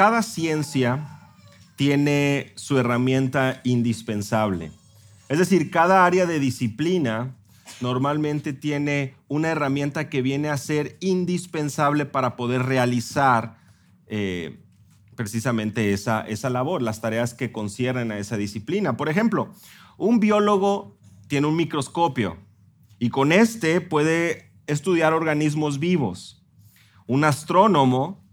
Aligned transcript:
cada 0.00 0.22
ciencia 0.22 1.28
tiene 1.76 2.54
su 2.54 2.78
herramienta 2.78 3.60
indispensable. 3.64 4.72
Es 5.28 5.38
decir, 5.38 5.70
cada 5.70 6.06
área 6.06 6.24
de 6.24 6.40
disciplina 6.40 7.36
normalmente 7.82 8.54
tiene 8.54 9.14
una 9.28 9.48
herramienta 9.48 10.08
que 10.08 10.22
viene 10.22 10.48
a 10.48 10.56
ser 10.56 10.96
indispensable 11.00 12.06
para 12.06 12.34
poder 12.36 12.62
realizar 12.62 13.58
eh, 14.06 14.62
precisamente 15.16 15.92
esa, 15.92 16.22
esa 16.22 16.48
labor, 16.48 16.80
las 16.80 17.02
tareas 17.02 17.34
que 17.34 17.52
conciernen 17.52 18.10
a 18.10 18.16
esa 18.16 18.38
disciplina. 18.38 18.96
Por 18.96 19.10
ejemplo, 19.10 19.52
un 19.98 20.18
biólogo 20.18 20.96
tiene 21.28 21.46
un 21.46 21.56
microscopio 21.56 22.38
y 22.98 23.10
con 23.10 23.32
este 23.32 23.82
puede 23.82 24.50
estudiar 24.66 25.12
organismos 25.12 25.78
vivos. 25.78 26.42
Un 27.06 27.24
astrónomo 27.24 28.29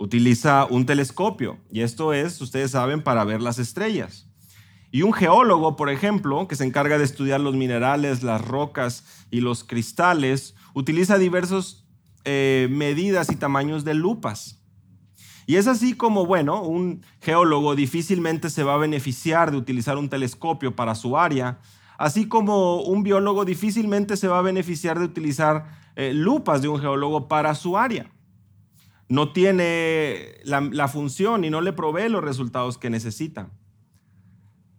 utiliza 0.00 0.64
un 0.64 0.86
telescopio 0.86 1.58
y 1.70 1.82
esto 1.82 2.14
es, 2.14 2.40
ustedes 2.40 2.70
saben, 2.70 3.02
para 3.02 3.22
ver 3.24 3.42
las 3.42 3.58
estrellas. 3.58 4.26
Y 4.90 5.02
un 5.02 5.12
geólogo, 5.12 5.76
por 5.76 5.90
ejemplo, 5.90 6.48
que 6.48 6.56
se 6.56 6.64
encarga 6.64 6.98
de 6.98 7.04
estudiar 7.04 7.40
los 7.40 7.54
minerales, 7.54 8.22
las 8.22 8.40
rocas 8.40 9.04
y 9.30 9.40
los 9.40 9.62
cristales, 9.62 10.56
utiliza 10.74 11.18
diversas 11.18 11.84
eh, 12.24 12.66
medidas 12.70 13.30
y 13.30 13.36
tamaños 13.36 13.84
de 13.84 13.94
lupas. 13.94 14.64
Y 15.46 15.56
es 15.56 15.66
así 15.66 15.94
como, 15.94 16.24
bueno, 16.24 16.62
un 16.62 17.04
geólogo 17.20 17.76
difícilmente 17.76 18.48
se 18.48 18.64
va 18.64 18.74
a 18.74 18.78
beneficiar 18.78 19.50
de 19.50 19.58
utilizar 19.58 19.98
un 19.98 20.08
telescopio 20.08 20.74
para 20.74 20.94
su 20.94 21.18
área, 21.18 21.60
así 21.98 22.26
como 22.26 22.82
un 22.82 23.02
biólogo 23.02 23.44
difícilmente 23.44 24.16
se 24.16 24.28
va 24.28 24.38
a 24.38 24.42
beneficiar 24.42 24.98
de 24.98 25.04
utilizar 25.04 25.66
eh, 25.94 26.14
lupas 26.14 26.62
de 26.62 26.68
un 26.68 26.80
geólogo 26.80 27.28
para 27.28 27.54
su 27.54 27.76
área. 27.76 28.10
No 29.10 29.32
tiene 29.32 30.36
la 30.44 30.88
función 30.88 31.44
y 31.44 31.50
no 31.50 31.60
le 31.60 31.74
provee 31.74 32.08
los 32.08 32.24
resultados 32.24 32.78
que 32.78 32.88
necesita. 32.88 33.50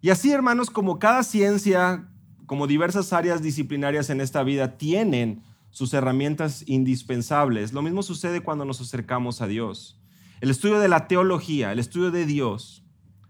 Y 0.01 0.09
así, 0.09 0.31
hermanos, 0.31 0.71
como 0.71 0.97
cada 0.97 1.21
ciencia, 1.21 2.09
como 2.47 2.65
diversas 2.65 3.13
áreas 3.13 3.43
disciplinarias 3.43 4.09
en 4.09 4.19
esta 4.19 4.41
vida 4.41 4.77
tienen 4.77 5.43
sus 5.69 5.93
herramientas 5.93 6.63
indispensables, 6.65 7.71
lo 7.71 7.81
mismo 7.81 8.03
sucede 8.03 8.41
cuando 8.41 8.65
nos 8.65 8.81
acercamos 8.81 9.41
a 9.41 9.47
Dios. 9.47 10.01
El 10.39 10.49
estudio 10.49 10.79
de 10.79 10.87
la 10.87 11.07
teología, 11.07 11.71
el 11.71 11.79
estudio 11.79 12.09
de 12.09 12.25
Dios, 12.25 12.83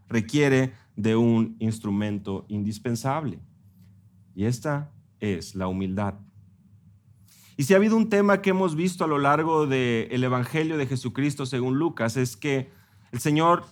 requiere 0.08 0.73
de 0.95 1.16
un 1.16 1.56
instrumento 1.59 2.45
indispensable. 2.47 3.40
Y 4.34 4.45
esta 4.45 4.92
es 5.20 5.56
la 5.56 5.68
humildad. 5.68 6.14
Y 7.62 7.66
si 7.66 7.76
ha 7.76 7.78
habido 7.78 7.95
un 7.95 8.09
tema 8.09 8.42
que 8.42 8.50
hemos 8.50 8.76
visto 8.76 9.04
a 9.04 9.08
lo 9.08 9.20
largo 9.20 9.67
del 9.67 10.23
Evangelio 10.23 10.78
de 10.78 10.88
Jesucristo 10.88 11.45
según 11.45 11.78
Lucas, 11.78 12.18
es 12.18 12.36
que 12.36 12.72
el 13.12 13.20
Señor 13.20 13.66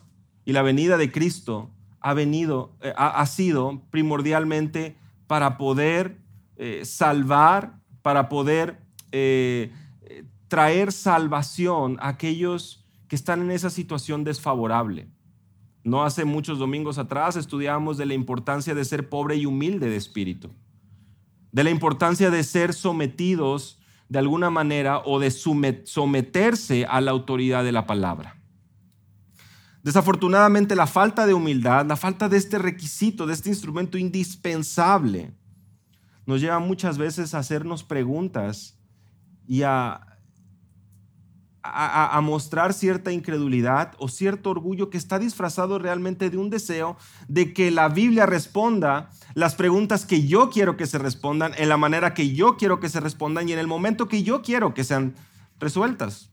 y 0.45 0.53
la 0.53 0.61
venida 0.61 0.95
de 0.95 1.11
Cristo 1.11 1.71
ha 1.99 2.13
venido, 2.13 2.77
eh, 2.81 2.93
ha, 2.95 3.25
sido 3.25 3.81
primordialmente 3.89 4.95
para 5.25 5.57
poder 5.57 6.21
eh, 6.57 6.85
salvar, 6.85 7.79
para 8.03 8.29
poder 8.29 8.79
eh, 9.11 9.73
traer 10.49 10.91
salvación 10.91 11.97
a 11.99 12.09
aquellos 12.09 12.85
que 13.07 13.15
están 13.15 13.41
en 13.41 13.49
esa 13.49 13.71
situación 13.71 14.23
desfavorable. 14.23 15.07
No 15.83 16.03
hace 16.03 16.25
muchos 16.25 16.59
domingos 16.59 16.99
atrás 16.99 17.35
estudiábamos 17.35 17.97
de 17.97 18.05
la 18.05 18.13
importancia 18.13 18.75
de 18.75 18.85
ser 18.85 19.09
pobre 19.09 19.37
y 19.37 19.47
humilde 19.47 19.89
de 19.89 19.95
espíritu, 19.95 20.51
de 21.51 21.63
la 21.63 21.71
importancia 21.71 22.29
de 22.29 22.43
ser 22.43 22.75
sometidos 22.75 23.78
de 24.09 24.19
alguna 24.19 24.49
manera 24.49 24.99
o 25.05 25.19
de 25.19 25.31
someterse 25.31 26.85
a 26.89 26.99
la 26.99 27.11
autoridad 27.11 27.63
de 27.63 27.71
la 27.71 27.85
palabra. 27.85 28.35
Desafortunadamente 29.83 30.75
la 30.75 30.87
falta 30.87 31.25
de 31.25 31.33
humildad, 31.33 31.85
la 31.85 31.95
falta 31.95 32.27
de 32.27 32.37
este 32.37 32.57
requisito, 32.57 33.25
de 33.27 33.33
este 33.33 33.49
instrumento 33.49 33.97
indispensable, 33.97 35.33
nos 36.25 36.41
lleva 36.41 36.59
muchas 36.59 36.97
veces 36.97 37.33
a 37.33 37.39
hacernos 37.39 37.83
preguntas 37.83 38.77
y 39.47 39.61
a, 39.63 40.08
a, 41.73 42.21
mostrar 42.21 42.73
cierta 42.73 43.11
incredulidad 43.11 43.93
o 43.97 44.07
cierto 44.07 44.49
orgullo 44.49 44.89
que 44.89 44.97
está 44.97 45.19
disfrazado 45.19 45.79
realmente 45.79 46.29
de 46.29 46.37
un 46.37 46.49
deseo 46.49 46.97
de 47.27 47.53
que 47.53 47.71
la 47.71 47.89
Biblia 47.89 48.25
responda 48.25 49.09
las 49.33 49.55
preguntas 49.55 50.05
que 50.05 50.27
yo 50.27 50.49
quiero 50.49 50.77
que 50.77 50.87
se 50.87 50.97
respondan 50.97 51.53
en 51.57 51.69
la 51.69 51.77
manera 51.77 52.13
que 52.13 52.33
yo 52.33 52.57
quiero 52.57 52.79
que 52.79 52.89
se 52.89 52.99
respondan 52.99 53.47
y 53.47 53.53
en 53.53 53.59
el 53.59 53.67
momento 53.67 54.07
que 54.07 54.23
yo 54.23 54.41
quiero 54.41 54.73
que 54.73 54.83
sean 54.83 55.15
resueltas. 55.59 56.31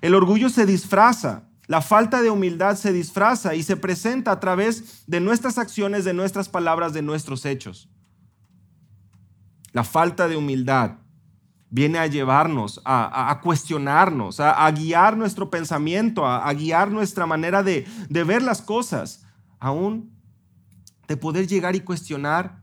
El 0.00 0.14
orgullo 0.14 0.48
se 0.48 0.66
disfraza, 0.66 1.48
la 1.66 1.82
falta 1.82 2.22
de 2.22 2.30
humildad 2.30 2.76
se 2.76 2.92
disfraza 2.92 3.54
y 3.54 3.62
se 3.62 3.76
presenta 3.76 4.32
a 4.32 4.40
través 4.40 5.04
de 5.06 5.20
nuestras 5.20 5.58
acciones, 5.58 6.04
de 6.04 6.14
nuestras 6.14 6.48
palabras, 6.48 6.92
de 6.92 7.02
nuestros 7.02 7.44
hechos. 7.44 7.88
La 9.72 9.84
falta 9.84 10.28
de 10.28 10.36
humildad 10.36 10.98
viene 11.70 11.98
a 11.98 12.06
llevarnos, 12.06 12.80
a, 12.84 13.40
cuestionarnos, 13.42 14.40
a, 14.40 14.70
guiar 14.70 15.16
nuestro 15.16 15.50
pensamiento, 15.50 16.26
a, 16.26 16.52
guiar 16.54 16.90
nuestra 16.90 17.26
manera 17.26 17.62
de, 17.62 17.86
de 18.08 18.24
ver 18.24 18.42
las 18.42 18.62
cosas, 18.62 19.26
aún 19.58 20.12
de 21.06 21.16
poder 21.16 21.46
llegar 21.46 21.74
y 21.74 21.80
cuestionar 21.80 22.62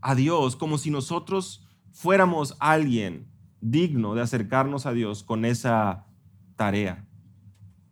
a 0.00 0.14
Dios 0.14 0.56
como 0.56 0.78
si 0.78 0.90
nosotros 0.90 1.66
fuéramos 1.92 2.56
alguien 2.60 3.28
digno 3.60 4.14
de 4.14 4.22
acercarnos 4.22 4.86
a 4.86 4.92
Dios 4.92 5.22
con 5.24 5.44
esa 5.44 6.06
tarea. 6.56 7.06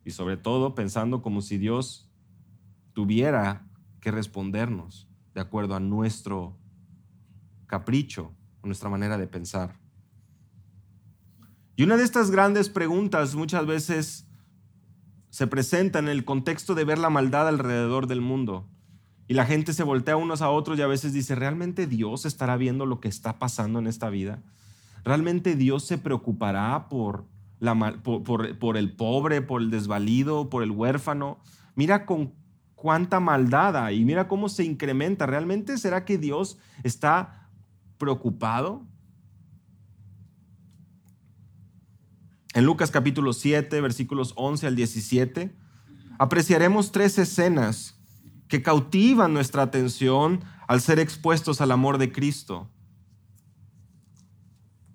Y 0.05 0.11
sobre 0.11 0.37
todo 0.37 0.75
pensando 0.75 1.23
como 1.23 1.41
si 1.41 1.57
Dios 1.57 2.11
tuviera 2.93 3.67
que 4.01 4.11
respondernos 4.11 5.09
de 5.35 5.41
acuerdo 5.41 5.75
a 5.75 5.81
nuestro 5.81 6.59
capricho, 7.67 8.33
a 8.63 8.67
nuestra 8.67 8.89
manera 8.89 9.19
de 9.19 9.27
pensar. 9.27 9.84
Y 11.77 11.83
una 11.83 11.97
de 11.97 12.05
estas 12.05 12.31
grandes 12.31 12.69
preguntas 12.69 13.35
muchas 13.35 13.67
veces 13.67 14.27
se 15.31 15.47
presenta 15.47 15.99
en 15.99 16.09
el 16.09 16.25
contexto 16.25 16.75
de 16.75 16.85
ver 16.85 16.99
la 16.99 17.11
maldad 17.11 17.49
alrededor 17.49 18.07
del 18.07 18.21
mundo. 18.21 18.69
Y 19.27 19.35
la 19.35 19.47
gente 19.47 19.73
se 19.73 19.83
voltea 19.83 20.17
unos 20.17 20.43
a 20.43 20.51
otros 20.51 20.79
y 20.79 20.83
a 20.83 20.87
veces 20.87 21.13
dice, 21.13 21.35
¿realmente 21.35 21.87
Dios 21.87 22.27
estará 22.27 22.57
viendo 22.57 22.87
lo 22.87 23.01
que 23.01 23.09
está 23.09 23.39
pasando 23.39 23.79
en 23.79 23.87
esta 23.87 24.11
vida? 24.11 24.43
¿Realmente 25.03 25.57
Dios 25.57 25.85
se 25.85 25.99
preocupará 25.99 26.89
por 26.89 27.25
por, 28.03 28.77
el 28.77 28.93
pobre, 28.93 29.43
por 29.43 29.63
el 29.63 29.71
desvalido, 29.71 30.51
por 30.51 30.63
el 30.63 30.71
huérfano. 30.71 31.39
Mira 31.75 32.07
con 32.07 32.35
cuánta 32.75 33.21
maldad 33.21 33.77
hay, 33.77 34.05
mira 34.05 34.29
cómo 34.29 34.49
se 34.49 34.65
incrementa. 34.65 35.27
¿Realmente 35.27 35.79
será 35.79 36.05
que 36.05 36.19
Dios 36.19 36.59
está 36.83 37.49
preocupado? 37.99 38.83
En 42.55 42.65
Lucas 42.65 42.91
capítulo 42.91 43.33
7, 43.33 43.81
versículos 43.81 44.33
11 44.37 44.69
al 44.69 44.77
17, 44.77 45.55
apreciaremos 46.19 46.93
tres 46.93 47.19
escenas 47.19 48.01
que 48.49 48.63
cautivan 48.63 49.35
nuestra 49.35 49.63
atención 49.63 50.43
al 50.67 50.81
ser 50.81 50.99
expuestos 50.99 51.61
al 51.61 51.73
amor 51.73 51.99
de 51.99 52.11
Cristo. 52.13 52.71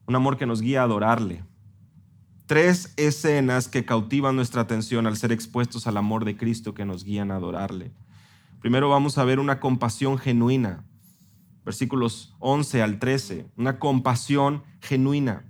Un 0.08 0.16
amor 0.16 0.38
que 0.38 0.48
nos 0.48 0.62
guía 0.62 0.81
a 0.81 0.86
adorarle 0.86 1.44
tres 2.50 2.96
escenas 2.98 3.68
que 3.68 3.86
cautivan 3.86 4.36
nuestra 4.36 4.64
atención 4.64 5.06
al 5.06 5.18
ser 5.18 5.31
expuestos 5.31 5.86
al 5.86 5.98
amor 5.98 6.25
de 6.25 6.36
Cristo 6.36 6.74
que 6.74 6.84
nos 6.84 7.03
guían 7.03 7.30
a 7.30 7.36
adorarle. 7.36 7.94
Primero 8.59 8.90
vamos 8.90 9.19
a 9.19 9.24
ver 9.24 9.40
una 9.40 9.59
compasión 9.59 10.18
genuina, 10.18 10.84
versículos 11.64 12.36
11 12.40 12.81
al 12.81 12.98
13, 12.98 13.52
una 13.56 13.78
compasión 13.78 14.64
genuina. 14.81 15.49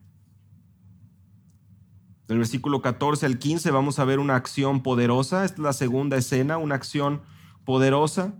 Del 2.29 2.37
versículo 2.37 2.83
14 2.83 3.25
al 3.25 3.39
15 3.39 3.71
vamos 3.71 3.97
a 3.97 4.05
ver 4.05 4.19
una 4.19 4.35
acción 4.35 4.83
poderosa, 4.83 5.43
esta 5.45 5.55
es 5.55 5.63
la 5.63 5.73
segunda 5.73 6.15
escena, 6.15 6.59
una 6.59 6.75
acción 6.75 7.23
poderosa. 7.65 8.35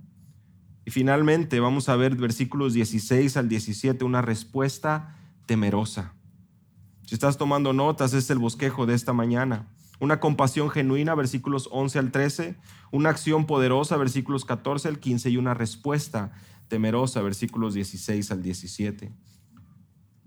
Y 0.86 0.91
finalmente 0.91 1.59
vamos 1.59 1.89
a 1.89 1.95
ver 1.95 2.15
versículos 2.15 2.74
16 2.74 3.36
al 3.36 3.50
17, 3.50 4.06
una 4.06 4.21
respuesta 4.21 5.18
temerosa. 5.47 6.13
Si 7.07 7.15
estás 7.15 7.39
tomando 7.39 7.74
notas, 7.74 8.13
es 8.13 8.30
el 8.30 8.38
bosquejo 8.38 8.86
de 8.86 8.94
esta 8.94 9.12
mañana. 9.12 9.68
Una 10.00 10.19
compasión 10.19 10.69
genuina, 10.69 11.15
versículos 11.15 11.68
11 11.71 11.97
al 11.97 12.12
13. 12.12 12.57
Una 12.92 13.09
acción 13.09 13.47
poderosa, 13.47 13.97
versículos 13.97 14.45
14 14.45 14.88
al 14.88 15.00
15. 15.00 15.31
Y 15.31 15.38
una 15.38 15.56
respuesta 15.56 16.31
temerosa, 16.68 17.24
versículos 17.24 17.74
16 17.74 18.30
al 18.30 18.44
17. 18.44 19.12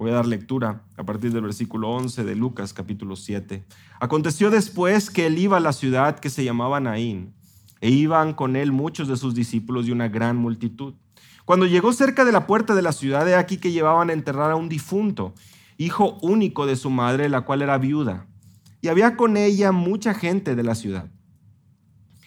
Voy 0.02 0.10
a 0.10 0.14
dar 0.14 0.26
lectura 0.26 0.82
a 0.96 1.04
partir 1.04 1.32
del 1.32 1.42
versículo 1.42 1.88
11 1.90 2.24
de 2.24 2.34
Lucas 2.34 2.72
capítulo 2.72 3.14
7. 3.14 3.64
Aconteció 4.00 4.50
después 4.50 5.10
que 5.10 5.26
él 5.26 5.38
iba 5.38 5.58
a 5.58 5.60
la 5.60 5.72
ciudad 5.72 6.18
que 6.18 6.28
se 6.28 6.42
llamaba 6.42 6.80
Naín, 6.80 7.34
e 7.80 7.90
iban 7.90 8.34
con 8.34 8.56
él 8.56 8.72
muchos 8.72 9.06
de 9.06 9.16
sus 9.16 9.32
discípulos 9.32 9.86
y 9.86 9.92
una 9.92 10.08
gran 10.08 10.36
multitud. 10.36 10.94
Cuando 11.44 11.66
llegó 11.66 11.92
cerca 11.92 12.24
de 12.24 12.32
la 12.32 12.48
puerta 12.48 12.74
de 12.74 12.82
la 12.82 12.90
ciudad, 12.90 13.28
he 13.28 13.36
aquí 13.36 13.58
que 13.58 13.70
llevaban 13.70 14.10
a 14.10 14.12
enterrar 14.12 14.50
a 14.50 14.56
un 14.56 14.68
difunto 14.68 15.34
hijo 15.78 16.18
único 16.20 16.66
de 16.66 16.74
su 16.74 16.90
madre, 16.90 17.28
la 17.28 17.42
cual 17.42 17.62
era 17.62 17.78
viuda. 17.78 18.26
y 18.80 18.88
había 18.88 19.16
con 19.16 19.36
ella 19.36 19.70
mucha 19.70 20.14
gente 20.14 20.56
de 20.56 20.64
la 20.64 20.74
ciudad. 20.74 21.12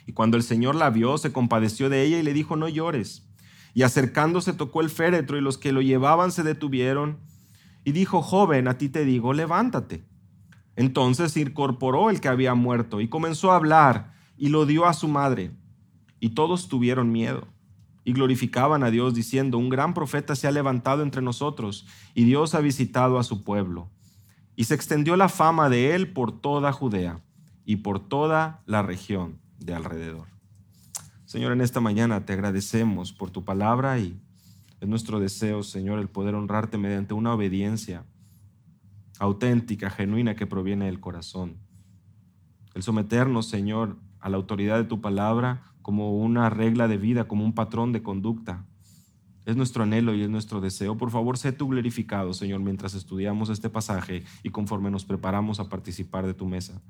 Y 0.08 0.14
cuando 0.14 0.38
el 0.38 0.44
Señor 0.44 0.76
la 0.76 0.92
vio, 0.92 1.18
se 1.18 1.34
compadeció 1.34 1.90
de 1.90 2.04
ella 2.04 2.20
y 2.20 2.24
le 2.24 2.32
dijo, 2.32 2.56
no 2.56 2.70
llores. 2.70 3.28
Y 3.74 3.82
acercándose 3.84 4.54
tocó 4.54 4.80
el 4.80 4.90
féretro 4.90 5.38
y 5.38 5.42
los 5.42 5.58
que 5.58 5.74
lo 5.74 5.82
llevaban 5.82 6.32
se 6.32 6.44
detuvieron. 6.44 7.35
Y 7.86 7.94
dijo, 7.94 8.22
joven, 8.22 8.68
a 8.68 8.78
ti 8.78 8.90
te 8.90 9.06
digo, 9.06 9.32
levántate. 9.32 10.04
Entonces 10.76 11.32
se 11.32 11.40
incorporó 11.40 12.10
el 12.10 12.20
que 12.20 12.28
había 12.28 12.54
muerto 12.56 13.00
y 13.00 13.08
comenzó 13.08 13.52
a 13.52 13.56
hablar 13.56 14.14
y 14.38 14.50
lo 14.50 14.66
dio 14.66 14.86
a 14.86 14.94
su 14.94 15.08
madre. 15.08 15.52
Y 16.20 16.30
todos 16.30 16.68
tuvieron 16.68 17.12
miedo 17.12 17.48
y 18.04 18.14
glorificaban 18.14 18.84
a 18.84 18.90
Dios 18.90 19.14
diciendo, 19.14 19.58
un 19.58 19.70
gran 19.70 19.94
profeta 19.94 20.36
se 20.36 20.48
ha 20.48 20.52
levantado 20.52 21.04
entre 21.04 21.22
nosotros 21.22 21.88
y 22.14 22.24
Dios 22.26 22.56
ha 22.56 22.60
visitado 22.60 23.20
a 23.20 23.24
su 23.24 23.44
pueblo. 23.44 23.90
Y 24.56 24.66
se 24.66 24.74
extendió 24.74 25.16
la 25.16 25.30
fama 25.30 25.70
de 25.70 25.96
él 25.96 26.12
por 26.12 26.32
toda 26.32 26.74
Judea 26.74 27.22
y 27.66 27.78
por 27.78 28.00
toda 28.00 28.64
la 28.66 28.82
región 28.82 29.40
de 29.60 29.76
alrededor. 29.76 30.28
Señor, 31.26 31.52
en 31.52 31.62
esta 31.62 31.82
mañana 31.82 32.26
te 32.26 32.34
agradecemos 32.34 33.14
por 33.14 33.30
tu 33.30 33.44
palabra 33.44 34.00
y 34.00 34.20
es 34.80 34.88
nuestro 34.88 35.20
deseo, 35.20 35.64
Señor, 35.64 36.00
el 36.00 36.10
poder 36.10 36.36
honrarte 36.36 36.78
mediante 36.78 37.14
una 37.14 37.34
obediencia 37.34 38.06
auténtica, 39.20 39.90
genuina 39.90 40.36
que 40.36 40.48
proviene 40.48 40.86
del 40.86 41.00
corazón. 41.00 41.58
El 42.74 42.84
someternos, 42.84 43.48
Señor, 43.48 43.98
a 44.20 44.30
la 44.30 44.38
autoridad 44.38 44.78
de 44.78 44.84
tu 44.84 45.00
palabra 45.00 45.72
como 45.82 46.18
una 46.18 46.50
regla 46.50 46.88
de 46.88 46.98
vida, 46.98 47.28
como 47.28 47.46
un 47.46 47.54
patrón 47.54 47.94
de 47.94 48.04
conducta. 48.04 48.66
Es 49.46 49.56
nuestro 49.56 49.84
anhelo 49.84 50.16
y 50.16 50.24
es 50.24 50.30
nuestro 50.30 50.60
deseo. 50.60 50.98
Por 50.98 51.12
favor, 51.12 51.38
sé 51.38 51.52
tú 51.52 51.68
glorificado, 51.68 52.34
Señor, 52.34 52.60
mientras 52.62 52.96
estudiamos 52.96 53.50
este 53.50 53.70
pasaje 53.70 54.24
y 54.44 54.50
conforme 54.50 54.90
nos 54.90 55.06
preparamos 55.06 55.60
a 55.60 55.70
participar 55.70 56.26
de 56.26 56.34
tu 56.34 56.48
mesa. 56.48 56.82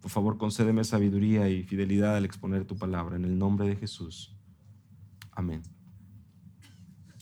Por 0.00 0.10
favor, 0.10 0.38
concédeme 0.38 0.82
sabiduría 0.82 1.48
y 1.48 1.62
fidelidad 1.62 2.16
al 2.16 2.24
exponer 2.24 2.64
tu 2.64 2.76
palabra. 2.76 3.16
En 3.16 3.24
el 3.24 3.38
nombre 3.38 3.68
de 3.68 3.76
Jesús. 3.76 4.36
Amén. 5.30 5.62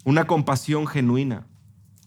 Una 0.08 0.26
compasión 0.26 0.86
genuina. 0.86 1.46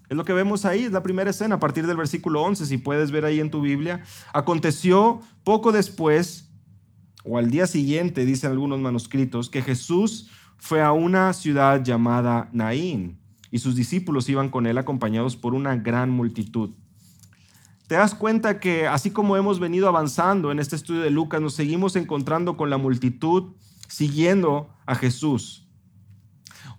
Es 0.09 0.17
lo 0.17 0.25
que 0.25 0.33
vemos 0.33 0.65
ahí, 0.65 0.85
es 0.85 0.91
la 0.91 1.03
primera 1.03 1.29
escena, 1.29 1.57
a 1.57 1.59
partir 1.59 1.85
del 1.85 1.97
versículo 1.97 2.41
11, 2.41 2.65
si 2.65 2.79
puedes 2.79 3.11
ver 3.11 3.25
ahí 3.25 3.39
en 3.39 3.51
tu 3.51 3.61
Biblia. 3.61 4.01
Aconteció 4.33 5.21
poco 5.43 5.71
después, 5.71 6.49
o 7.23 7.37
al 7.37 7.51
día 7.51 7.67
siguiente, 7.67 8.25
dicen 8.25 8.49
algunos 8.49 8.79
manuscritos, 8.79 9.51
que 9.51 9.61
Jesús 9.61 10.31
fue 10.57 10.81
a 10.81 10.93
una 10.93 11.31
ciudad 11.33 11.83
llamada 11.83 12.49
Naín, 12.53 13.19
y 13.51 13.59
sus 13.59 13.75
discípulos 13.75 14.27
iban 14.29 14.49
con 14.49 14.65
él 14.65 14.79
acompañados 14.79 15.35
por 15.35 15.53
una 15.53 15.75
gran 15.75 16.09
multitud. 16.09 16.71
Te 17.85 17.93
das 17.93 18.15
cuenta 18.15 18.59
que 18.59 18.87
así 18.87 19.11
como 19.11 19.37
hemos 19.37 19.59
venido 19.59 19.87
avanzando 19.87 20.51
en 20.51 20.57
este 20.57 20.75
estudio 20.75 21.01
de 21.01 21.11
Lucas, 21.11 21.39
nos 21.39 21.53
seguimos 21.53 21.95
encontrando 21.95 22.57
con 22.57 22.71
la 22.71 22.79
multitud 22.79 23.53
siguiendo 23.87 24.73
a 24.87 24.95
Jesús. 24.95 25.67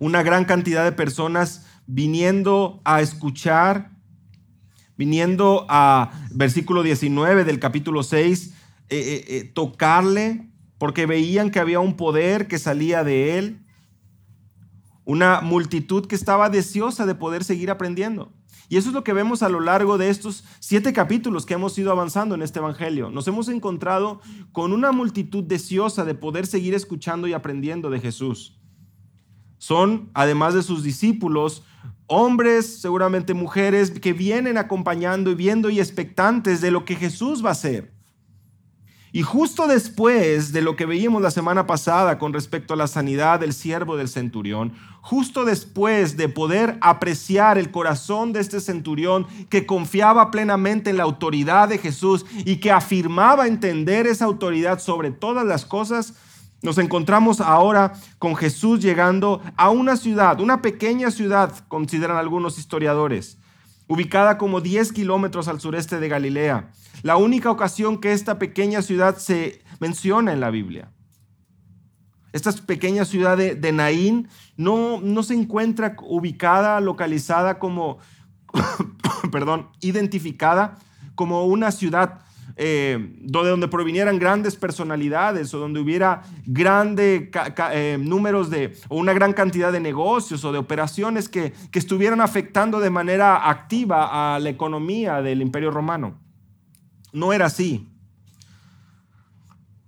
Una 0.03 0.21
gran 0.21 0.43
cantidad 0.43 0.83
de 0.83 0.91
personas 0.91 1.65
viniendo 1.87 2.81
a 2.83 2.99
escuchar, 2.99 3.91
viniendo 4.97 5.65
a 5.69 6.11
versículo 6.29 6.83
19 6.83 7.45
del 7.45 7.57
capítulo 7.57 8.03
6, 8.03 8.47
eh, 8.47 8.53
eh, 8.89 9.25
eh, 9.29 9.43
tocarle, 9.45 10.49
porque 10.77 11.05
veían 11.05 11.51
que 11.51 11.61
había 11.61 11.79
un 11.79 11.95
poder 11.95 12.49
que 12.49 12.59
salía 12.59 13.05
de 13.05 13.37
él, 13.37 13.65
una 15.05 15.39
multitud 15.39 16.05
que 16.05 16.15
estaba 16.15 16.49
deseosa 16.49 17.05
de 17.05 17.15
poder 17.15 17.45
seguir 17.45 17.71
aprendiendo. 17.71 18.33
Y 18.67 18.75
eso 18.75 18.89
es 18.89 18.93
lo 18.93 19.05
que 19.05 19.13
vemos 19.13 19.41
a 19.41 19.47
lo 19.47 19.61
largo 19.61 19.97
de 19.97 20.09
estos 20.09 20.43
siete 20.59 20.91
capítulos 20.91 21.45
que 21.45 21.53
hemos 21.53 21.77
ido 21.77 21.93
avanzando 21.93 22.35
en 22.35 22.41
este 22.41 22.59
Evangelio. 22.59 23.09
Nos 23.09 23.29
hemos 23.29 23.47
encontrado 23.47 24.19
con 24.51 24.73
una 24.73 24.91
multitud 24.91 25.45
deseosa 25.45 26.03
de 26.03 26.13
poder 26.13 26.45
seguir 26.45 26.73
escuchando 26.73 27.25
y 27.25 27.31
aprendiendo 27.31 27.89
de 27.89 28.01
Jesús. 28.01 28.59
Son, 29.63 30.09
además 30.13 30.53
de 30.53 30.61
sus 30.61 30.83
discípulos, 30.83 31.63
hombres, 32.07 32.81
seguramente 32.81 33.33
mujeres, 33.33 33.91
que 33.91 34.11
vienen 34.11 34.57
acompañando 34.57 35.31
y 35.31 35.35
viendo 35.35 35.69
y 35.69 35.79
expectantes 35.79 36.59
de 36.59 36.69
lo 36.69 36.83
que 36.83 36.97
Jesús 36.97 37.45
va 37.45 37.47
a 37.47 37.53
hacer. 37.53 37.93
Y 39.13 39.21
justo 39.21 39.67
después 39.67 40.51
de 40.51 40.63
lo 40.63 40.75
que 40.75 40.85
veíamos 40.85 41.21
la 41.21 41.31
semana 41.31 41.65
pasada 41.65 42.19
con 42.19 42.33
respecto 42.33 42.73
a 42.73 42.77
la 42.77 42.87
sanidad 42.87 43.39
del 43.39 43.53
siervo 43.53 43.95
del 43.95 44.09
centurión, 44.09 44.73
justo 44.99 45.45
después 45.45 46.17
de 46.17 46.27
poder 46.27 46.77
apreciar 46.81 47.57
el 47.57 47.71
corazón 47.71 48.33
de 48.33 48.41
este 48.41 48.59
centurión 48.59 49.27
que 49.49 49.65
confiaba 49.65 50.29
plenamente 50.29 50.89
en 50.89 50.97
la 50.97 51.03
autoridad 51.03 51.69
de 51.69 51.77
Jesús 51.77 52.25
y 52.43 52.57
que 52.57 52.73
afirmaba 52.73 53.47
entender 53.47 54.07
esa 54.07 54.25
autoridad 54.25 54.79
sobre 54.79 55.11
todas 55.11 55.45
las 55.45 55.65
cosas, 55.65 56.15
nos 56.63 56.77
encontramos 56.77 57.41
ahora 57.41 57.93
con 58.17 58.35
Jesús 58.35 58.79
llegando 58.79 59.41
a 59.57 59.69
una 59.69 59.97
ciudad, 59.97 60.39
una 60.39 60.61
pequeña 60.61 61.11
ciudad, 61.11 61.53
consideran 61.67 62.17
algunos 62.17 62.57
historiadores, 62.57 63.37
ubicada 63.87 64.37
como 64.37 64.61
10 64.61 64.93
kilómetros 64.93 65.49
al 65.49 65.59
sureste 65.59 65.99
de 65.99 66.07
Galilea. 66.07 66.71
La 67.03 67.17
única 67.17 67.51
ocasión 67.51 67.99
que 67.99 68.13
esta 68.13 68.39
pequeña 68.39 68.81
ciudad 68.81 69.17
se 69.17 69.61
menciona 69.79 70.31
en 70.31 70.39
la 70.39 70.49
Biblia. 70.51 70.89
Esta 72.31 72.51
pequeña 72.53 73.03
ciudad 73.03 73.37
de, 73.37 73.71
Naín 73.73 74.29
no, 74.55 75.01
no 75.01 75.21
se 75.21 75.33
encuentra 75.33 75.97
ubicada, 76.01 76.79
localizada 76.79 77.59
como, 77.59 77.99
perdón, 79.31 79.67
identificada 79.81 80.79
como 81.13 81.45
una 81.45 81.71
ciudad 81.71 82.21
eh, 82.55 83.15
donde, 83.21 83.49
donde 83.49 83.67
provinieran 83.67 84.19
grandes 84.19 84.55
personalidades 84.55 85.53
o 85.53 85.59
donde 85.59 85.79
hubiera 85.79 86.21
grandes 86.45 87.29
eh, 87.71 87.97
números 87.99 88.49
de, 88.49 88.77
o 88.89 88.97
una 88.97 89.13
gran 89.13 89.33
cantidad 89.33 89.71
de 89.71 89.79
negocios 89.79 90.45
o 90.45 90.51
de 90.51 90.59
operaciones 90.59 91.29
que, 91.29 91.53
que 91.71 91.79
estuvieran 91.79 92.21
afectando 92.21 92.79
de 92.79 92.89
manera 92.89 93.49
activa 93.49 94.35
a 94.35 94.39
la 94.39 94.49
economía 94.49 95.21
del 95.21 95.41
imperio 95.41 95.71
romano. 95.71 96.19
No 97.11 97.33
era 97.33 97.47
así. 97.47 97.87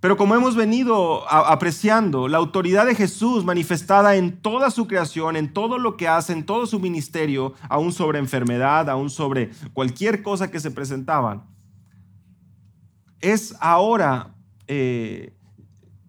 Pero 0.00 0.16
como 0.16 0.34
hemos 0.34 0.54
venido 0.54 1.28
apreciando, 1.28 2.28
la 2.28 2.38
autoridad 2.38 2.86
de 2.86 2.94
Jesús 2.94 3.44
manifestada 3.44 4.14
en 4.14 4.40
toda 4.40 4.70
su 4.70 4.86
creación, 4.86 5.36
en 5.36 5.52
todo 5.52 5.78
lo 5.78 5.96
que 5.96 6.06
hace, 6.06 6.32
en 6.32 6.44
todo 6.44 6.66
su 6.66 6.78
ministerio, 6.78 7.54
aún 7.68 7.92
sobre 7.92 8.18
enfermedad, 8.18 8.88
aún 8.90 9.10
sobre 9.10 9.50
cualquier 9.72 10.22
cosa 10.22 10.50
que 10.50 10.60
se 10.60 10.70
presentaba, 10.70 11.46
es 13.20 13.54
ahora 13.60 14.34
eh, 14.68 15.32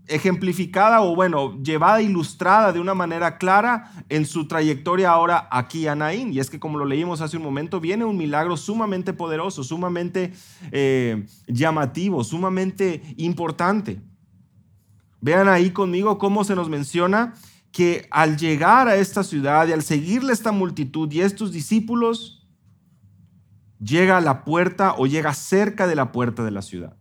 ejemplificada 0.08 1.02
o 1.02 1.16
bueno, 1.16 1.62
llevada, 1.62 2.02
ilustrada 2.02 2.72
de 2.72 2.80
una 2.80 2.94
manera 2.94 3.38
clara 3.38 3.92
en 4.10 4.26
su 4.26 4.48
trayectoria 4.48 5.12
ahora 5.12 5.48
aquí 5.52 5.88
a 5.88 5.96
Naín. 5.96 6.34
Y 6.34 6.40
es 6.40 6.50
que 6.50 6.60
como 6.60 6.78
lo 6.78 6.86
leímos 6.86 7.22
hace 7.22 7.38
un 7.38 7.44
momento, 7.44 7.80
viene 7.80 8.06
un 8.06 8.18
milagro 8.18 8.58
sumamente 8.58 9.14
poderoso, 9.14 9.64
sumamente 9.64 10.34
eh, 10.72 11.26
llamativo, 11.48 12.24
sumamente 12.24 13.02
importante. 13.18 14.02
Vean 15.20 15.50
ahí 15.50 15.72
conmigo 15.72 16.18
cómo 16.18 16.44
se 16.44 16.56
nos 16.56 16.70
menciona 16.70 17.34
que 17.72 18.08
al 18.12 18.38
llegar 18.38 18.88
a 18.88 18.96
esta 18.96 19.24
ciudad 19.24 19.68
y 19.68 19.74
al 19.74 19.84
seguirle 19.84 20.32
esta 20.32 20.52
multitud 20.52 21.12
y 21.12 21.22
estos 21.22 21.52
discípulos, 21.52 22.48
llega 23.80 24.18
a 24.18 24.22
la 24.22 24.46
puerta 24.46 24.96
o 24.98 25.06
llega 25.06 25.34
cerca 25.34 25.86
de 25.86 25.96
la 25.96 26.12
puerta 26.12 26.44
de 26.44 26.52
la 26.52 26.62
ciudad 26.62 26.98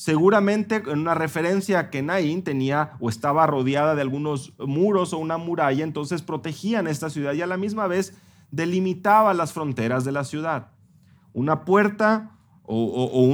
seguramente 0.00 0.76
en 0.76 0.98
una 0.98 1.12
referencia 1.12 1.90
que 1.90 2.00
Naín 2.00 2.42
tenía 2.42 2.92
o 3.00 3.10
estaba 3.10 3.46
rodeada 3.46 3.94
de 3.94 4.00
algunos 4.00 4.54
muros 4.58 5.12
o 5.12 5.18
una 5.18 5.36
muralla, 5.36 5.84
entonces 5.84 6.22
protegían 6.22 6.86
esta 6.86 7.10
ciudad 7.10 7.34
y 7.34 7.42
a 7.42 7.46
la 7.46 7.58
misma 7.58 7.86
vez 7.86 8.14
delimitaba 8.50 9.34
las 9.34 9.52
fronteras 9.52 10.06
de 10.06 10.12
la 10.12 10.24
ciudad. 10.24 10.68
Una 11.34 11.66
puerta 11.66 12.30
o, 12.62 13.28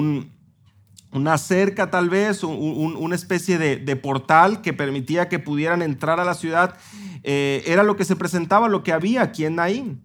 una 1.12 1.38
cerca 1.38 1.88
tal 1.88 2.10
vez, 2.10 2.42
una 2.42 3.14
especie 3.14 3.58
de, 3.58 3.96
portal 3.96 4.60
que 4.60 4.72
permitía 4.72 5.28
que 5.28 5.38
pudieran 5.38 5.82
entrar 5.82 6.18
a 6.18 6.24
la 6.24 6.34
ciudad, 6.34 6.76
eh, 7.22 7.62
era 7.66 7.84
lo 7.84 7.94
que 7.94 8.04
se 8.04 8.16
presentaba, 8.16 8.66
lo 8.66 8.82
que 8.82 8.92
había 8.92 9.22
aquí 9.22 9.44
en 9.44 9.54
Naín. 9.54 10.02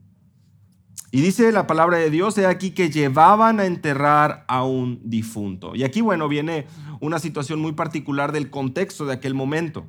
Y 1.12 1.22
dice 1.22 1.52
la 1.52 1.68
palabra 1.68 1.98
de 1.98 2.10
Dios, 2.10 2.38
he 2.38 2.46
aquí 2.46 2.72
que 2.72 2.90
llevaban 2.90 3.60
a 3.60 3.66
enterrar 3.66 4.46
a 4.48 4.64
un 4.64 5.02
difunto. 5.04 5.76
Y 5.76 5.84
aquí, 5.84 6.00
bueno, 6.00 6.30
viene 6.30 6.68
una 7.02 7.20
situación 7.20 7.60
muy 7.60 7.74
particular 7.74 8.32
del 8.32 8.50
contexto 8.50 9.06
de 9.06 9.14
aquel 9.14 9.34
momento. 9.34 9.86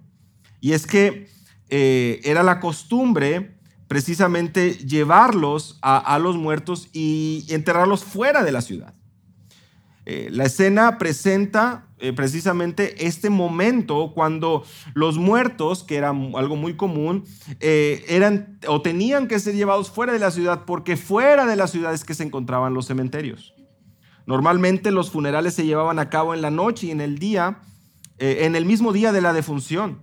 Y 0.61 0.73
es 0.73 0.87
que 0.87 1.29
eh, 1.69 2.21
era 2.25 2.43
la 2.43 2.59
costumbre 2.59 3.57
precisamente 3.87 4.75
llevarlos 4.75 5.79
a 5.83 6.19
los 6.19 6.37
muertos 6.37 6.88
y 6.93 7.45
enterrarlos 7.50 8.05
fuera 8.05 8.43
de 8.43 8.52
la 8.52 8.62
ciudad. 8.62 8.95
Eh, 10.05 10.29
la 10.33 10.45
escena 10.45 10.99
presenta 10.99 11.87
eh, 12.03 12.13
precisamente 12.13 13.07
este 13.07 13.31
momento 13.31 14.11
cuando 14.13 14.65
los 14.93 15.19
muertos, 15.19 15.85
que 15.85 15.95
era 15.95 16.09
algo 16.09 16.57
muy 16.57 16.75
común, 16.75 17.23
eh, 17.61 18.05
eran 18.09 18.59
o 18.67 18.83
tenían 18.83 19.29
que 19.29 19.39
ser 19.39 19.55
llevados 19.55 19.89
fuera 19.89 20.13
de 20.13 20.19
la 20.19 20.33
ciudad 20.33 20.65
porque 20.67 20.97
fuera 20.97 21.47
de 21.47 21.55
las 21.55 21.71
ciudades 21.71 22.03
que 22.03 22.15
se 22.15 22.25
encontraban 22.25 22.75
los 22.75 22.87
cementerios. 22.87 23.55
Normalmente 24.27 24.91
los 24.91 25.13
funerales 25.13 25.55
se 25.55 25.65
llevaban 25.65 26.01
a 26.01 26.11
cabo 26.11 26.35
en 26.35 26.43
la 26.43 26.51
noche 26.51 26.89
y 26.89 26.91
en 26.91 27.01
el 27.01 27.21
día, 27.21 27.61
eh, 28.19 28.39
en 28.47 28.57
el 28.57 28.67
mismo 28.67 28.93
día 28.93 29.13
de 29.13 29.21
la 29.21 29.33
defunción. 29.33 30.03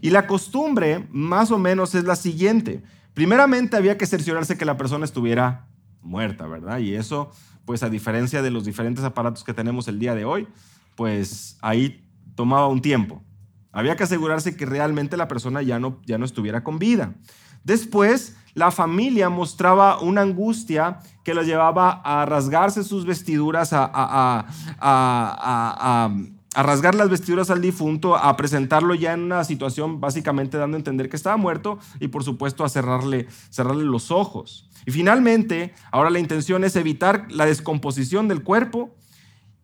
Y 0.00 0.08
la 0.08 0.26
costumbre, 0.26 1.08
más 1.10 1.50
o 1.50 1.58
menos, 1.58 1.94
es 1.94 2.04
la 2.04 2.16
siguiente. 2.16 2.82
Primeramente 3.12 3.76
había 3.76 3.98
que 3.98 4.06
cerciorarse 4.06 4.56
que 4.56 4.64
la 4.64 4.78
persona 4.78 5.04
estuviera 5.04 5.66
muerta, 6.00 6.46
¿verdad? 6.46 6.78
Y 6.78 6.94
eso, 6.94 7.30
pues 7.66 7.82
a 7.82 7.90
diferencia 7.90 8.40
de 8.40 8.50
los 8.50 8.64
diferentes 8.64 9.04
aparatos 9.04 9.44
que 9.44 9.52
tenemos 9.52 9.88
el 9.88 9.98
día 9.98 10.14
de 10.14 10.24
hoy, 10.24 10.48
pues 10.98 11.56
ahí 11.62 12.04
tomaba 12.34 12.66
un 12.66 12.82
tiempo. 12.82 13.22
Había 13.70 13.94
que 13.94 14.02
asegurarse 14.02 14.56
que 14.56 14.66
realmente 14.66 15.16
la 15.16 15.28
persona 15.28 15.62
ya 15.62 15.78
no, 15.78 16.00
ya 16.04 16.18
no 16.18 16.24
estuviera 16.24 16.64
con 16.64 16.80
vida. 16.80 17.14
Después, 17.62 18.34
la 18.54 18.72
familia 18.72 19.28
mostraba 19.28 20.00
una 20.00 20.22
angustia 20.22 20.98
que 21.22 21.34
lo 21.34 21.44
llevaba 21.44 22.02
a 22.04 22.26
rasgarse 22.26 22.82
sus 22.82 23.06
vestiduras, 23.06 23.72
a, 23.72 23.84
a, 23.84 24.48
a, 24.80 26.10
a, 26.56 26.62
rasgar 26.64 26.96
las 26.96 27.10
vestiduras 27.10 27.50
al 27.50 27.60
difunto, 27.60 28.16
a 28.16 28.36
presentarlo 28.36 28.96
ya 28.96 29.12
en 29.12 29.20
una 29.20 29.44
situación 29.44 30.00
básicamente 30.00 30.58
dando 30.58 30.76
a 30.76 30.80
entender 30.80 31.08
que 31.08 31.14
estaba 31.14 31.36
muerto 31.36 31.78
y 32.00 32.08
por 32.08 32.24
supuesto 32.24 32.64
a 32.64 32.68
cerrarle, 32.68 33.28
cerrarle 33.50 33.84
los 33.84 34.10
ojos. 34.10 34.68
Y 34.84 34.90
finalmente, 34.90 35.74
ahora 35.92 36.10
la 36.10 36.18
intención 36.18 36.64
es 36.64 36.74
evitar 36.74 37.30
la 37.30 37.46
descomposición 37.46 38.26
del 38.26 38.42
cuerpo 38.42 38.97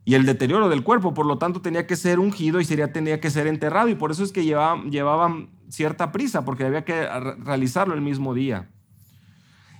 y 0.04 0.14
el 0.14 0.26
deterioro 0.26 0.68
del 0.68 0.82
cuerpo, 0.82 1.14
por 1.14 1.24
lo 1.24 1.38
tanto 1.38 1.62
tenía 1.62 1.86
que 1.86 1.96
ser 1.96 2.18
ungido 2.18 2.60
y 2.60 2.64
sería, 2.64 2.92
tenía 2.92 3.20
que 3.20 3.30
ser 3.30 3.46
enterrado 3.46 3.88
y 3.88 3.94
por 3.94 4.10
eso 4.10 4.22
es 4.22 4.32
que 4.32 4.44
llevaban, 4.44 4.90
llevaban 4.90 5.50
cierta 5.68 6.12
prisa 6.12 6.44
porque 6.44 6.64
había 6.64 6.84
que 6.84 7.08
realizarlo 7.38 7.94
el 7.94 8.02
mismo 8.02 8.34
día. 8.34 8.70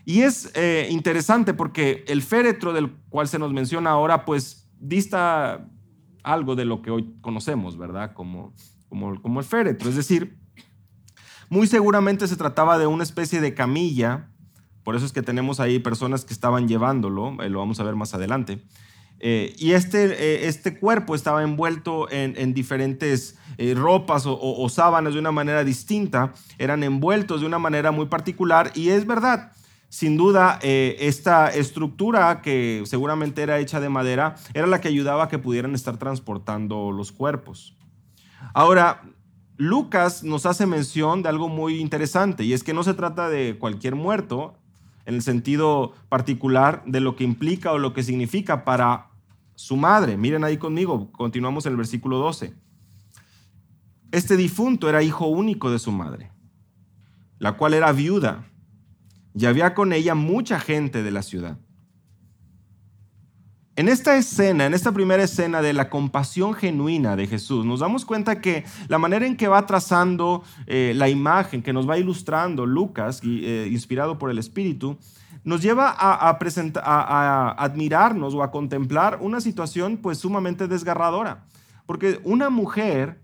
Y 0.07 0.23
es 0.23 0.51
eh, 0.55 0.89
interesante 0.91 1.55
porque 1.55 2.05
el 2.09 2.23
féretro 2.23 2.73
del 2.73 2.91
cual 3.09 3.29
se 3.29 3.39
nos 3.39 3.53
menciona 3.53 3.91
ahora 3.91 4.25
pues 4.25 4.71
dista 4.79 5.69
algo 6.23 6.57
de 6.57 6.65
lo 6.65 6.81
que 6.81 6.91
hoy 6.91 7.15
conocemos, 7.21 7.77
¿verdad? 7.77 8.15
Como, 8.15 8.55
como, 8.89 9.21
como 9.21 9.41
el 9.41 9.47
féretro, 9.47 9.91
es 9.91 9.97
decir, 9.97 10.39
muy 11.51 11.67
seguramente 11.67 12.27
se 12.27 12.37
trataba 12.37 12.79
de 12.79 12.87
una 12.87 13.03
especie 13.03 13.43
de 13.43 13.53
camilla, 13.53 14.31
por 14.83 14.97
eso 14.97 15.05
es 15.05 15.13
que 15.13 15.23
tenemos 15.23 15.61
ahí 15.61 15.79
personas 15.79 16.25
que 16.25 16.33
estaban 16.33 16.67
llevándolo, 16.67 17.43
eh, 17.43 17.51
lo 17.51 17.59
vamos 17.59 17.79
a 17.81 17.85
ver 17.85 17.95
más 17.95 18.15
adelante. 18.15 18.63
Eh, 19.21 19.55
y 19.59 19.73
este, 19.73 20.05
eh, 20.05 20.49
este 20.49 20.79
cuerpo 20.79 21.15
estaba 21.15 21.43
envuelto 21.43 22.11
en, 22.11 22.53
diferentes 22.53 23.39
eh, 23.57 23.75
ropas 23.75 24.25
o, 24.27 24.69
sábanas 24.69 25.15
de 25.15 25.21
una 25.21 25.33
manera 25.33 25.65
distinta, 25.65 26.35
eran 26.59 26.83
envueltos 26.83 27.41
de 27.41 27.47
una 27.47 27.59
manera 27.59 27.91
muy 27.91 28.07
particular 28.07 28.71
y 28.75 28.91
es 28.91 29.07
verdad, 29.07 29.53
sin 29.89 30.17
duda, 30.17 30.59
esta 30.63 31.49
estructura 31.49 32.43
que 32.43 32.83
seguramente 32.85 33.43
era 33.43 33.61
hecha 33.61 33.79
de 33.81 33.89
madera 33.89 34.35
era 34.53 34.67
la 34.67 34.81
que 34.81 34.89
ayudaba 34.89 35.25
a 35.25 35.29
que 35.29 35.39
pudieran 35.39 35.75
estar 35.75 35.97
transportando 35.97 36.91
los 36.91 37.13
cuerpos. 37.13 37.77
Ahora, 38.53 39.03
Lucas 39.57 40.25
nos 40.25 40.47
hace 40.47 40.67
mención 40.67 41.23
de 41.23 41.29
algo 41.29 41.49
muy 41.49 41.81
interesante 41.81 42.43
y 42.43 42.53
es 42.53 42.65
que 42.65 42.75
no 42.75 42.83
se 42.83 42.95
trata 42.95 43.29
de 43.29 43.57
cualquier 43.59 43.95
muerto, 43.95 44.59
en 45.07 45.15
el 45.15 45.23
sentido 45.23 45.93
particular 46.09 46.83
de 46.87 47.01
lo 47.01 47.17
que 47.17 47.25
implica 47.25 47.73
o 47.73 47.79
lo 47.79 47.93
que 47.93 48.03
significa 48.03 48.65
para 48.65 49.11
su 49.55 49.77
madre. 49.77 50.17
Miren 50.17 50.45
ahí 50.45 50.57
conmigo, 50.57 51.11
continuamos 51.13 51.67
en 51.67 51.73
el 51.73 51.77
versículo 51.77 52.19
12. 52.19 52.55
Este 54.13 54.37
difunto 54.37 54.89
era 54.89 55.03
hijo 55.03 55.27
único 55.27 55.71
de 55.71 55.79
su 55.79 55.93
madre, 55.93 56.31
la 57.39 57.53
cual 57.57 57.75
era 57.75 57.93
viuda, 57.93 58.47
y 59.35 59.47
había 59.47 59.75
con 59.75 59.93
ella 59.93 60.15
mucha 60.15 60.61
gente 60.61 61.03
de 61.03 61.11
la 61.11 61.23
ciudad. 61.23 61.59
En 63.77 63.89
esta 63.89 64.17
escena, 64.17 64.67
en 64.67 64.75
esta 64.75 64.93
primera 64.93 65.25
escena 65.25 65.61
de 65.61 65.73
la 65.73 65.91
compasión 65.91 66.55
genuina 66.55 67.17
de 67.17 67.27
Jesús, 67.27 67.67
nos 67.67 67.81
damos 67.81 68.05
cuenta 68.05 68.41
que 68.41 68.65
la 68.87 68.99
manera 68.99 69.27
en 69.27 69.37
que 69.37 69.49
va 69.49 69.67
trazando 69.67 70.45
eh, 70.67 70.93
la 70.95 71.09
imagen, 71.09 71.61
que 71.61 71.73
nos 71.73 71.89
va 71.89 71.99
ilustrando 71.99 72.67
Lucas, 72.67 73.21
eh, 73.25 73.69
inspirado 73.69 74.17
por 74.17 74.31
el 74.31 74.39
Espíritu, 74.39 74.97
nos 75.43 75.61
lleva 75.61 75.91
a, 75.91 76.31
a, 76.31 77.65
admirarnos 77.65 78.33
o 78.35 78.45
a 78.45 78.53
contemplar 78.53 79.19
una 79.21 79.41
situación 79.41 79.97
pues 79.97 80.19
sumamente 80.19 80.69
desgarradora. 80.69 81.45
Porque 81.85 82.21
una 82.23 82.51
mujer 82.51 83.21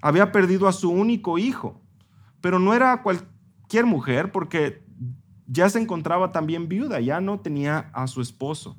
había 0.00 0.32
perdido 0.32 0.66
a 0.66 0.72
su 0.72 0.90
único 0.90 1.36
hijo, 1.36 1.78
pero 2.40 2.58
no 2.58 2.72
era 2.72 3.02
cualquier 3.02 3.84
mujer 3.84 4.32
porque 4.32 4.82
ya 5.46 5.68
se 5.68 5.78
encontraba 5.78 6.32
también 6.32 6.68
viuda, 6.68 7.00
ya 7.00 7.20
no 7.20 7.40
tenía 7.40 7.90
a 7.92 8.06
su 8.06 8.22
esposo. 8.22 8.78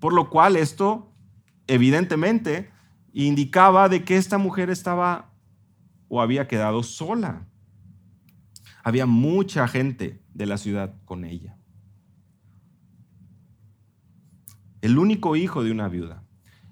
Por 0.00 0.12
lo 0.12 0.30
cual 0.30 0.56
esto, 0.56 1.12
evidentemente, 1.66 2.70
indicaba 3.12 3.88
de 3.88 4.04
que 4.04 4.16
esta 4.16 4.38
mujer 4.38 4.70
estaba 4.70 5.32
o 6.08 6.22
había 6.22 6.46
quedado 6.48 6.82
sola. 6.82 7.46
Había 8.82 9.06
mucha 9.06 9.66
gente 9.68 10.22
de 10.32 10.46
la 10.46 10.56
ciudad 10.56 10.94
con 11.04 11.24
ella. 11.24 11.58
El 14.80 14.98
único 14.98 15.36
hijo 15.36 15.64
de 15.64 15.72
una 15.72 15.88
viuda. 15.88 16.22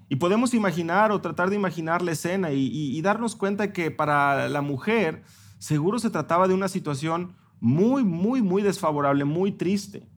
Y 0.09 0.15
podemos 0.15 0.53
imaginar 0.53 1.11
o 1.11 1.19
tratar 1.19 1.49
de 1.49 1.57
imaginar 1.57 2.01
la 2.01 2.13
escena 2.13 2.53
y, 2.53 2.67
y, 2.67 3.01
darnos 3.01 3.35
cuenta 3.35 3.73
que 3.73 3.91
para 3.91 4.47
la 4.47 4.61
mujer 4.61 5.23
seguro 5.59 5.99
se 5.99 6.09
trataba 6.09 6.47
de 6.47 6.53
una 6.53 6.69
situación 6.69 7.35
muy, 7.59 8.05
muy, 8.05 8.41
muy 8.41 8.61
desfavorable, 8.61 9.25
muy 9.25 9.51
triste 9.51 10.07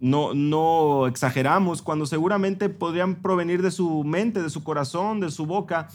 no, 0.00 0.34
no 0.34 1.06
exageramos, 1.06 1.82
cuando 1.82 2.06
seguramente 2.06 2.68
podrían 2.70 3.16
provenir 3.16 3.62
de 3.62 3.70
su 3.70 4.02
mente, 4.02 4.42
de 4.42 4.50
su 4.50 4.64
corazón, 4.64 5.20
de 5.20 5.30
su 5.30 5.46
boca, 5.46 5.88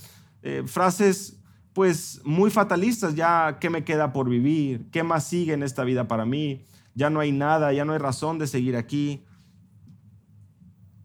eh, 0.44 0.64
frases 0.66 1.40
pues 1.74 2.22
muy 2.24 2.52
fatalistas, 2.52 3.16
ya 3.16 3.58
qué 3.60 3.70
me 3.70 3.84
queda 3.84 4.14
por 4.14 4.30
vivir, 4.30 4.90
qué 4.92 5.04
más 5.04 5.28
sigue 5.28 5.54
en 5.54 5.62
esta 5.62 5.84
vida 5.84 6.08
para 6.08 6.26
mí, 6.26 6.64
ya 6.94 7.10
no 7.10 7.20
hay 7.20 7.34
nada, 7.34 7.74
ya 7.74 7.84
no 7.84 7.92
hay 7.92 8.00
razón 8.00 8.40
de 8.40 8.48
seguir 8.48 8.78
aquí. 8.78 9.26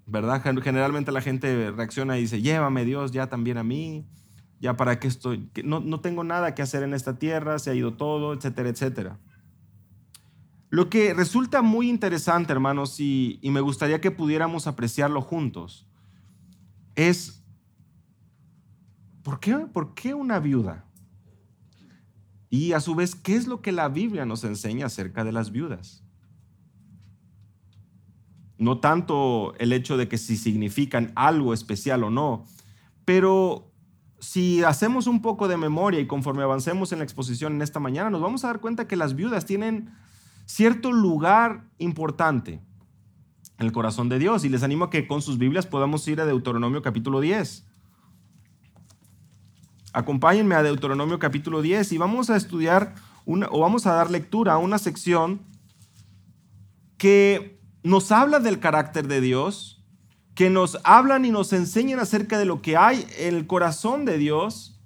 ¿Verdad? 0.06 0.42
Generalmente 0.62 1.10
la 1.10 1.22
gente 1.22 1.72
reacciona 1.72 2.18
y 2.18 2.22
dice, 2.22 2.40
llévame 2.40 2.84
Dios 2.84 3.10
ya 3.10 3.28
también 3.28 3.58
a 3.58 3.64
mí, 3.64 4.06
ya 4.60 4.76
para 4.76 5.00
qué 5.00 5.08
estoy, 5.08 5.50
no, 5.64 5.80
no 5.80 6.00
tengo 6.00 6.22
nada 6.22 6.54
que 6.54 6.62
hacer 6.62 6.82
en 6.82 6.94
esta 6.94 7.18
tierra, 7.18 7.58
se 7.58 7.70
ha 7.70 7.74
ido 7.74 7.94
todo, 7.94 8.34
etcétera, 8.34 8.68
etcétera. 8.68 9.18
Lo 10.70 10.88
que 10.88 11.12
resulta 11.14 11.62
muy 11.62 11.90
interesante, 11.90 12.52
hermanos, 12.52 13.00
y, 13.00 13.40
me 13.42 13.60
gustaría 13.60 14.00
que 14.00 14.12
pudiéramos 14.12 14.68
apreciarlo 14.68 15.20
juntos, 15.20 15.88
es 16.94 17.42
¿por 19.24 19.40
qué, 19.40 19.56
¿por 19.56 19.94
qué 19.94 20.14
una 20.14 20.38
viuda? 20.38 20.84
Y 22.50 22.72
a 22.72 22.80
su 22.80 22.94
vez, 22.94 23.16
¿qué 23.16 23.34
es 23.34 23.48
lo 23.48 23.62
que 23.62 23.72
la 23.72 23.88
Biblia 23.88 24.24
nos 24.24 24.44
enseña 24.44 24.86
acerca 24.86 25.24
de 25.24 25.32
las 25.32 25.50
viudas? 25.50 26.04
No 28.56 28.78
tanto 28.78 29.54
el 29.58 29.72
hecho 29.72 29.96
de 29.96 30.08
que 30.08 30.18
si 30.18 30.36
significan 30.36 31.12
algo 31.16 31.52
especial 31.52 32.04
o 32.04 32.10
no, 32.10 32.44
pero 33.04 33.72
si 34.20 34.62
hacemos 34.62 35.08
un 35.08 35.20
poco 35.20 35.48
de 35.48 35.56
memoria 35.56 35.98
y 35.98 36.06
conforme 36.06 36.44
avancemos 36.44 36.92
en 36.92 36.98
la 36.98 37.04
exposición 37.04 37.54
en 37.54 37.62
esta 37.62 37.80
mañana, 37.80 38.10
nos 38.10 38.20
vamos 38.20 38.44
a 38.44 38.48
dar 38.48 38.60
cuenta 38.60 38.86
que 38.86 38.96
las 38.96 39.16
viudas 39.16 39.46
tienen 39.46 39.90
cierto 40.50 40.90
lugar 40.90 41.68
importante 41.78 42.60
en 43.58 43.66
el 43.66 43.72
corazón 43.72 44.08
de 44.08 44.18
Dios. 44.18 44.44
Y 44.44 44.48
les 44.48 44.62
animo 44.62 44.86
a 44.86 44.90
que 44.90 45.06
con 45.06 45.22
sus 45.22 45.38
Biblias 45.38 45.66
podamos 45.66 46.06
ir 46.08 46.20
a 46.20 46.26
Deuteronomio 46.26 46.82
capítulo 46.82 47.20
10. 47.20 47.66
Acompáñenme 49.92 50.56
a 50.56 50.62
Deuteronomio 50.62 51.18
capítulo 51.18 51.62
10 51.62 51.92
y 51.92 51.98
vamos 51.98 52.30
a 52.30 52.36
estudiar 52.36 52.94
una, 53.26 53.48
o 53.50 53.60
vamos 53.60 53.86
a 53.86 53.92
dar 53.92 54.10
lectura 54.10 54.54
a 54.54 54.58
una 54.58 54.78
sección 54.78 55.40
que 56.98 57.60
nos 57.82 58.10
habla 58.10 58.40
del 58.40 58.58
carácter 58.58 59.06
de 59.06 59.20
Dios, 59.20 59.84
que 60.34 60.50
nos 60.50 60.78
hablan 60.84 61.24
y 61.24 61.30
nos 61.30 61.52
enseñan 61.52 62.00
acerca 62.00 62.38
de 62.38 62.44
lo 62.44 62.60
que 62.60 62.76
hay 62.76 63.06
en 63.18 63.36
el 63.36 63.46
corazón 63.46 64.04
de 64.04 64.18
Dios, 64.18 64.80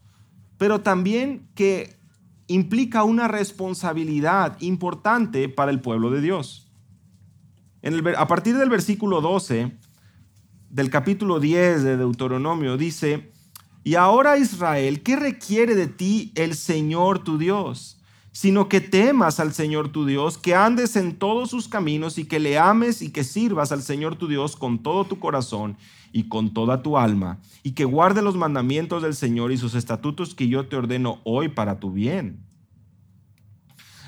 pero 0.59 0.83
también 0.83 1.49
que 1.55 1.99
implica 2.47 3.05
una 3.05 3.29
responsabilidad 3.29 4.57
importante 4.61 5.49
para 5.49 5.71
el 5.71 5.81
pueblo 5.81 6.11
de 6.11 6.21
Dios. 6.21 6.71
a 8.17 8.27
partir 8.27 8.57
del 8.57 8.71
versículo 8.71 9.21
12 9.21 9.77
del 10.71 10.91
capítulo 10.91 11.39
10 11.41 11.85
de 11.85 11.97
Deuteronomio 11.97 12.77
dice, 12.77 13.33
y 13.85 13.97
ahora 13.97 14.39
Israel, 14.39 15.03
¿qué 15.03 15.17
requiere 15.17 15.75
de 15.75 15.87
ti 15.87 16.33
el 16.35 16.55
Señor 16.55 17.23
tu 17.23 17.37
Dios? 17.37 18.01
Sino 18.33 18.69
que 18.69 18.81
temas 18.81 19.39
al 19.39 19.53
Señor 19.53 19.91
tu 19.91 20.07
Dios, 20.07 20.39
que 20.39 20.55
andes 20.55 20.97
en 20.97 21.17
todos 21.17 21.51
sus 21.51 21.69
caminos 21.69 22.19
y 22.19 22.25
que 22.25 22.41
le 22.41 22.59
ames 22.59 23.03
y 23.03 23.11
que 23.11 23.23
sirvas 23.23 23.71
al 23.71 23.83
Señor 23.83 24.17
tu 24.17 24.27
Dios 24.27 24.57
con 24.57 24.83
todo 24.83 25.05
tu 25.05 25.21
corazón 25.21 25.77
y 26.15 26.29
con 26.29 26.55
toda 26.55 26.81
tu 26.81 26.97
alma, 26.97 27.41
y 27.65 27.73
que 27.73 27.85
guarde 27.85 28.23
los 28.23 28.37
mandamientos 28.37 29.03
del 29.03 29.17
Señor 29.17 29.51
y 29.51 29.59
sus 29.59 29.75
estatutos 29.75 30.37
que 30.37 30.47
yo 30.47 30.69
te 30.69 30.77
ordeno 30.77 31.21
hoy 31.25 31.49
para 31.49 31.81
tu 31.81 31.91
bien. 31.91 32.39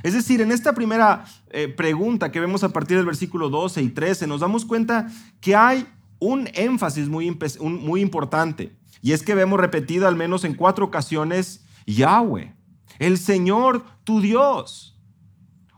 Es 0.05 0.15
decir, 0.15 0.41
en 0.41 0.53
esta 0.53 0.73
primera 0.73 1.25
eh, 1.51 1.67
pregunta 1.67 2.31
que 2.31 2.39
vemos 2.39 2.63
a 2.63 2.69
partir 2.69 2.97
del 2.97 3.07
versículo 3.07 3.51
12 3.51 3.83
y 3.83 3.89
13, 3.89 4.29
nos 4.29 4.41
damos 4.41 4.65
cuenta 4.65 5.09
que 5.41 5.57
hay 5.57 5.85
un 6.21 6.49
énfasis 6.55 7.09
muy, 7.09 7.37
muy 7.61 8.03
importante. 8.03 8.77
Y 9.03 9.11
es 9.11 9.25
que 9.25 9.35
vemos 9.35 9.59
repetido 9.59 10.07
al 10.07 10.15
menos 10.15 10.45
en 10.45 10.55
cuatro 10.55 10.85
ocasiones 10.85 11.65
Yahweh, 11.89 12.55
el 13.01 13.19
Señor 13.19 13.85
tu 14.05 14.21
Dios. 14.21 14.96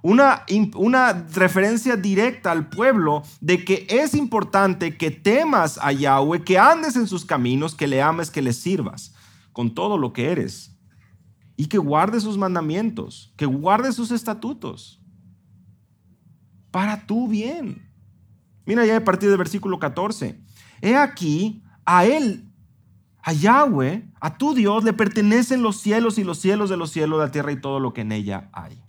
Una, 0.02 0.44
una, 0.76 1.12
referencia 1.34 1.96
directa 1.96 2.52
al 2.52 2.68
pueblo 2.68 3.22
de 3.40 3.64
que 3.64 3.86
es 3.88 4.14
importante 4.14 4.96
que 4.96 5.10
temas 5.10 5.78
a 5.82 5.92
Yahweh, 5.92 6.44
que 6.44 6.58
andes 6.58 6.94
en 6.96 7.08
sus 7.08 7.24
caminos, 7.24 7.74
que 7.74 7.88
le 7.88 8.00
ames, 8.00 8.30
que 8.30 8.42
le 8.42 8.52
sirvas 8.52 9.14
con 9.52 9.74
todo 9.74 9.98
lo 9.98 10.12
que 10.12 10.30
eres 10.30 10.78
y 11.56 11.66
que 11.66 11.78
guardes 11.78 12.22
sus 12.22 12.38
mandamientos, 12.38 13.32
que 13.36 13.46
guardes 13.46 13.96
sus 13.96 14.12
estatutos 14.12 15.02
para 16.70 17.06
tu 17.06 17.26
bien. 17.26 17.90
Mira 18.64 18.86
ya 18.86 18.98
a 18.98 19.04
partir 19.04 19.28
del 19.28 19.38
versículo 19.38 19.78
14. 19.78 20.40
He 20.80 20.94
aquí, 20.94 21.64
a 21.84 22.04
Él, 22.06 22.48
a 23.22 23.32
Yahweh, 23.32 24.08
a 24.20 24.38
tu 24.38 24.54
Dios, 24.54 24.84
le 24.84 24.92
pertenecen 24.92 25.62
los 25.62 25.80
cielos 25.80 26.18
y 26.18 26.24
los 26.24 26.38
cielos 26.38 26.70
de 26.70 26.76
los 26.76 26.90
cielos, 26.90 27.18
la 27.18 27.30
tierra 27.30 27.50
y 27.50 27.60
todo 27.60 27.80
lo 27.80 27.92
que 27.92 28.02
en 28.02 28.12
ella 28.12 28.48
hay. 28.52 28.80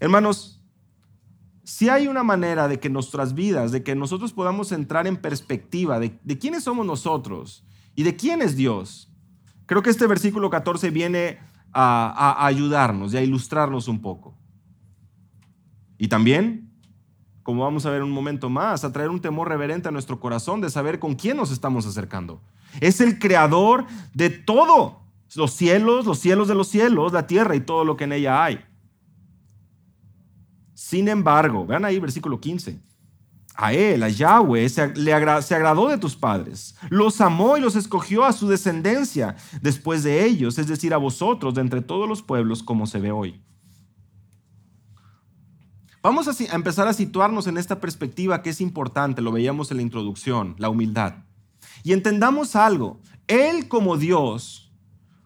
Hermanos, 0.00 0.62
si 1.64 1.88
hay 1.88 2.06
una 2.08 2.22
manera 2.22 2.68
de 2.68 2.80
que 2.80 2.88
nuestras 2.88 3.34
vidas, 3.34 3.72
de 3.72 3.82
que 3.82 3.94
nosotros 3.94 4.32
podamos 4.32 4.72
entrar 4.72 5.06
en 5.06 5.16
perspectiva 5.16 5.98
de, 5.98 6.18
quiénes 6.38 6.64
somos 6.64 6.86
nosotros 6.86 7.64
y 7.94 8.02
de 8.04 8.16
quién 8.16 8.40
es 8.42 8.56
Dios, 8.56 9.12
creo 9.66 9.82
que 9.82 9.90
este 9.90 10.06
versículo 10.06 10.50
14 10.50 10.90
viene 10.90 11.38
a, 11.72 12.34
a 12.42 12.46
ayudarnos 12.46 13.12
y 13.12 13.18
a 13.18 13.22
ilustrarnos 13.22 13.88
un 13.88 14.00
poco. 14.00 14.34
Y 15.98 16.08
también 16.08 16.68
como 17.48 17.62
vamos 17.62 17.86
a 17.86 17.90
ver 17.90 18.02
un 18.02 18.10
momento 18.10 18.50
más, 18.50 18.84
a 18.84 18.92
traer 18.92 19.08
un 19.08 19.22
temor 19.22 19.48
reverente 19.48 19.88
a 19.88 19.90
nuestro 19.90 20.20
corazón 20.20 20.60
de 20.60 20.68
saber 20.68 20.98
con 20.98 21.14
quién 21.14 21.34
nos 21.38 21.50
estamos 21.50 21.86
acercando. 21.86 22.42
Es 22.78 23.00
el 23.00 23.18
creador 23.18 23.86
de 24.12 24.28
todo, 24.28 25.00
los 25.34 25.52
cielos, 25.54 26.04
los 26.04 26.18
cielos 26.18 26.46
de 26.48 26.54
los 26.54 26.68
cielos, 26.68 27.14
la 27.14 27.26
tierra 27.26 27.56
y 27.56 27.60
todo 27.60 27.86
lo 27.86 27.96
que 27.96 28.04
en 28.04 28.12
ella 28.12 28.44
hay. 28.44 28.62
Sin 30.78 31.08
embargo, 31.08 31.66
vean 31.66 31.84
ahí 31.84 31.98
versículo 31.98 32.38
15. 32.38 32.78
A 33.56 33.72
él, 33.72 34.00
a 34.00 34.08
Yahweh, 34.08 34.68
se, 34.68 34.94
le 34.94 35.42
se 35.42 35.54
agradó 35.56 35.88
de 35.88 35.98
tus 35.98 36.14
padres, 36.14 36.76
los 36.88 37.20
amó 37.20 37.56
y 37.56 37.60
los 37.60 37.74
escogió 37.74 38.24
a 38.24 38.32
su 38.32 38.46
descendencia 38.46 39.34
después 39.60 40.04
de 40.04 40.24
ellos, 40.24 40.56
es 40.56 40.68
decir, 40.68 40.94
a 40.94 40.96
vosotros, 40.98 41.54
de 41.54 41.62
entre 41.62 41.80
todos 41.80 42.08
los 42.08 42.22
pueblos, 42.22 42.62
como 42.62 42.86
se 42.86 43.00
ve 43.00 43.10
hoy. 43.10 43.42
Vamos 46.00 46.28
a, 46.28 46.54
empezar 46.54 46.86
a 46.86 46.92
situarnos 46.92 47.48
en 47.48 47.58
esta 47.58 47.80
perspectiva 47.80 48.40
que 48.40 48.50
es 48.50 48.60
importante, 48.60 49.20
lo 49.20 49.32
veíamos 49.32 49.72
en 49.72 49.78
la 49.78 49.82
introducción, 49.82 50.54
la 50.58 50.68
humildad. 50.68 51.24
Y 51.82 51.92
entendamos 51.92 52.54
algo, 52.54 53.00
Él 53.26 53.66
como 53.66 53.96
Dios, 53.96 54.72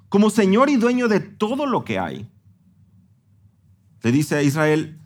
como 0.09 0.31
Señor 0.31 0.71
y 0.71 0.77
dueño 0.77 1.09
de 1.09 1.21
todo 1.21 1.67
lo 1.67 1.85
que 1.85 1.99
hay, 1.99 2.27
le 4.03 4.13
dice 4.13 4.37
a 4.37 4.43
Israel, 4.43 4.99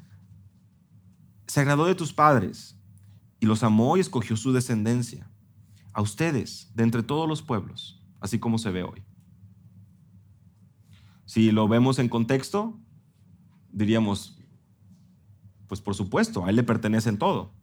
se 1.47 1.61
agradó 1.61 1.87
de 1.87 1.95
tus 1.95 2.13
padres 2.13 2.79
y 3.41 3.47
los 3.47 3.63
amó 3.63 3.97
y 3.97 4.01
escogió 4.01 4.37
su 4.37 4.53
descendencia, 4.53 5.31
a 5.93 6.03
ustedes, 6.03 6.71
de 6.75 6.83
entre 6.83 7.03
todos 7.03 7.29
los 7.29 7.43
pueblos, 7.43 8.03
así 8.21 8.39
como 8.39 8.59
se 8.59 8.71
ve 8.71 8.83
hoy. 8.83 9.03
Si 11.25 11.51
lo 11.51 11.67
vemos 11.69 11.99
en 11.99 12.09
contexto, 12.09 12.79
diríamos, 13.73 14.39
pues 15.67 15.81
por 15.81 15.95
supuesto, 15.95 16.45
a 16.45 16.51
Él 16.51 16.57
le 16.57 16.63
pertenecen 16.63 17.19
todo. 17.19 17.56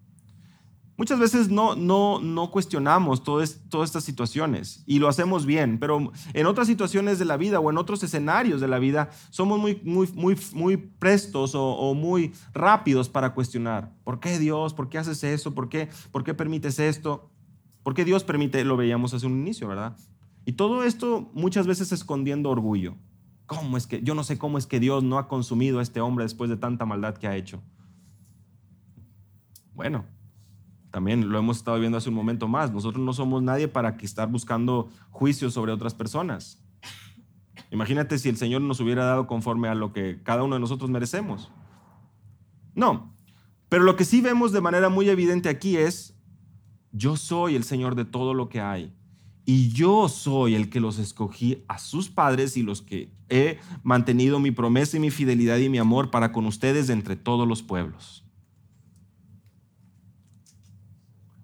Muchas 0.96 1.20
veces 1.20 1.50
no, 1.50 1.76
no, 1.76 2.20
no 2.20 2.52
cuestionamos 2.52 3.24
todas, 3.24 3.60
todas 3.70 3.90
estas 3.90 4.04
situaciones 4.04 4.84
y 4.86 5.00
lo 5.00 5.08
hacemos 5.08 5.48
bien, 5.48 5.80
pero 5.80 6.12
en 6.34 6.46
otras 6.46 6.68
situaciones 6.68 7.18
de 7.18 7.26
la 7.26 7.36
vida 7.36 7.60
o 7.60 7.72
en 7.72 7.80
otros 7.80 8.04
escenarios 8.04 8.62
de 8.62 8.68
la 8.68 8.78
vida 8.78 9.10
somos 9.32 9.60
muy, 9.60 9.82
muy, 9.84 10.08
muy, 10.14 10.38
muy 10.54 10.78
prestos 10.78 11.54
o, 11.56 11.94
muy 11.96 12.34
rápidos 12.54 13.10
para 13.10 13.34
cuestionar. 13.34 13.92
¿Por 14.04 14.20
qué 14.20 14.38
Dios? 14.38 14.76
¿Por 14.76 14.90
qué 14.90 15.00
haces 15.00 15.24
eso? 15.24 15.56
¿Por 15.56 15.68
qué, 15.68 15.90
¿Por 16.12 16.24
qué 16.24 16.36
permites 16.36 16.78
esto? 16.78 17.32
¿Por 17.82 17.96
qué 17.96 18.06
Dios 18.06 18.24
permite? 18.24 18.64
Lo 18.64 18.78
veíamos 18.78 19.16
hace 19.16 19.26
un 19.26 19.40
inicio, 19.40 19.68
¿verdad? 19.68 19.98
Y 20.46 20.54
todo 20.54 20.84
esto 20.84 21.32
muchas 21.34 21.66
veces 21.66 21.92
escondiendo 21.92 22.52
orgullo. 22.52 22.96
¿Cómo 23.48 23.78
es 23.78 23.88
que, 23.88 24.02
yo 24.04 24.14
no 24.14 24.24
sé 24.24 24.38
cómo 24.38 24.60
es 24.60 24.68
que 24.68 24.80
Dios 24.80 25.04
no 25.04 25.18
ha 25.18 25.28
consumido 25.28 25.80
a 25.80 25.82
este 25.82 26.02
hombre 26.02 26.24
después 26.26 26.52
de 26.52 26.58
tanta 26.58 26.86
maldad 26.86 27.18
que 27.18 27.28
ha 27.28 27.36
hecho? 27.36 27.64
Bueno, 29.74 30.06
también 30.94 31.28
lo 31.28 31.40
hemos 31.40 31.58
estado 31.58 31.80
viendo 31.80 31.98
hace 31.98 32.10
un 32.10 32.16
momento 32.16 32.48
más. 32.48 32.72
Nosotros 32.72 33.04
no 33.04 33.14
somos 33.14 33.42
nadie 33.42 33.68
para 33.68 33.98
que 33.98 34.06
estar 34.06 34.30
buscando 34.30 34.92
juicios 35.10 35.52
sobre 35.52 35.72
otras 35.72 35.96
personas. 35.96 36.64
Imagínate 37.72 38.20
si 38.20 38.30
el 38.30 38.38
Señor 38.38 38.62
nos 38.62 38.80
hubiera 38.80 39.04
dado 39.04 39.26
conforme 39.26 39.70
a 39.70 39.74
lo 39.74 39.92
que 39.92 40.22
cada 40.22 40.44
uno 40.44 40.54
de 40.54 40.60
nosotros 40.60 40.92
merecemos. 40.92 41.52
No, 42.76 43.12
pero 43.70 43.84
lo 43.84 43.96
que 43.96 44.06
sí 44.06 44.22
vemos 44.22 44.52
de 44.52 44.62
manera 44.62 44.90
muy 44.90 45.10
evidente 45.10 45.50
aquí 45.50 45.78
es, 45.78 46.16
yo 46.92 47.16
soy 47.16 47.56
el 47.56 47.64
Señor 47.64 47.96
de 47.96 48.06
todo 48.06 48.36
lo 48.36 48.48
que 48.48 48.62
hay. 48.62 48.94
Y 49.46 49.70
yo 49.70 50.08
soy 50.10 50.54
el 50.54 50.70
que 50.70 50.80
los 50.80 51.00
escogí 51.00 51.64
a 51.68 51.80
sus 51.80 52.10
padres 52.10 52.56
y 52.56 52.62
los 52.62 52.84
que 52.84 53.12
he 53.30 53.58
mantenido 53.82 54.38
mi 54.38 54.52
promesa 54.52 54.98
y 54.98 55.00
mi 55.00 55.10
fidelidad 55.10 55.58
y 55.58 55.70
mi 55.70 55.80
amor 55.80 56.12
para 56.12 56.32
con 56.32 56.46
ustedes 56.46 56.86
de 56.86 56.94
entre 56.94 57.16
todos 57.16 57.48
los 57.48 57.64
pueblos. 57.64 58.23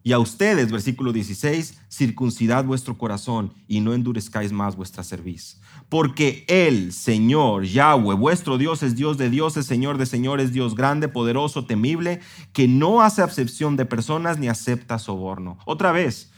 Y 0.01 0.13
a 0.13 0.19
ustedes, 0.19 0.71
versículo 0.71 1.11
16, 1.11 1.81
circuncidad 1.89 2.63
vuestro 2.63 2.97
corazón 2.97 3.53
y 3.67 3.81
no 3.81 3.93
endurezcáis 3.93 4.51
más 4.51 4.75
vuestra 4.75 5.03
cerviz. 5.03 5.59
Porque 5.89 6.45
el 6.47 6.93
Señor, 6.93 7.65
Yahweh, 7.65 8.15
vuestro 8.15 8.57
Dios, 8.57 8.81
es 8.81 8.95
Dios 8.95 9.17
de 9.17 9.29
dioses, 9.29 9.65
Señor 9.65 9.97
de 9.97 10.05
señores, 10.05 10.53
Dios 10.53 10.75
grande, 10.75 11.09
poderoso, 11.09 11.65
temible, 11.65 12.21
que 12.53 12.67
no 12.67 13.01
hace 13.01 13.21
acepción 13.21 13.75
de 13.75 13.85
personas 13.85 14.39
ni 14.39 14.47
acepta 14.47 14.99
soborno. 14.99 15.57
Otra 15.65 15.91
vez, 15.91 16.31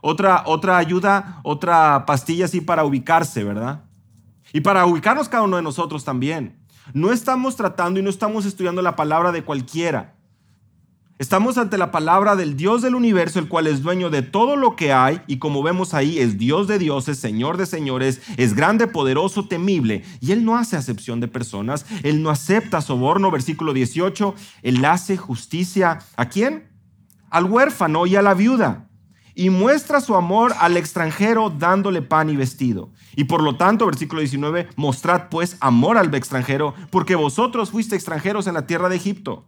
otra, 0.00 0.44
otra 0.46 0.78
ayuda, 0.78 1.40
otra 1.42 2.04
pastilla 2.06 2.44
así 2.44 2.60
para 2.60 2.84
ubicarse, 2.84 3.42
¿verdad? 3.42 3.84
Y 4.52 4.60
para 4.60 4.86
ubicarnos 4.86 5.28
cada 5.28 5.42
uno 5.42 5.56
de 5.56 5.62
nosotros 5.62 6.04
también. 6.04 6.56
No 6.94 7.12
estamos 7.12 7.56
tratando 7.56 8.00
y 8.00 8.02
no 8.02 8.10
estamos 8.10 8.46
estudiando 8.46 8.80
la 8.80 8.96
palabra 8.96 9.32
de 9.32 9.44
cualquiera. 9.44 10.14
Estamos 11.18 11.58
ante 11.58 11.78
la 11.78 11.90
palabra 11.90 12.36
del 12.36 12.56
Dios 12.56 12.80
del 12.80 12.94
universo, 12.94 13.40
el 13.40 13.48
cual 13.48 13.66
es 13.66 13.82
dueño 13.82 14.08
de 14.08 14.22
todo 14.22 14.54
lo 14.54 14.76
que 14.76 14.92
hay 14.92 15.20
y 15.26 15.40
como 15.40 15.64
vemos 15.64 15.92
ahí 15.92 16.20
es 16.20 16.38
Dios 16.38 16.68
de 16.68 16.78
dioses, 16.78 17.18
Señor 17.18 17.56
de 17.56 17.66
señores, 17.66 18.20
es 18.36 18.54
grande, 18.54 18.86
poderoso, 18.86 19.48
temible 19.48 20.04
y 20.20 20.30
Él 20.30 20.44
no 20.44 20.56
hace 20.56 20.76
acepción 20.76 21.18
de 21.18 21.26
personas, 21.26 21.86
Él 22.04 22.22
no 22.22 22.30
acepta 22.30 22.80
soborno, 22.82 23.32
versículo 23.32 23.72
18, 23.72 24.32
Él 24.62 24.84
hace 24.84 25.16
justicia 25.16 25.98
a 26.14 26.28
quién? 26.28 26.68
Al 27.30 27.46
huérfano 27.46 28.06
y 28.06 28.14
a 28.14 28.22
la 28.22 28.34
viuda 28.34 28.88
y 29.34 29.50
muestra 29.50 30.00
su 30.00 30.14
amor 30.14 30.54
al 30.60 30.76
extranjero 30.76 31.50
dándole 31.50 32.00
pan 32.00 32.30
y 32.30 32.36
vestido. 32.36 32.90
Y 33.16 33.24
por 33.24 33.42
lo 33.42 33.56
tanto, 33.56 33.86
versículo 33.86 34.20
19, 34.20 34.68
mostrad 34.76 35.30
pues 35.30 35.56
amor 35.58 35.98
al 35.98 36.14
extranjero 36.14 36.74
porque 36.90 37.16
vosotros 37.16 37.72
fuiste 37.72 37.96
extranjeros 37.96 38.46
en 38.46 38.54
la 38.54 38.68
tierra 38.68 38.88
de 38.88 38.96
Egipto. 38.96 39.46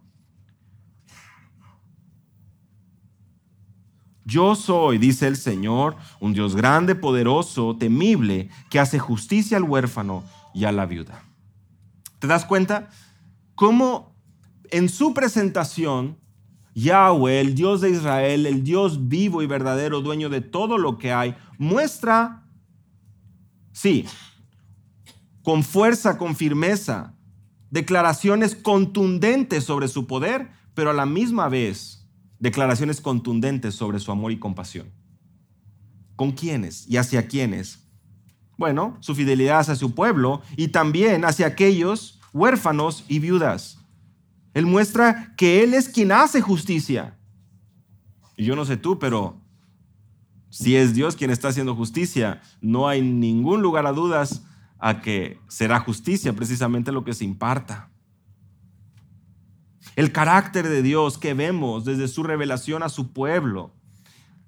Yo 4.31 4.55
soy, 4.55 4.97
dice 4.97 5.27
el 5.27 5.35
Señor, 5.35 5.97
un 6.21 6.31
Dios 6.31 6.55
grande, 6.55 6.95
poderoso, 6.95 7.75
temible, 7.77 8.49
que 8.69 8.79
hace 8.79 8.97
justicia 8.97 9.57
al 9.57 9.63
huérfano 9.63 10.23
y 10.53 10.63
a 10.63 10.71
la 10.71 10.85
viuda. 10.85 11.21
¿Te 12.17 12.27
das 12.27 12.45
cuenta? 12.45 12.87
Cómo 13.55 14.15
en 14.69 14.87
su 14.87 15.13
presentación, 15.13 16.17
Yahweh, 16.75 17.41
el 17.41 17.55
Dios 17.55 17.81
de 17.81 17.89
Israel, 17.89 18.45
el 18.45 18.63
Dios 18.63 19.09
vivo 19.09 19.41
y 19.41 19.47
verdadero, 19.47 19.99
dueño 19.99 20.29
de 20.29 20.39
todo 20.39 20.77
lo 20.77 20.97
que 20.97 21.11
hay, 21.11 21.35
muestra, 21.57 22.47
sí, 23.73 24.05
con 25.43 25.61
fuerza, 25.61 26.17
con 26.17 26.37
firmeza, 26.37 27.15
declaraciones 27.69 28.55
contundentes 28.55 29.65
sobre 29.65 29.89
su 29.89 30.07
poder, 30.07 30.51
pero 30.73 30.91
a 30.91 30.93
la 30.93 31.05
misma 31.05 31.49
vez 31.49 32.00
declaraciones 32.41 32.99
contundentes 32.99 33.75
sobre 33.75 33.99
su 33.99 34.11
amor 34.11 34.31
y 34.31 34.39
compasión. 34.39 34.91
¿Con 36.15 36.31
quiénes 36.31 36.87
y 36.87 36.97
hacia 36.97 37.27
quiénes? 37.27 37.87
Bueno, 38.57 38.97
su 38.99 39.15
fidelidad 39.15 39.59
hacia 39.59 39.75
su 39.75 39.93
pueblo 39.93 40.41
y 40.57 40.69
también 40.69 41.23
hacia 41.23 41.47
aquellos 41.47 42.19
huérfanos 42.33 43.05
y 43.07 43.19
viudas. 43.19 43.77
Él 44.53 44.65
muestra 44.65 45.33
que 45.37 45.63
Él 45.63 45.73
es 45.73 45.87
quien 45.87 46.11
hace 46.11 46.41
justicia. 46.41 47.17
Y 48.35 48.45
yo 48.45 48.55
no 48.55 48.65
sé 48.65 48.75
tú, 48.75 48.97
pero 48.97 49.39
si 50.49 50.75
es 50.75 50.95
Dios 50.95 51.15
quien 51.15 51.29
está 51.29 51.49
haciendo 51.49 51.75
justicia, 51.75 52.41
no 52.59 52.87
hay 52.87 53.01
ningún 53.01 53.61
lugar 53.61 53.85
a 53.85 53.93
dudas 53.93 54.43
a 54.79 54.99
que 54.99 55.39
será 55.47 55.79
justicia 55.79 56.33
precisamente 56.33 56.91
lo 56.91 57.03
que 57.03 57.13
se 57.13 57.23
imparta. 57.23 57.90
El 59.95 60.11
carácter 60.11 60.67
de 60.67 60.81
Dios 60.81 61.17
que 61.17 61.33
vemos 61.33 61.85
desde 61.85 62.07
su 62.07 62.23
revelación 62.23 62.83
a 62.83 62.89
su 62.89 63.11
pueblo 63.11 63.71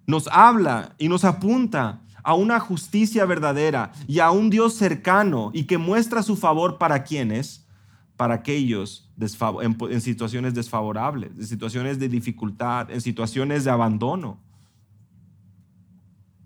nos 0.07 0.27
habla 0.27 0.95
y 0.97 1.09
nos 1.09 1.25
apunta 1.25 2.01
a 2.23 2.33
una 2.35 2.59
justicia 2.59 3.25
verdadera 3.25 3.91
y 4.07 4.19
a 4.19 4.31
un 4.31 4.49
Dios 4.49 4.75
cercano 4.75 5.51
y 5.53 5.65
que 5.65 5.77
muestra 5.77 6.23
su 6.23 6.37
favor 6.37 6.77
para 6.77 7.03
quienes, 7.03 7.67
para 8.15 8.35
aquellos 8.35 9.11
en, 9.19 10.01
situaciones 10.01 10.53
desfavorables, 10.53 11.31
en 11.37 11.45
situaciones 11.45 11.99
de 11.99 12.07
dificultad, 12.07 12.89
en 12.91 13.01
situaciones 13.01 13.65
de 13.65 13.71
abandono. 13.71 14.39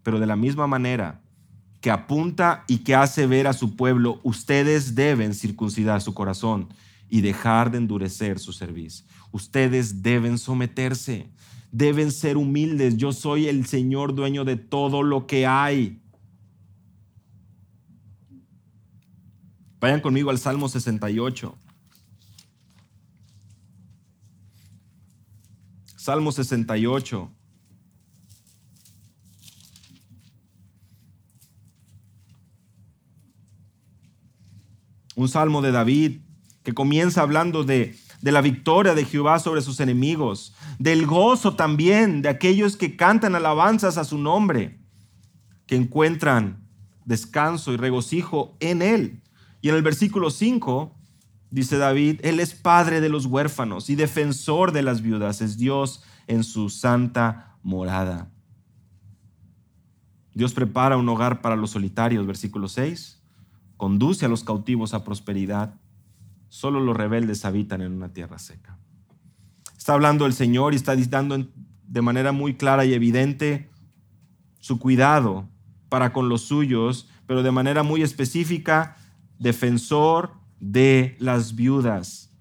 Pero 0.01 0.19
de 0.19 0.25
la 0.25 0.35
misma 0.35 0.65
manera 0.65 1.21
que 1.81 1.91
apunta 1.91 2.63
y 2.67 2.79
que 2.79 2.95
hace 2.95 3.27
ver 3.27 3.45
a 3.45 3.53
su 3.53 3.75
pueblo, 3.75 4.19
ustedes 4.23 4.95
deben 4.95 5.35
circuncidar 5.35 6.01
su 6.01 6.15
corazón 6.15 6.69
y 7.09 7.21
dejar 7.21 7.71
de 7.71 7.77
endurecer 7.77 8.39
su 8.39 8.53
servicio. 8.53 9.05
Ustedes 9.31 10.01
deben 10.01 10.37
someterse 10.37 11.29
deben 11.71 12.11
ser 12.11 12.37
humildes. 12.37 12.97
Yo 12.97 13.11
soy 13.11 13.47
el 13.47 13.65
Señor 13.65 14.15
dueño 14.15 14.45
de 14.45 14.55
todo 14.55 15.03
lo 15.03 15.27
que 15.27 15.45
hay. 15.45 16.01
Vayan 19.79 20.01
conmigo 20.01 20.29
al 20.29 20.39
Salmo 20.39 20.69
68. 20.69 21.55
Salmo 25.95 26.31
68. 26.31 27.31
Un 35.15 35.29
salmo 35.29 35.61
de 35.61 35.71
David 35.71 36.21
que 36.67 36.73
comienza 36.73 37.21
hablando 37.21 37.63
de 37.63 37.95
de 38.21 38.31
la 38.31 38.41
victoria 38.41 38.93
de 38.95 39.05
Jehová 39.05 39.39
sobre 39.39 39.61
sus 39.61 39.79
enemigos, 39.79 40.53
del 40.79 41.05
gozo 41.05 41.55
también 41.55 42.21
de 42.21 42.29
aquellos 42.29 42.77
que 42.77 42.95
cantan 42.95 43.35
alabanzas 43.35 43.97
a 43.97 44.03
su 44.03 44.17
nombre, 44.17 44.79
que 45.65 45.75
encuentran 45.75 46.67
descanso 47.05 47.73
y 47.73 47.77
regocijo 47.77 48.57
en 48.59 48.81
él. 48.81 49.21
Y 49.61 49.69
en 49.69 49.75
el 49.75 49.81
versículo 49.81 50.31
5 50.31 50.95
dice 51.51 51.77
David, 51.77 52.19
Él 52.23 52.39
es 52.39 52.53
padre 52.53 53.01
de 53.01 53.09
los 53.09 53.25
huérfanos 53.25 53.89
y 53.89 53.95
defensor 53.95 54.71
de 54.71 54.81
las 54.81 55.01
viudas, 55.01 55.41
es 55.41 55.57
Dios 55.57 56.03
en 56.25 56.43
su 56.43 56.69
santa 56.69 57.57
morada. 57.61 58.31
Dios 60.33 60.53
prepara 60.53 60.97
un 60.97 61.09
hogar 61.09 61.41
para 61.41 61.55
los 61.55 61.71
solitarios, 61.71 62.25
versículo 62.27 62.67
6, 62.67 63.23
conduce 63.75 64.25
a 64.25 64.29
los 64.29 64.43
cautivos 64.43 64.93
a 64.93 65.03
prosperidad 65.03 65.75
Solo 66.49 66.79
los 66.79 66.95
rebeldes 66.95 67.45
habitan 67.45 67.81
en 67.81 67.91
una 67.91 68.13
tierra 68.13 68.39
seca. 68.39 68.77
Está 69.77 69.93
hablando 69.93 70.25
el 70.25 70.33
Señor 70.33 70.73
y 70.73 70.77
está 70.77 70.95
dando 70.95 71.47
de 71.87 72.01
manera 72.01 72.31
muy 72.31 72.55
clara 72.55 72.85
y 72.85 72.93
evidente 72.93 73.69
su 74.59 74.79
cuidado 74.79 75.47
para 75.89 76.11
con 76.11 76.29
los 76.29 76.41
suyos, 76.41 77.07
pero 77.25 77.43
de 77.43 77.51
manera 77.51 77.83
muy 77.83 78.01
específica, 78.01 78.97
defensor 79.39 80.31
de 80.59 81.15
las 81.19 81.55
viudas, 81.55 82.31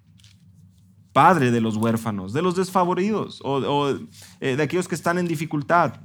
padre 1.12 1.50
de 1.50 1.60
los 1.60 1.76
huérfanos, 1.76 2.32
de 2.32 2.42
los 2.42 2.56
desfavoridos 2.56 3.40
o, 3.44 3.90
eh, 4.40 4.56
de 4.56 4.62
aquellos 4.62 4.88
que 4.88 4.94
están 4.94 5.18
en 5.18 5.28
dificultad 5.28 6.00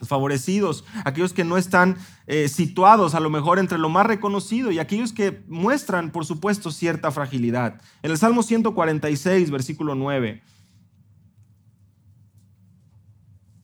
favorecidos, 0.00 0.84
aquellos 1.04 1.32
que 1.32 1.44
no 1.44 1.56
están 1.56 1.96
eh, 2.26 2.48
situados 2.48 3.14
a 3.14 3.20
lo 3.20 3.30
mejor 3.30 3.58
entre 3.58 3.78
lo 3.78 3.88
más 3.88 4.06
reconocido 4.06 4.70
y 4.70 4.78
aquellos 4.78 5.12
que 5.12 5.42
muestran, 5.48 6.10
por 6.10 6.26
supuesto, 6.26 6.70
cierta 6.70 7.10
fragilidad. 7.10 7.80
En 8.02 8.10
el 8.10 8.18
Salmo 8.18 8.42
146, 8.42 9.50
versículo 9.50 9.94
9, 9.94 10.42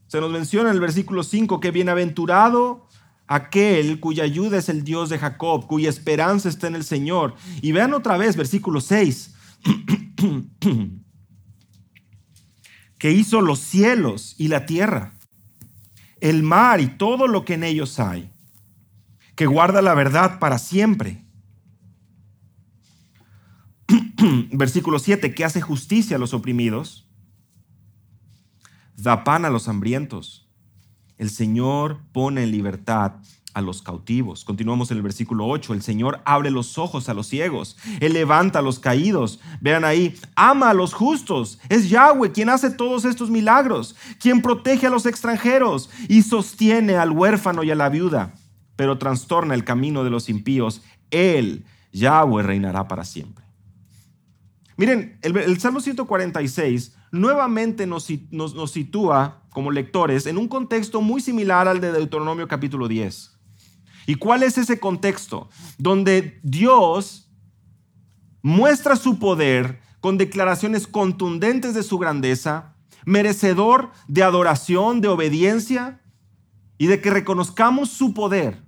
se 0.07 0.21
nos 0.21 0.31
menciona 0.31 0.71
en 0.71 0.75
el 0.75 0.81
versículo 0.81 1.23
5 1.23 1.61
que 1.61 1.71
bienaventurado 1.71 2.89
aquel 3.27 4.01
cuya 4.01 4.25
ayuda 4.25 4.59
es 4.59 4.69
el 4.69 4.83
Dios 4.83 5.09
de 5.09 5.19
Jacob, 5.19 5.69
cuya 5.69 5.89
esperanza 5.89 6.49
está 6.49 6.67
en 6.67 6.75
el 6.75 6.83
Señor. 6.85 7.37
Y 7.63 7.71
vean 7.71 7.95
otra 7.95 8.17
vez, 8.17 8.37
versículo 8.37 8.81
6. 8.81 9.35
que 12.99 13.13
hizo 13.13 13.41
los 13.41 13.61
cielos 13.61 14.35
y 14.37 14.49
la 14.49 14.67
tierra 14.67 15.15
el 16.21 16.43
mar 16.43 16.81
y 16.81 16.87
todo 16.87 17.27
lo 17.27 17.45
que 17.45 17.55
en 17.55 17.65
ellos 17.65 17.99
hay, 17.99 18.31
que 19.35 19.47
guarda 19.47 19.83
la 19.83 19.95
verdad 19.95 20.39
para 20.39 20.59
siempre. 20.59 21.25
Versículo 24.53 24.99
7, 24.99 25.35
que 25.35 25.45
hace 25.45 25.61
justicia 25.61 26.17
a 26.17 26.19
los 26.19 26.35
oprimidos, 26.35 27.09
da 28.97 29.25
pan 29.25 29.45
a 29.45 29.51
los 29.51 29.69
hambrientos. 29.69 30.47
El 31.17 31.31
Señor 31.31 32.01
pone 32.13 32.43
en 32.43 32.51
libertad 32.51 33.15
a 33.55 33.61
los 33.61 33.83
cautivos. 33.83 34.45
Continuamos 34.45 34.91
en 34.91 34.99
el 34.99 35.03
versículo 35.03 35.47
8. 35.47 35.75
El 35.75 35.83
Señor 35.83 36.21
abre 36.25 36.51
los 36.51 36.79
ojos 36.79 37.09
a 37.09 37.15
los 37.15 37.27
ciegos. 37.27 37.77
Él 38.01 38.13
levanta 38.13 38.61
a 38.61 38.63
los 38.63 38.79
caídos. 38.79 39.41
Vean 39.61 39.85
ahí, 39.85 40.15
ama 40.35 40.71
a 40.71 40.75
los 40.75 40.95
justos. 40.95 41.59
Es 41.69 41.89
Yahweh 41.89 42.33
quien 42.33 42.49
hace 42.49 42.71
todos 42.71 43.05
estos 43.05 43.31
milagros, 43.31 43.97
quien 44.19 44.43
protege 44.43 44.87
a 44.87 44.91
los 44.91 45.07
extranjeros 45.07 45.91
y 46.09 46.23
sostiene 46.23 46.97
al 46.97 47.11
huérfano 47.11 47.63
y 47.63 47.71
a 47.71 47.75
la 47.75 47.89
viuda, 47.89 48.35
pero 48.77 48.99
trastorna 48.99 49.55
el 49.55 49.65
camino 49.65 50.05
de 50.05 50.11
los 50.11 50.29
impíos. 50.29 50.83
Él, 51.11 51.65
Yahweh, 51.93 52.43
reinará 52.43 52.89
para 52.89 53.05
siempre. 53.05 53.45
Miren, 54.77 55.19
el, 55.21 55.61
Salmo 55.61 55.81
146 55.81 56.97
nuevamente 57.13 57.87
nos, 57.87 58.09
nos, 58.31 58.55
nos 58.55 58.71
sitúa 58.71 59.43
como 59.51 59.71
lectores 59.71 60.27
en 60.27 60.39
un 60.39 60.49
contexto 60.49 61.03
muy 61.03 61.21
similar 61.21 61.69
al 61.69 61.81
de 61.81 61.93
Deuteronomio 61.93 62.49
capítulo 62.49 62.89
10. 62.89 63.40
¿Y 64.07 64.17
cuál 64.17 64.43
es 64.43 64.59
ese 64.59 64.81
contexto? 64.81 65.49
Donde 65.79 66.41
Dios 66.43 67.31
muestra 68.43 68.97
su 68.97 69.19
poder 69.19 69.81
con 70.01 70.19
declaraciones 70.19 70.87
contundentes 70.87 71.75
de 71.75 71.83
su 71.83 71.99
grandeza, 71.99 72.75
merecedor 73.05 73.91
de 74.09 74.23
adoración, 74.23 75.01
de 75.01 75.09
obediencia 75.09 76.01
y 76.79 76.87
de 76.87 77.01
que 77.01 77.11
reconozcamos 77.11 77.91
su 77.91 78.15
poder. 78.15 78.65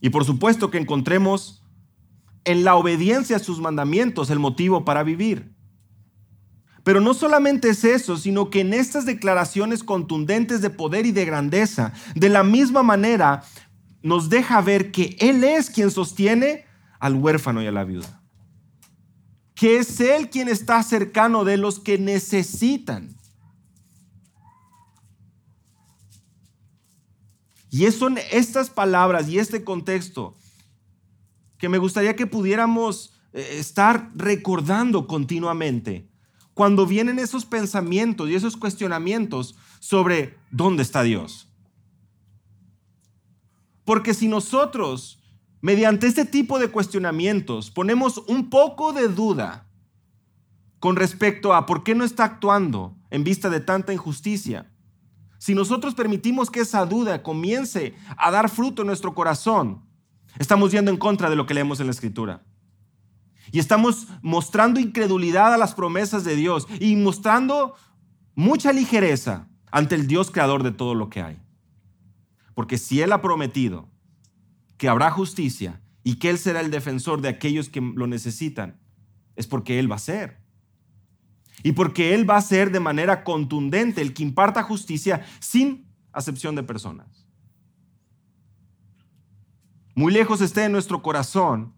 Y 0.00 0.10
por 0.10 0.24
supuesto 0.24 0.70
que 0.70 0.78
encontremos 0.78 1.62
en 2.44 2.64
la 2.64 2.76
obediencia 2.76 3.36
a 3.36 3.40
sus 3.40 3.60
mandamientos 3.60 4.30
el 4.30 4.38
motivo 4.38 4.84
para 4.84 5.02
vivir. 5.02 5.54
Pero 6.84 7.00
no 7.00 7.14
solamente 7.14 7.70
es 7.70 7.82
eso, 7.82 8.16
sino 8.16 8.48
que 8.48 8.60
en 8.60 8.72
estas 8.72 9.04
declaraciones 9.04 9.82
contundentes 9.82 10.62
de 10.62 10.70
poder 10.70 11.04
y 11.04 11.10
de 11.10 11.24
grandeza, 11.24 11.92
de 12.14 12.28
la 12.28 12.44
misma 12.44 12.84
manera, 12.84 13.42
nos 14.06 14.28
deja 14.28 14.60
ver 14.60 14.92
que 14.92 15.16
Él 15.18 15.42
es 15.42 15.68
quien 15.68 15.90
sostiene 15.90 16.64
al 17.00 17.16
huérfano 17.16 17.60
y 17.60 17.66
a 17.66 17.72
la 17.72 17.82
viuda. 17.82 18.22
Que 19.56 19.78
es 19.78 19.98
Él 19.98 20.30
quien 20.30 20.48
está 20.48 20.80
cercano 20.84 21.44
de 21.44 21.56
los 21.56 21.80
que 21.80 21.98
necesitan. 21.98 23.16
Y 27.68 27.90
son 27.90 28.16
estas 28.30 28.70
palabras 28.70 29.28
y 29.28 29.40
este 29.40 29.64
contexto 29.64 30.36
que 31.58 31.68
me 31.68 31.78
gustaría 31.78 32.14
que 32.14 32.28
pudiéramos 32.28 33.12
eh, 33.32 33.56
estar 33.58 34.12
recordando 34.14 35.08
continuamente 35.08 36.08
cuando 36.54 36.86
vienen 36.86 37.18
esos 37.18 37.44
pensamientos 37.44 38.30
y 38.30 38.36
esos 38.36 38.56
cuestionamientos 38.56 39.56
sobre 39.80 40.38
dónde 40.52 40.84
está 40.84 41.02
Dios. 41.02 41.45
Porque 43.86 44.14
si 44.14 44.26
nosotros, 44.26 45.22
mediante 45.62 46.08
este 46.08 46.26
tipo 46.26 46.58
de 46.58 46.68
cuestionamientos, 46.68 47.70
ponemos 47.70 48.18
un 48.26 48.50
poco 48.50 48.92
de 48.92 49.08
duda 49.08 49.68
con 50.80 50.96
respecto 50.96 51.54
a 51.54 51.64
por 51.64 51.84
qué 51.84 51.94
no 51.94 52.04
está 52.04 52.24
actuando 52.24 52.96
en 53.10 53.24
vista 53.24 53.48
de 53.48 53.60
tanta 53.60 53.94
injusticia, 53.94 54.70
si 55.38 55.54
nosotros 55.54 55.94
permitimos 55.94 56.50
que 56.50 56.60
esa 56.60 56.84
duda 56.84 57.22
comience 57.22 57.94
a 58.18 58.32
dar 58.32 58.50
fruto 58.50 58.82
en 58.82 58.88
nuestro 58.88 59.14
corazón, 59.14 59.82
estamos 60.38 60.72
yendo 60.72 60.90
en 60.90 60.96
contra 60.96 61.30
de 61.30 61.36
lo 61.36 61.46
que 61.46 61.54
leemos 61.54 61.78
en 61.78 61.86
la 61.86 61.92
Escritura. 61.92 62.42
Y 63.52 63.60
estamos 63.60 64.08
mostrando 64.20 64.80
incredulidad 64.80 65.54
a 65.54 65.58
las 65.58 65.74
promesas 65.74 66.24
de 66.24 66.34
Dios 66.34 66.66
y 66.80 66.96
mostrando 66.96 67.76
mucha 68.34 68.72
ligereza 68.72 69.48
ante 69.70 69.94
el 69.94 70.08
Dios 70.08 70.32
creador 70.32 70.64
de 70.64 70.72
todo 70.72 70.96
lo 70.96 71.08
que 71.08 71.22
hay. 71.22 71.45
Porque 72.56 72.78
si 72.78 73.02
Él 73.02 73.12
ha 73.12 73.20
prometido 73.20 73.90
que 74.78 74.88
habrá 74.88 75.10
justicia 75.10 75.82
y 76.02 76.14
que 76.14 76.30
Él 76.30 76.38
será 76.38 76.62
el 76.62 76.70
defensor 76.70 77.20
de 77.20 77.28
aquellos 77.28 77.68
que 77.68 77.82
lo 77.82 78.06
necesitan, 78.06 78.80
es 79.34 79.46
porque 79.46 79.78
Él 79.78 79.92
va 79.92 79.96
a 79.96 79.98
ser. 79.98 80.38
Y 81.62 81.72
porque 81.72 82.14
Él 82.14 82.28
va 82.28 82.38
a 82.38 82.40
ser 82.40 82.72
de 82.72 82.80
manera 82.80 83.24
contundente 83.24 84.00
el 84.00 84.14
que 84.14 84.22
imparta 84.22 84.62
justicia 84.62 85.26
sin 85.38 85.86
acepción 86.12 86.54
de 86.54 86.62
personas. 86.62 87.26
Muy 89.94 90.10
lejos 90.10 90.40
esté 90.40 90.64
en 90.64 90.72
nuestro 90.72 91.02
corazón 91.02 91.74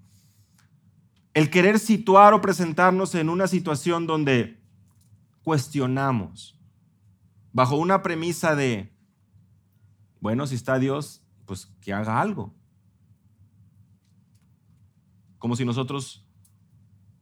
el 1.35 1.51
querer 1.51 1.81
situar 1.81 2.35
o 2.35 2.41
presentarnos 2.41 3.17
en 3.17 3.31
una 3.31 3.49
situación 3.49 4.07
donde 4.07 4.63
cuestionamos 5.43 6.57
bajo 7.53 7.75
una 7.75 8.01
premisa 8.01 8.55
de, 8.55 8.97
bueno, 10.21 10.47
si 10.47 10.55
está 10.55 10.79
Dios, 10.79 11.23
pues 11.47 11.67
que 11.81 11.93
haga 11.93 12.21
algo. 12.21 12.55
Como 15.39 15.57
si 15.57 15.65
nosotros 15.65 16.27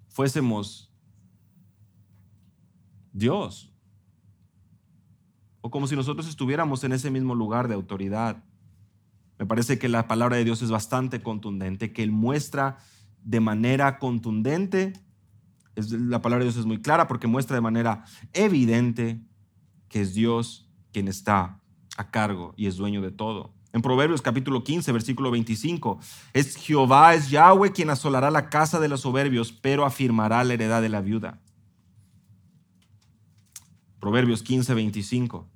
fuésemos 0.08 0.90
Dios. 3.12 3.72
O 5.60 5.70
como 5.70 5.86
si 5.86 5.96
nosotros 5.96 6.28
estuviéramos 6.28 6.84
en 6.84 6.92
ese 6.92 7.10
mismo 7.10 7.34
lugar 7.34 7.68
de 7.68 7.74
autoridad. 7.74 8.42
Me 9.38 9.46
parece 9.46 9.78
que 9.78 9.88
la 9.88 10.08
palabra 10.08 10.36
de 10.36 10.44
Dios 10.44 10.62
es 10.62 10.70
bastante 10.70 11.22
contundente, 11.22 11.92
que 11.92 12.02
Él 12.02 12.10
muestra 12.10 12.78
de 13.22 13.40
manera 13.40 13.98
contundente, 13.98 14.94
la 15.74 16.22
palabra 16.22 16.44
de 16.44 16.50
Dios 16.50 16.60
es 16.60 16.64
muy 16.64 16.80
clara 16.80 17.06
porque 17.06 17.26
muestra 17.26 17.56
de 17.56 17.60
manera 17.60 18.04
evidente 18.32 19.20
que 19.88 20.00
es 20.00 20.14
Dios 20.14 20.70
quien 20.92 21.08
está 21.08 21.60
a 21.96 22.10
cargo 22.10 22.54
y 22.56 22.66
es 22.66 22.76
dueño 22.76 23.02
de 23.02 23.10
todo. 23.10 23.52
En 23.72 23.82
Proverbios 23.82 24.22
capítulo 24.22 24.64
15, 24.64 24.90
versículo 24.92 25.30
25, 25.30 25.98
es 26.32 26.56
Jehová, 26.56 27.14
es 27.14 27.28
Yahweh 27.28 27.72
quien 27.72 27.90
asolará 27.90 28.30
la 28.30 28.48
casa 28.48 28.80
de 28.80 28.88
los 28.88 29.02
soberbios, 29.02 29.52
pero 29.52 29.84
afirmará 29.84 30.42
la 30.44 30.54
heredad 30.54 30.80
de 30.80 30.88
la 30.88 31.02
viuda. 31.02 31.40
Proverbios 34.00 34.42
15, 34.42 34.72
25. 34.72 35.46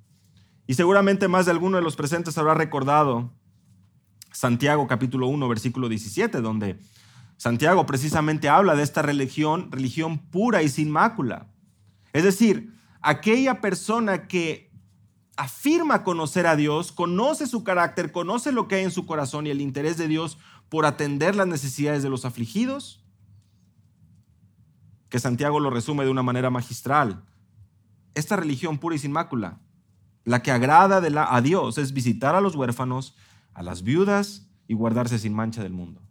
Y 0.66 0.74
seguramente 0.74 1.28
más 1.28 1.46
de 1.46 1.52
alguno 1.52 1.76
de 1.78 1.82
los 1.82 1.96
presentes 1.96 2.36
habrá 2.36 2.54
recordado 2.54 3.32
Santiago 4.32 4.86
capítulo 4.86 5.26
1, 5.26 5.48
versículo 5.48 5.88
17, 5.88 6.40
donde 6.40 6.78
Santiago 7.36 7.86
precisamente 7.86 8.48
habla 8.48 8.76
de 8.76 8.82
esta 8.82 9.02
religión, 9.02 9.72
religión 9.72 10.18
pura 10.18 10.62
y 10.62 10.68
sin 10.68 10.90
mácula. 10.90 11.48
Es 12.12 12.24
decir, 12.24 12.74
aquella 13.00 13.60
persona 13.60 14.28
que 14.28 14.69
afirma 15.40 16.04
conocer 16.04 16.46
a 16.46 16.54
Dios, 16.54 16.92
conoce 16.92 17.46
su 17.46 17.64
carácter, 17.64 18.12
conoce 18.12 18.52
lo 18.52 18.68
que 18.68 18.74
hay 18.74 18.84
en 18.84 18.90
su 18.90 19.06
corazón 19.06 19.46
y 19.46 19.50
el 19.50 19.62
interés 19.62 19.96
de 19.96 20.06
Dios 20.06 20.36
por 20.68 20.84
atender 20.84 21.34
las 21.34 21.46
necesidades 21.46 22.02
de 22.02 22.10
los 22.10 22.26
afligidos, 22.26 23.02
que 25.08 25.18
Santiago 25.18 25.58
lo 25.58 25.70
resume 25.70 26.04
de 26.04 26.10
una 26.10 26.22
manera 26.22 26.50
magistral. 26.50 27.24
Esta 28.14 28.36
religión 28.36 28.76
pura 28.76 28.96
y 28.96 28.98
sin 28.98 29.12
mácula, 29.12 29.60
la 30.24 30.42
que 30.42 30.52
agrada 30.52 31.00
a 31.34 31.40
Dios, 31.40 31.78
es 31.78 31.94
visitar 31.94 32.34
a 32.34 32.42
los 32.42 32.54
huérfanos, 32.54 33.16
a 33.54 33.62
las 33.62 33.82
viudas 33.82 34.46
y 34.68 34.74
guardarse 34.74 35.18
sin 35.18 35.32
mancha 35.32 35.62
del 35.62 35.72
mundo. 35.72 36.02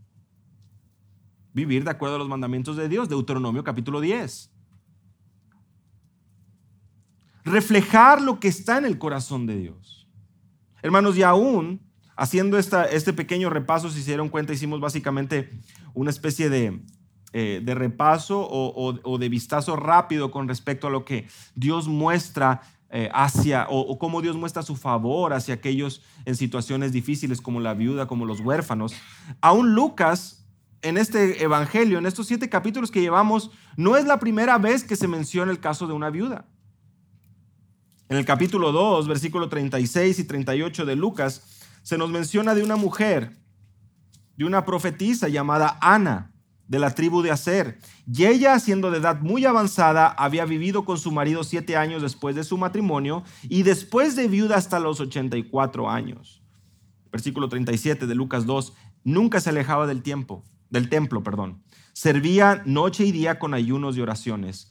Vivir 1.53 1.83
de 1.83 1.91
acuerdo 1.91 2.15
a 2.15 2.19
los 2.19 2.29
mandamientos 2.29 2.77
de 2.77 2.89
Dios, 2.89 3.09
Deuteronomio 3.09 3.63
capítulo 3.63 4.01
10. 4.01 4.49
Reflejar 7.49 8.21
lo 8.21 8.39
que 8.39 8.47
está 8.47 8.77
en 8.77 8.85
el 8.85 8.97
corazón 8.97 9.45
de 9.45 9.57
Dios. 9.57 10.07
Hermanos, 10.81 11.17
y 11.17 11.23
aún 11.23 11.81
haciendo 12.15 12.57
esta, 12.57 12.85
este 12.85 13.13
pequeño 13.13 13.49
repaso, 13.49 13.89
si 13.89 14.01
se 14.01 14.11
dieron 14.11 14.29
cuenta, 14.29 14.53
hicimos 14.53 14.79
básicamente 14.79 15.49
una 15.93 16.09
especie 16.09 16.49
de, 16.49 16.81
eh, 17.33 17.61
de 17.63 17.75
repaso 17.75 18.39
o, 18.41 18.99
o 19.03 19.17
de 19.17 19.29
vistazo 19.29 19.75
rápido 19.75 20.31
con 20.31 20.47
respecto 20.47 20.87
a 20.87 20.89
lo 20.89 21.05
que 21.05 21.27
Dios 21.55 21.87
muestra 21.87 22.61
eh, 22.91 23.07
hacia, 23.13 23.67
o, 23.69 23.99
cómo 23.99 24.19
Dios 24.19 24.35
muestra 24.35 24.63
su 24.63 24.75
favor 24.75 25.33
hacia 25.33 25.53
aquellos 25.53 26.01
en 26.25 26.35
situaciones 26.35 26.91
difíciles 26.91 27.39
como 27.39 27.59
la 27.59 27.75
viuda, 27.75 28.07
como 28.07 28.25
los 28.25 28.39
huérfanos. 28.39 28.95
Aún 29.41 29.75
Lucas, 29.75 30.43
en 30.81 30.97
este 30.97 31.43
evangelio, 31.43 31.99
en 31.99 32.07
estos 32.07 32.25
siete 32.25 32.49
capítulos 32.49 32.89
que 32.89 33.01
llevamos, 33.01 33.51
no 33.77 33.95
es 33.95 34.05
la 34.05 34.19
primera 34.19 34.57
vez 34.57 34.83
que 34.83 34.95
se 34.95 35.07
menciona 35.07 35.51
el 35.51 35.59
caso 35.59 35.85
de 35.85 35.93
una 35.93 36.09
viuda. 36.09 36.45
En 38.09 38.17
el 38.17 38.25
capítulo 38.25 38.71
2, 38.71 39.07
versículo 39.07 39.49
36 39.49 40.17
y 40.17 40.23
38 40.23 40.85
de 40.85 40.95
Lucas, 40.95 41.43
se 41.83 41.95
nos 41.95 42.09
menciona 42.09 42.55
de 42.55 42.63
una 42.63 42.75
mujer, 42.75 43.37
de 44.35 44.45
una 44.45 44.65
profetisa 44.65 45.27
llamada 45.27 45.77
Ana 45.79 46.33
de 46.67 46.79
la 46.79 46.95
tribu 46.95 47.21
de 47.21 47.29
Aser. 47.29 47.79
Y 48.11 48.25
ella, 48.25 48.59
siendo 48.59 48.89
de 48.89 48.97
edad 48.97 49.21
muy 49.21 49.45
avanzada, 49.45 50.07
había 50.07 50.45
vivido 50.45 50.85
con 50.85 50.97
su 50.97 51.11
marido 51.11 51.43
siete 51.43 51.77
años 51.77 52.01
después 52.01 52.35
de 52.35 52.43
su 52.43 52.57
matrimonio 52.57 53.23
y 53.43 53.61
después 53.61 54.15
de 54.15 54.27
viuda 54.27 54.55
hasta 54.55 54.79
los 54.79 54.99
84 54.99 55.89
años. 55.89 56.41
Versículo 57.11 57.47
37 57.47 58.07
de 58.07 58.15
Lucas 58.15 58.47
2. 58.47 58.73
Nunca 59.03 59.39
se 59.39 59.51
alejaba 59.51 59.85
del 59.85 60.01
tiempo, 60.01 60.43
del 60.71 60.89
templo, 60.89 61.21
perdón. 61.21 61.61
Servía 61.93 62.63
noche 62.65 63.05
y 63.05 63.11
día 63.11 63.37
con 63.37 63.53
ayunos 63.53 63.97
y 63.97 64.01
oraciones. 64.01 64.68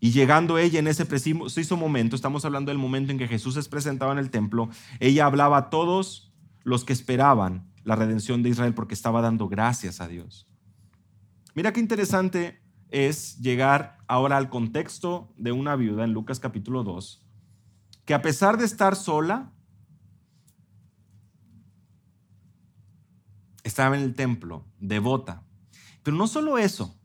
Y 0.00 0.12
llegando 0.12 0.58
ella 0.58 0.78
en 0.78 0.86
ese 0.86 1.06
preciso 1.06 1.76
momento, 1.76 2.14
estamos 2.14 2.44
hablando 2.44 2.70
del 2.70 2.78
momento 2.78 3.10
en 3.10 3.18
que 3.18 3.28
Jesús 3.28 3.54
se 3.54 3.62
presentaba 3.68 4.12
en 4.12 4.18
el 4.18 4.30
templo, 4.30 4.68
ella 5.00 5.26
hablaba 5.26 5.56
a 5.56 5.70
todos 5.70 6.32
los 6.62 6.84
que 6.84 6.92
esperaban 6.92 7.72
la 7.82 7.96
redención 7.96 8.42
de 8.42 8.50
Israel 8.50 8.74
porque 8.74 8.94
estaba 8.94 9.20
dando 9.22 9.48
gracias 9.48 10.00
a 10.00 10.08
Dios. 10.08 10.46
Mira 11.54 11.72
qué 11.72 11.80
interesante 11.80 12.62
es 12.90 13.38
llegar 13.38 13.98
ahora 14.06 14.36
al 14.36 14.48
contexto 14.48 15.32
de 15.36 15.52
una 15.52 15.74
viuda 15.76 16.04
en 16.04 16.12
Lucas 16.12 16.38
capítulo 16.40 16.84
2, 16.84 17.26
que 18.04 18.14
a 18.14 18.22
pesar 18.22 18.56
de 18.56 18.64
estar 18.64 18.94
sola, 18.94 19.52
estaba 23.64 23.96
en 23.96 24.02
el 24.02 24.14
templo, 24.14 24.64
devota. 24.78 25.44
Pero 26.02 26.16
no 26.16 26.26
solo 26.26 26.58
eso, 26.58 26.97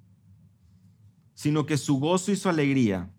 sino 1.43 1.65
que 1.65 1.77
su 1.77 1.99
gozo 1.99 2.31
y 2.31 2.37
su 2.37 2.47
alegría 2.47 3.11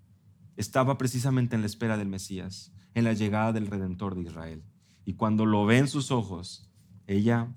estaba 0.57 0.97
precisamente 0.97 1.57
en 1.57 1.61
la 1.61 1.67
espera 1.67 1.99
del 1.99 2.09
Mesías, 2.09 2.73
en 2.95 3.05
la 3.05 3.13
llegada 3.13 3.53
del 3.53 3.67
Redentor 3.67 4.15
de 4.15 4.23
Israel. 4.23 4.65
Y 5.05 5.13
cuando 5.13 5.45
lo 5.45 5.67
ve 5.67 5.77
en 5.77 5.89
sus 5.89 6.11
ojos, 6.11 6.67
ella 7.07 7.55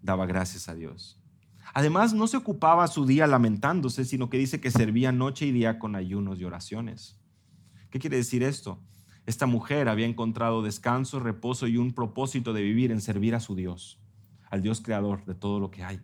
daba 0.00 0.24
gracias 0.24 0.70
a 0.70 0.74
Dios. 0.74 1.20
Además, 1.74 2.14
no 2.14 2.26
se 2.26 2.38
ocupaba 2.38 2.86
su 2.86 3.04
día 3.04 3.26
lamentándose, 3.26 4.06
sino 4.06 4.30
que 4.30 4.38
dice 4.38 4.62
que 4.62 4.70
servía 4.70 5.12
noche 5.12 5.44
y 5.44 5.52
día 5.52 5.78
con 5.78 5.94
ayunos 5.94 6.40
y 6.40 6.46
oraciones. 6.46 7.20
¿Qué 7.90 7.98
quiere 7.98 8.16
decir 8.16 8.42
esto? 8.42 8.82
Esta 9.26 9.44
mujer 9.44 9.90
había 9.90 10.06
encontrado 10.06 10.62
descanso, 10.62 11.20
reposo 11.20 11.66
y 11.66 11.76
un 11.76 11.92
propósito 11.92 12.54
de 12.54 12.62
vivir 12.62 12.92
en 12.92 13.02
servir 13.02 13.34
a 13.34 13.40
su 13.40 13.54
Dios, 13.54 14.00
al 14.50 14.62
Dios 14.62 14.80
creador 14.80 15.26
de 15.26 15.34
todo 15.34 15.60
lo 15.60 15.70
que 15.70 15.84
hay. 15.84 16.00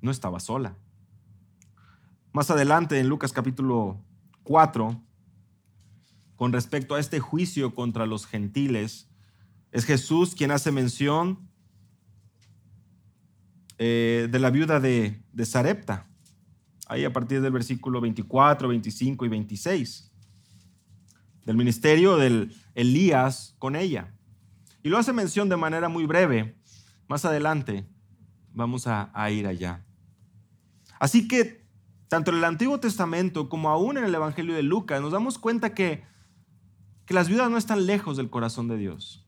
No 0.00 0.10
estaba 0.10 0.40
sola. 0.40 0.78
Más 2.32 2.50
adelante, 2.50 2.98
en 2.98 3.08
Lucas 3.08 3.32
capítulo 3.32 4.02
4, 4.44 5.00
con 6.36 6.52
respecto 6.52 6.94
a 6.94 7.00
este 7.00 7.20
juicio 7.20 7.74
contra 7.74 8.06
los 8.06 8.26
gentiles, 8.26 9.08
es 9.70 9.84
Jesús 9.84 10.34
quien 10.34 10.50
hace 10.50 10.72
mención 10.72 11.48
eh, 13.78 14.28
de 14.30 14.38
la 14.38 14.50
viuda 14.50 14.80
de, 14.80 15.22
de 15.32 15.46
Sarepta, 15.46 16.08
ahí 16.88 17.04
a 17.04 17.12
partir 17.12 17.40
del 17.42 17.52
versículo 17.52 18.00
24, 18.00 18.68
25 18.68 19.24
y 19.24 19.28
26, 19.28 20.12
del 21.44 21.56
ministerio 21.56 22.16
del 22.16 22.54
Elías 22.74 23.54
con 23.58 23.76
ella. 23.76 24.14
Y 24.82 24.88
lo 24.88 24.98
hace 24.98 25.12
mención 25.12 25.48
de 25.48 25.56
manera 25.56 25.88
muy 25.88 26.06
breve. 26.06 26.56
Más 27.08 27.24
adelante 27.24 27.86
vamos 28.52 28.86
a, 28.86 29.30
ir 29.30 29.46
allá. 29.46 29.84
Así 30.98 31.28
que 31.28 31.61
tanto 32.12 32.30
en 32.30 32.36
el 32.36 32.44
Antiguo 32.44 32.78
Testamento 32.78 33.48
como 33.48 33.70
aún 33.70 33.96
en 33.96 34.04
el 34.04 34.14
Evangelio 34.14 34.54
de 34.54 34.62
Lucas 34.62 35.00
nos 35.00 35.12
damos 35.12 35.38
cuenta 35.38 35.72
que, 35.72 36.04
que 37.06 37.14
las 37.14 37.28
viudas 37.28 37.50
no 37.50 37.56
están 37.56 37.86
lejos 37.86 38.18
del 38.18 38.28
corazón 38.28 38.68
de 38.68 38.76
Dios 38.76 39.26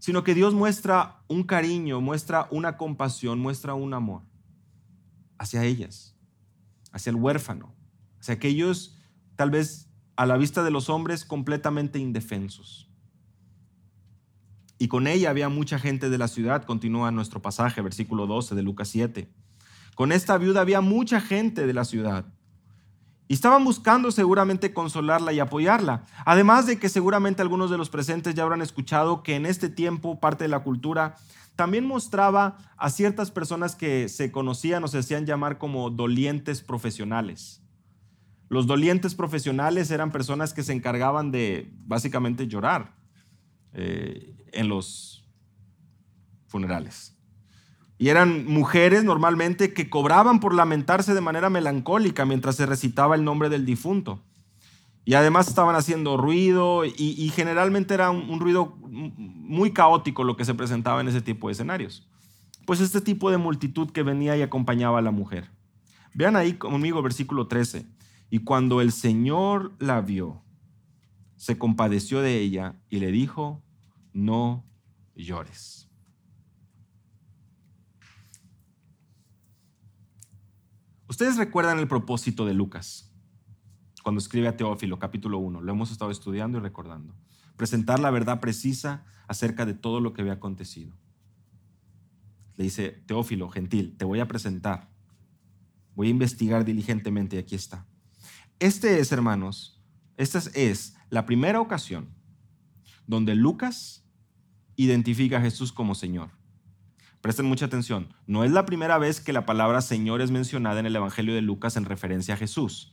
sino 0.00 0.24
que 0.24 0.34
Dios 0.34 0.54
muestra 0.54 1.22
un 1.28 1.44
cariño, 1.44 2.00
muestra 2.00 2.48
una 2.50 2.76
compasión, 2.76 3.38
muestra 3.38 3.74
un 3.74 3.94
amor 3.94 4.22
hacia 5.38 5.62
ellas, 5.62 6.16
hacia 6.90 7.10
el 7.10 7.16
huérfano, 7.16 7.76
hacia 8.18 8.34
aquellos 8.34 8.98
tal 9.36 9.52
vez 9.52 9.88
a 10.16 10.26
la 10.26 10.36
vista 10.36 10.64
de 10.64 10.72
los 10.72 10.90
hombres 10.90 11.24
completamente 11.24 12.00
indefensos. 12.00 12.90
Y 14.78 14.88
con 14.88 15.06
ella 15.06 15.30
había 15.30 15.48
mucha 15.48 15.78
gente 15.78 16.10
de 16.10 16.18
la 16.18 16.26
ciudad, 16.26 16.64
continúa 16.64 17.12
nuestro 17.12 17.40
pasaje, 17.40 17.82
versículo 17.82 18.26
12 18.26 18.56
de 18.56 18.62
Lucas 18.62 18.88
7. 18.88 19.32
Con 19.94 20.12
esta 20.12 20.38
viuda 20.38 20.60
había 20.60 20.80
mucha 20.80 21.20
gente 21.20 21.66
de 21.66 21.72
la 21.72 21.84
ciudad. 21.84 22.26
Y 23.26 23.34
estaban 23.34 23.64
buscando 23.64 24.10
seguramente 24.10 24.74
consolarla 24.74 25.32
y 25.32 25.40
apoyarla. 25.40 26.02
Además 26.26 26.66
de 26.66 26.78
que 26.78 26.88
seguramente 26.88 27.42
algunos 27.42 27.70
de 27.70 27.78
los 27.78 27.88
presentes 27.88 28.34
ya 28.34 28.42
habrán 28.42 28.60
escuchado 28.60 29.22
que 29.22 29.34
en 29.34 29.46
este 29.46 29.68
tiempo 29.68 30.20
parte 30.20 30.44
de 30.44 30.48
la 30.48 30.60
cultura 30.60 31.16
también 31.56 31.86
mostraba 31.86 32.58
a 32.76 32.90
ciertas 32.90 33.30
personas 33.30 33.76
que 33.76 34.08
se 34.08 34.30
conocían 34.30 34.84
o 34.84 34.88
se 34.88 34.98
hacían 34.98 35.24
llamar 35.24 35.58
como 35.58 35.88
dolientes 35.90 36.60
profesionales. 36.62 37.62
Los 38.48 38.66
dolientes 38.66 39.14
profesionales 39.14 39.90
eran 39.90 40.12
personas 40.12 40.52
que 40.52 40.62
se 40.62 40.72
encargaban 40.72 41.30
de 41.30 41.72
básicamente 41.86 42.46
llorar 42.46 42.94
eh, 43.72 44.36
en 44.52 44.68
los 44.68 45.24
funerales. 46.46 47.13
Y 47.98 48.08
eran 48.08 48.46
mujeres 48.46 49.04
normalmente 49.04 49.72
que 49.72 49.88
cobraban 49.88 50.40
por 50.40 50.54
lamentarse 50.54 51.14
de 51.14 51.20
manera 51.20 51.50
melancólica 51.50 52.24
mientras 52.24 52.56
se 52.56 52.66
recitaba 52.66 53.14
el 53.14 53.24
nombre 53.24 53.48
del 53.48 53.64
difunto. 53.64 54.20
Y 55.04 55.14
además 55.14 55.48
estaban 55.48 55.76
haciendo 55.76 56.16
ruido 56.16 56.84
y, 56.84 57.28
generalmente 57.34 57.92
era 57.92 58.10
un, 58.10 58.40
ruido 58.40 58.74
muy 58.78 59.72
caótico 59.72 60.24
lo 60.24 60.36
que 60.36 60.46
se 60.46 60.54
presentaba 60.54 61.00
en 61.02 61.08
ese 61.08 61.20
tipo 61.20 61.48
de 61.48 61.52
escenarios. 61.52 62.08
Pues 62.66 62.80
este 62.80 63.02
tipo 63.02 63.30
de 63.30 63.36
multitud 63.36 63.90
que 63.90 64.02
venía 64.02 64.36
y 64.36 64.42
acompañaba 64.42 64.98
a 64.98 65.02
la 65.02 65.10
mujer. 65.10 65.50
Vean 66.14 66.36
ahí 66.36 66.54
conmigo 66.54 67.02
versículo 67.02 67.48
13. 67.48 67.86
Y 68.30 68.38
cuando 68.40 68.80
el 68.80 68.92
Señor 68.92 69.72
la 69.78 70.00
vio, 70.00 70.42
se 71.36 71.58
compadeció 71.58 72.22
de 72.22 72.38
ella 72.38 72.76
y 72.88 73.00
le 73.00 73.12
dijo, 73.12 73.62
no 74.14 74.64
llores. 75.14 75.83
Ustedes 81.14 81.36
recuerdan 81.36 81.78
el 81.78 81.86
propósito 81.86 82.44
de 82.44 82.54
Lucas 82.54 83.08
cuando 84.02 84.18
escribe 84.18 84.48
a 84.48 84.56
Teófilo, 84.56 84.98
capítulo 84.98 85.38
1. 85.38 85.60
Lo 85.60 85.72
hemos 85.72 85.92
estado 85.92 86.10
estudiando 86.10 86.58
y 86.58 86.60
recordando. 86.60 87.14
Presentar 87.56 88.00
la 88.00 88.10
verdad 88.10 88.40
precisa 88.40 89.04
acerca 89.28 89.64
de 89.64 89.74
todo 89.74 90.00
lo 90.00 90.12
que 90.12 90.22
había 90.22 90.32
acontecido. 90.32 90.92
Le 92.56 92.64
dice, 92.64 93.00
Teófilo, 93.06 93.48
gentil, 93.48 93.96
te 93.96 94.04
voy 94.04 94.18
a 94.18 94.26
presentar. 94.26 94.90
Voy 95.94 96.08
a 96.08 96.10
investigar 96.10 96.64
diligentemente 96.64 97.36
y 97.36 97.38
aquí 97.38 97.54
está. 97.54 97.86
Este 98.58 98.98
es, 98.98 99.12
hermanos, 99.12 99.80
esta 100.16 100.40
es 100.52 100.96
la 101.10 101.26
primera 101.26 101.60
ocasión 101.60 102.08
donde 103.06 103.36
Lucas 103.36 104.04
identifica 104.74 105.38
a 105.38 105.42
Jesús 105.42 105.72
como 105.72 105.94
Señor. 105.94 106.30
Presten 107.24 107.46
mucha 107.46 107.64
atención. 107.64 108.12
No 108.26 108.44
es 108.44 108.50
la 108.50 108.66
primera 108.66 108.98
vez 108.98 109.18
que 109.18 109.32
la 109.32 109.46
palabra 109.46 109.80
Señor 109.80 110.20
es 110.20 110.30
mencionada 110.30 110.78
en 110.78 110.84
el 110.84 110.94
Evangelio 110.94 111.34
de 111.34 111.40
Lucas 111.40 111.78
en 111.78 111.86
referencia 111.86 112.34
a 112.34 112.36
Jesús. 112.36 112.92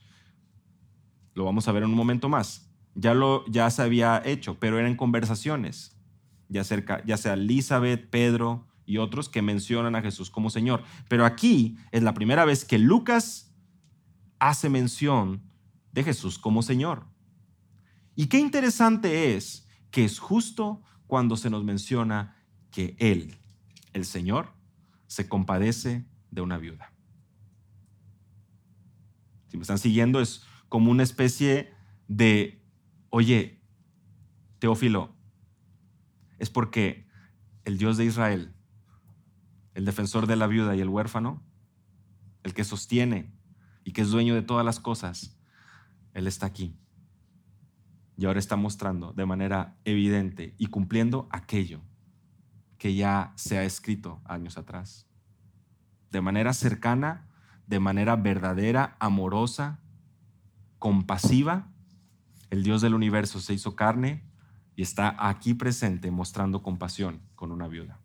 Lo 1.33 1.43
vamos 1.43 1.67
a 1.67 1.73
ver 1.73 1.83
en 1.83 1.89
un 1.89 1.97
momento 1.97 2.29
más. 2.29 2.71
Ya, 2.95 3.13
lo, 3.13 3.45
ya 3.47 3.69
se 3.69 3.81
había 3.81 4.21
hecho, 4.23 4.57
pero 4.57 4.79
eran 4.79 4.95
conversaciones, 4.95 5.97
ya, 6.47 6.63
cerca, 6.63 7.03
ya 7.03 7.17
sea 7.17 7.33
Elizabeth, 7.33 8.09
Pedro 8.09 8.69
y 8.85 8.99
otros 8.99 9.27
que 9.27 9.41
mencionan 9.41 9.97
a 9.97 10.01
Jesús 10.01 10.29
como 10.29 10.49
Señor. 10.49 10.81
Pero 11.09 11.25
aquí 11.25 11.75
es 11.91 12.01
la 12.01 12.13
primera 12.13 12.45
vez 12.45 12.63
que 12.63 12.79
Lucas 12.79 13.53
hace 14.39 14.69
mención 14.69 15.41
de 15.91 16.05
Jesús 16.05 16.39
como 16.39 16.61
Señor. 16.61 17.03
Y 18.15 18.27
qué 18.27 18.39
interesante 18.39 19.35
es 19.35 19.67
que 19.89 20.05
es 20.05 20.19
justo 20.19 20.83
cuando 21.05 21.35
se 21.35 21.49
nos 21.49 21.65
menciona 21.65 22.37
que 22.71 22.95
Él, 22.97 23.40
el 23.93 24.05
Señor, 24.05 24.53
se 25.07 25.27
compadece 25.27 26.05
de 26.29 26.41
una 26.41 26.57
viuda. 26.57 26.93
Si 29.49 29.57
me 29.57 29.63
están 29.63 29.77
siguiendo, 29.77 30.21
es 30.21 30.45
como 30.69 30.89
una 30.89 31.03
especie 31.03 31.73
de, 32.07 32.63
oye, 33.09 33.61
Teófilo, 34.59 35.13
es 36.39 36.49
porque 36.49 37.07
el 37.65 37.77
Dios 37.77 37.97
de 37.97 38.05
Israel, 38.05 38.55
el 39.73 39.85
defensor 39.85 40.27
de 40.27 40.37
la 40.37 40.47
viuda 40.47 40.75
y 40.75 40.81
el 40.81 40.89
huérfano, 40.89 41.43
el 42.43 42.53
que 42.53 42.63
sostiene 42.63 43.33
y 43.83 43.91
que 43.91 44.01
es 44.01 44.11
dueño 44.11 44.33
de 44.33 44.41
todas 44.41 44.65
las 44.65 44.79
cosas, 44.79 45.37
Él 46.13 46.27
está 46.27 46.45
aquí. 46.45 46.77
Y 48.15 48.25
ahora 48.25 48.39
está 48.39 48.55
mostrando 48.55 49.13
de 49.13 49.25
manera 49.25 49.77
evidente 49.83 50.55
y 50.57 50.67
cumpliendo 50.67 51.27
aquello 51.31 51.81
que 52.81 52.95
ya 52.95 53.31
se 53.35 53.59
ha 53.59 53.63
escrito 53.63 54.19
años 54.25 54.57
atrás. 54.57 55.05
De 56.09 56.19
manera 56.19 56.51
cercana, 56.51 57.27
de 57.67 57.79
manera 57.79 58.15
verdadera, 58.15 58.97
amorosa, 58.99 59.79
compasiva, 60.79 61.71
el 62.49 62.63
Dios 62.63 62.81
del 62.81 62.95
universo 62.95 63.39
se 63.39 63.53
hizo 63.53 63.75
carne 63.75 64.27
y 64.75 64.81
está 64.81 65.15
aquí 65.29 65.53
presente 65.53 66.09
mostrando 66.09 66.63
compasión 66.63 67.21
con 67.35 67.51
una 67.51 67.67
viuda. 67.67 67.99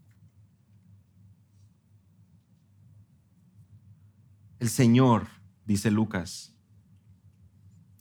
El 4.59 4.69
Señor, 4.69 5.29
dice 5.65 5.91
Lucas, 5.91 6.55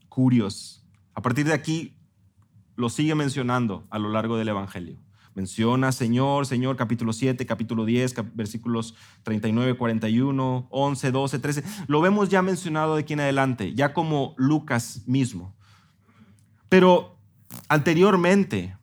curios. 0.09 0.85
A 1.13 1.21
partir 1.21 1.45
de 1.45 1.53
aquí 1.53 1.95
lo 2.75 2.89
sigue 2.89 3.15
mencionando 3.15 3.88
a 3.91 3.97
lo 3.97 4.09
largo 4.09 4.35
del 4.35 4.49
Evangelio. 4.49 5.04
Menciona 5.36 5.91
Señor, 5.91 6.45
Señor, 6.45 6.78
capítulo 6.78 7.12
7, 7.12 7.45
capítulo 7.45 7.84
10, 7.84 8.15
versículos 8.36 8.95
39, 9.24 9.76
41, 9.76 10.67
11, 10.69 11.12
12, 11.12 11.39
13. 11.39 11.63
Lo 11.88 12.00
vemos 12.00 12.30
ya 12.30 12.41
mencionado 12.41 12.95
de 12.95 13.02
aquí 13.02 13.13
en 13.13 13.19
adelante, 13.19 13.74
ya 13.74 13.93
como 13.93 14.34
Lucas 14.38 15.02
mismo. 15.06 15.54
Pero 16.69 17.17
anteriormente 17.67 18.78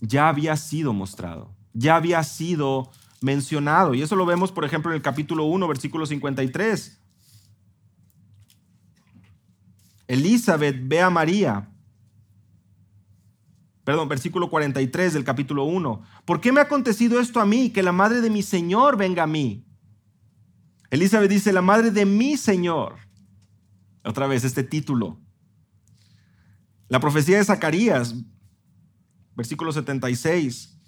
ya 0.00 0.28
había 0.28 0.56
sido 0.56 0.94
mostrado, 0.94 1.54
ya 1.74 1.96
había 1.96 2.22
sido 2.24 2.90
mencionado. 3.20 3.94
Y 3.94 4.00
eso 4.00 4.16
lo 4.16 4.24
vemos, 4.24 4.50
por 4.50 4.64
ejemplo, 4.64 4.90
en 4.90 4.96
el 4.96 5.02
capítulo 5.02 5.44
1, 5.44 5.68
versículo 5.68 6.06
53. 6.06 7.00
Elizabeth 10.08 10.76
ve 10.82 11.00
a 11.02 11.10
María. 11.10 11.68
Perdón, 13.84 14.08
versículo 14.08 14.48
43 14.48 15.12
del 15.12 15.24
capítulo 15.24 15.64
1. 15.64 16.02
¿Por 16.24 16.40
qué 16.40 16.52
me 16.52 16.60
ha 16.60 16.64
acontecido 16.64 17.18
esto 17.18 17.40
a 17.40 17.46
mí? 17.46 17.70
Que 17.70 17.82
la 17.82 17.92
madre 17.92 18.20
de 18.20 18.30
mi 18.30 18.42
Señor 18.42 18.96
venga 18.96 19.24
a 19.24 19.26
mí. 19.26 19.66
Elizabeth 20.90 21.30
dice, 21.30 21.52
la 21.52 21.62
madre 21.62 21.90
de 21.90 22.04
mi 22.06 22.36
Señor. 22.36 22.96
Otra 24.04 24.26
vez 24.26 24.44
este 24.44 24.62
título. 24.62 25.18
La 26.88 27.00
profecía 27.00 27.38
de 27.38 27.44
Zacarías, 27.44 28.14
versículo 29.34 29.72
76. 29.72 30.78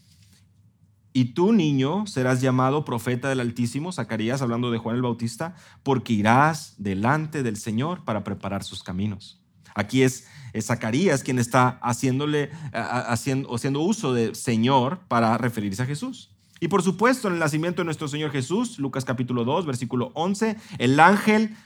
Y 1.16 1.33
tú, 1.33 1.52
niño, 1.52 2.07
serás 2.07 2.40
llamado 2.40 2.85
profeta 2.85 3.28
del 3.28 3.40
Altísimo, 3.40 3.92
Zacarías 3.92 4.42
hablando 4.42 4.70
de 4.70 4.78
Juan 4.78 4.96
el 4.96 5.02
Bautista, 5.02 5.54
porque 5.83 6.12
irás 6.12 6.74
delante 6.76 7.42
del 7.42 7.57
Señor 7.57 8.04
para 8.04 8.24
preparar 8.24 8.64
sus 8.64 8.83
caminos. 8.83 9.40
Aquí 9.74 10.02
es, 10.02 10.26
Zacarías 10.62 11.23
quien 11.23 11.38
está 11.38 11.79
haciéndole, 11.83 12.51
haciendo, 12.73 13.55
haciendo 13.55 13.81
uso 13.81 14.12
de 14.12 14.35
Señor 14.35 15.01
para 15.09 15.37
referirse 15.38 15.83
a 15.83 15.87
Jesús. 15.87 16.31
Y 16.61 16.69
por 16.69 16.83
supuesto, 16.83 17.29
en 17.29 17.35
el 17.35 17.40
nacimiento 17.40 17.83
de 17.83 17.87
nuestro 17.87 18.09
Señor 18.09 18.31
Jesús, 18.31 18.79
Lucas 18.79 19.05
capítulo 19.05 19.45
2, 19.45 19.67
versículo 19.67 20.12
11, 20.14 20.57
el 20.79 21.01
ángel 21.01 21.57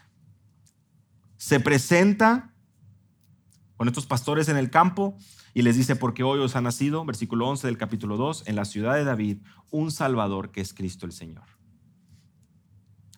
se 1.37 1.61
presenta 1.61 2.53
con 3.77 3.87
estos 3.87 4.07
pastores 4.07 4.49
en 4.49 4.57
el 4.57 4.71
campo 4.71 5.17
y 5.55 5.63
les 5.63 5.77
dice, 5.77 5.97
porque 5.97 6.25
hoy 6.25 6.41
os 6.41 6.57
ha 6.57 6.61
nacido, 6.61 7.05
versículo 7.05 7.49
11 7.49 7.67
del 7.69 7.79
capítulo 7.79 8.17
2, 8.17 8.45
en 8.47 8.57
la 8.57 8.65
ciudad 8.65 8.95
de 8.95 9.05
David, 9.05 9.39
un 9.71 9.91
Salvador 9.91 10.51
que 10.51 10.61
es 10.61 10.75
Cristo 10.75 11.07
el 11.07 11.13
Señor. 11.13 11.58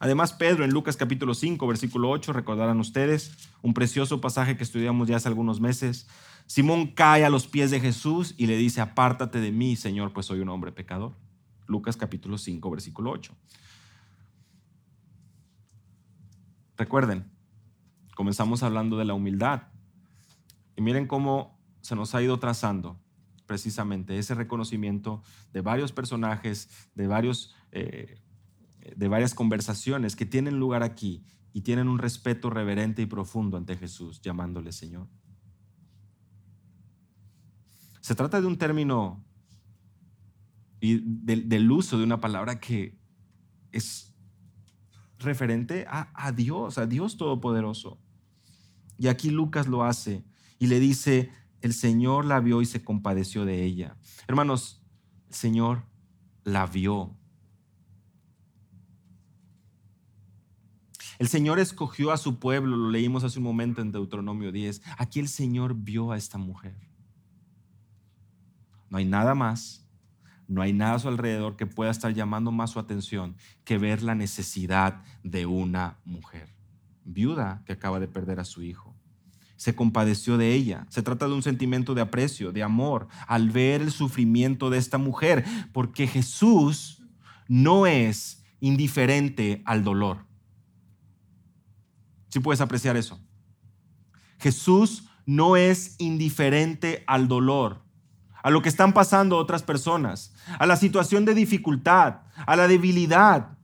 Además, 0.00 0.32
Pedro 0.32 0.64
en 0.64 0.70
Lucas 0.70 0.96
capítulo 0.96 1.34
5, 1.34 1.66
versículo 1.66 2.08
8, 2.10 2.32
recordarán 2.32 2.80
ustedes, 2.80 3.50
un 3.60 3.74
precioso 3.74 4.20
pasaje 4.20 4.56
que 4.56 4.64
estudiamos 4.64 5.06
ya 5.06 5.16
hace 5.16 5.28
algunos 5.28 5.60
meses. 5.60 6.08
Simón 6.46 6.88
cae 6.88 7.24
a 7.24 7.30
los 7.30 7.46
pies 7.46 7.70
de 7.70 7.80
Jesús 7.80 8.34
y 8.38 8.46
le 8.46 8.56
dice, 8.56 8.80
apártate 8.80 9.40
de 9.40 9.52
mí, 9.52 9.76
Señor, 9.76 10.14
pues 10.14 10.24
soy 10.24 10.40
un 10.40 10.48
hombre 10.48 10.72
pecador. 10.72 11.12
Lucas 11.66 11.98
capítulo 11.98 12.38
5, 12.38 12.70
versículo 12.70 13.10
8. 13.10 13.36
Recuerden, 16.78 17.30
comenzamos 18.16 18.62
hablando 18.62 18.96
de 18.96 19.04
la 19.04 19.12
humildad. 19.12 19.64
Y 20.76 20.80
miren 20.80 21.06
cómo 21.06 21.60
se 21.82 21.94
nos 21.94 22.14
ha 22.14 22.22
ido 22.22 22.38
trazando 22.38 22.98
precisamente 23.44 24.16
ese 24.16 24.34
reconocimiento 24.34 25.22
de 25.52 25.60
varios 25.60 25.92
personajes, 25.92 26.70
de, 26.94 27.06
varios, 27.06 27.54
eh, 27.70 28.18
de 28.96 29.08
varias 29.08 29.34
conversaciones 29.34 30.16
que 30.16 30.26
tienen 30.26 30.58
lugar 30.58 30.82
aquí 30.82 31.24
y 31.52 31.62
tienen 31.62 31.88
un 31.88 31.98
respeto 31.98 32.50
reverente 32.50 33.02
y 33.02 33.06
profundo 33.06 33.56
ante 33.56 33.76
Jesús, 33.76 34.20
llamándole 34.20 34.72
Señor. 34.72 35.08
Se 38.00 38.14
trata 38.14 38.40
de 38.40 38.46
un 38.46 38.56
término 38.56 39.24
y 40.80 41.00
del 41.00 41.70
uso 41.70 41.98
de 41.98 42.04
una 42.04 42.20
palabra 42.20 42.58
que 42.58 42.98
es 43.72 44.16
referente 45.18 45.86
a, 45.88 46.10
a 46.14 46.32
Dios, 46.32 46.78
a 46.78 46.86
Dios 46.86 47.16
Todopoderoso. 47.16 48.00
Y 48.96 49.08
aquí 49.08 49.30
Lucas 49.30 49.66
lo 49.66 49.84
hace 49.84 50.24
y 50.58 50.66
le 50.68 50.80
dice, 50.80 51.30
el 51.60 51.74
Señor 51.74 52.24
la 52.24 52.40
vio 52.40 52.62
y 52.62 52.66
se 52.66 52.82
compadeció 52.82 53.44
de 53.44 53.64
ella. 53.64 53.96
Hermanos, 54.26 54.82
el 55.28 55.34
Señor 55.34 55.84
la 56.44 56.66
vio. 56.66 57.19
El 61.20 61.28
Señor 61.28 61.60
escogió 61.60 62.12
a 62.12 62.16
su 62.16 62.38
pueblo, 62.38 62.78
lo 62.78 62.88
leímos 62.88 63.24
hace 63.24 63.40
un 63.40 63.44
momento 63.44 63.82
en 63.82 63.92
Deuteronomio 63.92 64.52
10. 64.52 64.80
Aquí 64.96 65.20
el 65.20 65.28
Señor 65.28 65.74
vio 65.74 66.12
a 66.12 66.16
esta 66.16 66.38
mujer. 66.38 66.74
No 68.88 68.96
hay 68.96 69.04
nada 69.04 69.34
más, 69.34 69.86
no 70.48 70.62
hay 70.62 70.72
nada 70.72 70.94
a 70.94 70.98
su 70.98 71.08
alrededor 71.08 71.56
que 71.56 71.66
pueda 71.66 71.90
estar 71.90 72.14
llamando 72.14 72.52
más 72.52 72.70
su 72.70 72.78
atención 72.78 73.36
que 73.64 73.76
ver 73.76 74.02
la 74.02 74.14
necesidad 74.14 75.04
de 75.22 75.44
una 75.44 75.98
mujer, 76.06 76.54
viuda 77.04 77.64
que 77.66 77.74
acaba 77.74 78.00
de 78.00 78.08
perder 78.08 78.40
a 78.40 78.46
su 78.46 78.62
hijo. 78.62 78.96
se 79.56 79.74
compadeció 79.74 80.38
de 80.38 80.54
ella. 80.54 80.86
Se 80.88 81.02
trata 81.02 81.28
de 81.28 81.34
un 81.34 81.42
sentimiento 81.42 81.94
de 81.94 82.00
aprecio, 82.00 82.50
de 82.50 82.62
amor, 82.62 83.08
al 83.26 83.50
ver 83.50 83.82
el 83.82 83.90
sufrimiento 83.90 84.70
de 84.70 84.78
esta 84.78 84.96
mujer, 84.96 85.44
porque 85.74 86.06
Jesús 86.06 87.02
no 87.46 87.86
es 87.86 88.42
indiferente 88.60 89.60
al 89.66 89.84
dolor. 89.84 90.29
Si 92.30 92.40
puedes 92.40 92.60
apreciar 92.60 92.96
eso. 92.96 93.20
Jesús 94.38 95.04
no 95.26 95.56
es 95.56 95.96
indiferente 95.98 97.04
al 97.06 97.28
dolor, 97.28 97.84
a 98.42 98.50
lo 98.50 98.62
que 98.62 98.70
están 98.70 98.94
pasando 98.94 99.36
otras 99.36 99.62
personas, 99.62 100.32
a 100.58 100.64
la 100.66 100.76
situación 100.76 101.26
de 101.26 101.34
dificultad, 101.34 102.22
a 102.46 102.56
la 102.56 102.66
debilidad, 102.66 103.58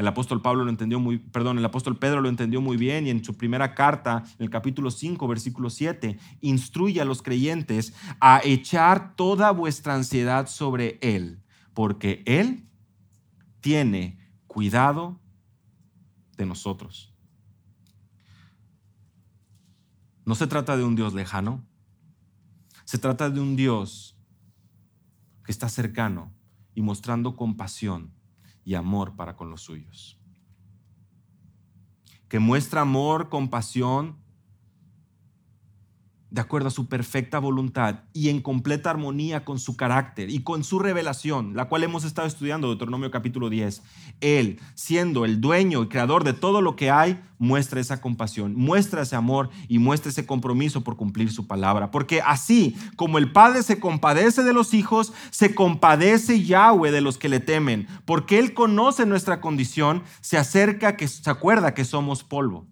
El 0.00 0.08
apóstol 0.08 0.40
Pablo 0.40 0.64
lo 0.64 0.70
entendió 0.70 0.98
muy, 0.98 1.18
perdón, 1.18 1.58
el 1.58 1.64
apóstol 1.66 1.98
Pedro 1.98 2.22
lo 2.22 2.30
entendió 2.30 2.62
muy 2.62 2.78
bien 2.78 3.06
y 3.06 3.10
en 3.10 3.22
su 3.22 3.36
primera 3.36 3.74
carta, 3.74 4.24
en 4.38 4.44
el 4.44 4.48
capítulo 4.48 4.90
5, 4.90 5.28
versículo 5.28 5.68
7, 5.68 6.18
instruye 6.40 7.02
a 7.02 7.04
los 7.04 7.20
creyentes 7.20 7.92
a 8.18 8.40
echar 8.42 9.14
toda 9.14 9.50
vuestra 9.50 9.94
ansiedad 9.94 10.46
sobre 10.46 10.98
él, 11.02 11.42
porque 11.74 12.22
él 12.24 12.69
tiene 13.60 14.18
cuidado 14.46 15.20
de 16.36 16.46
nosotros. 16.46 17.14
No 20.24 20.34
se 20.34 20.46
trata 20.46 20.76
de 20.76 20.84
un 20.84 20.96
Dios 20.96 21.14
lejano, 21.14 21.66
se 22.84 22.98
trata 22.98 23.30
de 23.30 23.40
un 23.40 23.56
Dios 23.56 24.16
que 25.44 25.52
está 25.52 25.68
cercano 25.68 26.32
y 26.74 26.82
mostrando 26.82 27.36
compasión 27.36 28.14
y 28.64 28.74
amor 28.74 29.16
para 29.16 29.36
con 29.36 29.50
los 29.50 29.62
suyos. 29.62 30.20
Que 32.28 32.38
muestra 32.38 32.82
amor, 32.82 33.28
compasión, 33.28 34.19
de 36.30 36.40
acuerdo 36.40 36.68
a 36.68 36.70
su 36.70 36.86
perfecta 36.86 37.38
voluntad 37.38 38.00
y 38.12 38.28
en 38.28 38.40
completa 38.40 38.90
armonía 38.90 39.44
con 39.44 39.58
su 39.58 39.76
carácter 39.76 40.30
y 40.30 40.42
con 40.42 40.64
su 40.64 40.78
revelación, 40.78 41.56
la 41.56 41.66
cual 41.68 41.82
hemos 41.82 42.04
estado 42.04 42.28
estudiando, 42.28 42.68
Deuteronomio 42.68 43.10
capítulo 43.10 43.50
10. 43.50 43.82
Él, 44.20 44.60
siendo 44.74 45.24
el 45.24 45.40
dueño 45.40 45.82
y 45.82 45.88
creador 45.88 46.24
de 46.24 46.32
todo 46.32 46.62
lo 46.62 46.76
que 46.76 46.90
hay, 46.90 47.20
muestra 47.38 47.80
esa 47.80 48.00
compasión, 48.00 48.54
muestra 48.54 49.02
ese 49.02 49.16
amor 49.16 49.50
y 49.66 49.78
muestra 49.78 50.10
ese 50.10 50.26
compromiso 50.26 50.84
por 50.84 50.96
cumplir 50.96 51.32
su 51.32 51.46
palabra. 51.46 51.90
Porque 51.90 52.20
así 52.20 52.76
como 52.96 53.18
el 53.18 53.32
Padre 53.32 53.62
se 53.62 53.80
compadece 53.80 54.42
de 54.42 54.52
los 54.52 54.74
hijos, 54.74 55.12
se 55.30 55.54
compadece 55.54 56.44
Yahweh 56.44 56.92
de 56.92 57.00
los 57.00 57.18
que 57.18 57.28
le 57.28 57.40
temen, 57.40 57.88
porque 58.04 58.38
Él 58.38 58.54
conoce 58.54 59.06
nuestra 59.06 59.40
condición, 59.40 60.02
se 60.20 60.38
acerca, 60.38 60.96
que 60.96 61.08
se 61.08 61.28
acuerda 61.28 61.74
que 61.74 61.84
somos 61.84 62.22
polvo. 62.22 62.66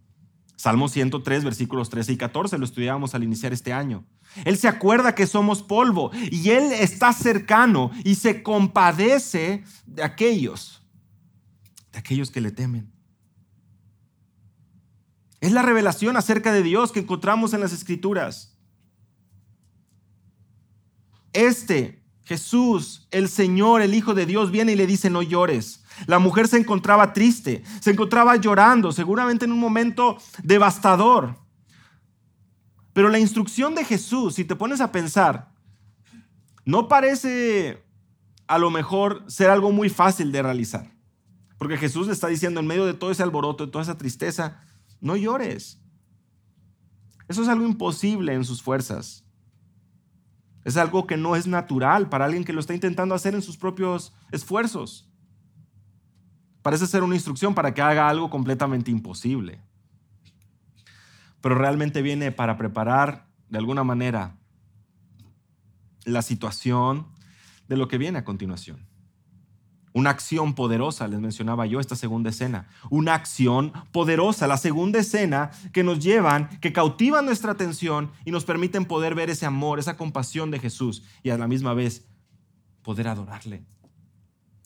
Salmo 0.59 0.89
103, 0.89 1.45
versículos 1.45 1.89
13 1.89 2.15
y 2.15 2.17
14, 2.17 2.59
lo 2.59 2.65
estudiábamos 2.65 3.15
al 3.15 3.23
iniciar 3.23 3.53
este 3.53 3.73
año. 3.73 4.05
Él 4.45 4.59
se 4.59 4.67
acuerda 4.67 5.15
que 5.15 5.29
somos 5.29 5.63
polvo 5.63 6.11
y 6.33 6.51
Él 6.51 6.73
está 6.73 7.13
cercano 7.13 7.93
y 8.03 8.17
se 8.17 8.43
compadece 8.43 9.63
de 9.87 10.03
aquellos, 10.03 10.83
de 11.93 12.01
aquellos 12.01 12.33
que 12.33 12.41
le 12.41 12.51
temen. 12.51 12.93
Es 15.41 15.53
la 15.53 15.63
revelación 15.63 16.17
acerca 16.17 16.53
de 16.53 16.65
Dios 16.65 16.91
que 16.91 17.01
encontramos 17.01 17.55
en 17.55 17.61
las 17.61 17.73
Escrituras. 17.73 18.59
Este 21.33 22.03
Jesús, 22.25 23.07
el 23.13 23.29
Señor, 23.29 23.81
el 23.81 23.95
Hijo 23.95 24.13
de 24.13 24.27
Dios, 24.27 24.51
viene 24.51 24.73
y 24.73 24.77
le 24.77 24.89
dice, 24.89 25.09
no 25.09 25.23
llores. 25.23 25.78
La 26.07 26.19
mujer 26.19 26.49
se 26.49 26.59
encontraba 26.59 27.13
triste, 27.13 27.63
se 27.81 27.91
encontraba 27.91 28.37
llorando, 28.37 28.93
seguramente 28.93 29.45
en 29.45 29.53
un 29.53 29.61
momento 29.61 30.19
devastador. 30.43 31.37
Pero 32.93 33.09
la 33.09 33.19
instrucción 33.19 33.75
de 33.75 33.85
Jesús, 33.85 34.35
si 34.35 34.45
te 34.45 34.57
pones 34.57 34.81
a 34.81 34.93
pensar, 34.93 35.53
no 36.65 36.89
parece 36.89 37.85
a 38.47 38.59
lo 38.59 38.71
mejor 38.71 39.25
ser 39.29 39.51
algo 39.51 39.71
muy 39.73 39.89
fácil 39.89 40.33
de 40.33 40.43
realizar. 40.43 40.91
Porque 41.59 41.77
Jesús 41.77 42.07
le 42.07 42.13
está 42.13 42.29
diciendo 42.29 42.61
en 42.61 42.67
medio 42.67 42.87
de 42.87 42.95
todo 42.95 43.11
ese 43.11 43.23
alboroto, 43.23 43.67
de 43.67 43.73
toda 43.73 43.83
esa 43.83 43.99
tristeza, 43.99 44.61
no 45.01 45.17
llores. 45.17 45.81
Eso 47.29 47.43
es 47.43 47.49
algo 47.49 47.67
imposible 47.67 48.33
en 48.33 48.45
sus 48.45 48.63
fuerzas. 48.63 49.25
Es 50.65 50.77
algo 50.77 51.07
que 51.07 51.17
no 51.17 51.37
es 51.37 51.47
natural 51.47 52.09
para 52.09 52.25
alguien 52.25 52.45
que 52.45 52.53
lo 52.53 52.61
está 52.61 52.75
intentando 52.75 53.15
hacer 53.15 53.35
en 53.35 53.43
sus 53.43 53.57
propios 53.57 54.13
esfuerzos. 54.33 55.08
Parece 56.69 56.87
ser 56.87 57.03
una 57.03 57.15
instrucción 57.15 57.55
para 57.55 57.73
que 57.73 57.81
haga 57.81 58.11
algo 58.11 58.29
completamente 58.29 58.91
imposible. 58.91 59.59
Pero 61.41 61.55
realmente 61.55 62.03
viene 62.03 62.31
para 62.31 62.59
preparar 62.59 63.27
de 63.49 63.57
alguna 63.57 63.85
manera 63.85 64.37
la 66.05 66.21
situación 66.21 67.07
de 67.69 67.79
lo 67.79 67.89
que 67.89 67.97
viene 67.97 68.19
a 68.19 68.25
continuación. 68.25 68.87
Una 69.95 70.11
acción 70.11 70.55
poderosa, 70.55 71.09
les 71.09 71.21
mencionaba 71.21 71.65
yo 71.65 71.81
esta 71.81 71.97
segunda 71.97 72.29
escena. 72.29 72.69
Una 72.91 73.15
acción 73.15 73.73
poderosa, 73.91 74.47
la 74.47 74.59
segunda 74.59 74.99
escena 74.99 75.51
que 75.73 75.83
nos 75.83 76.01
llevan, 76.01 76.51
que 76.61 76.75
cautivan 76.75 77.25
nuestra 77.25 77.53
atención 77.53 78.13
y 78.27 78.31
nos 78.31 78.45
permiten 78.45 78.85
poder 78.85 79.15
ver 79.15 79.31
ese 79.31 79.47
amor, 79.47 79.79
esa 79.79 79.97
compasión 79.97 80.51
de 80.51 80.59
Jesús 80.59 81.03
y 81.23 81.31
a 81.31 81.39
la 81.39 81.49
misma 81.49 81.73
vez 81.73 82.07
poder 82.83 83.09
adorarle. 83.09 83.65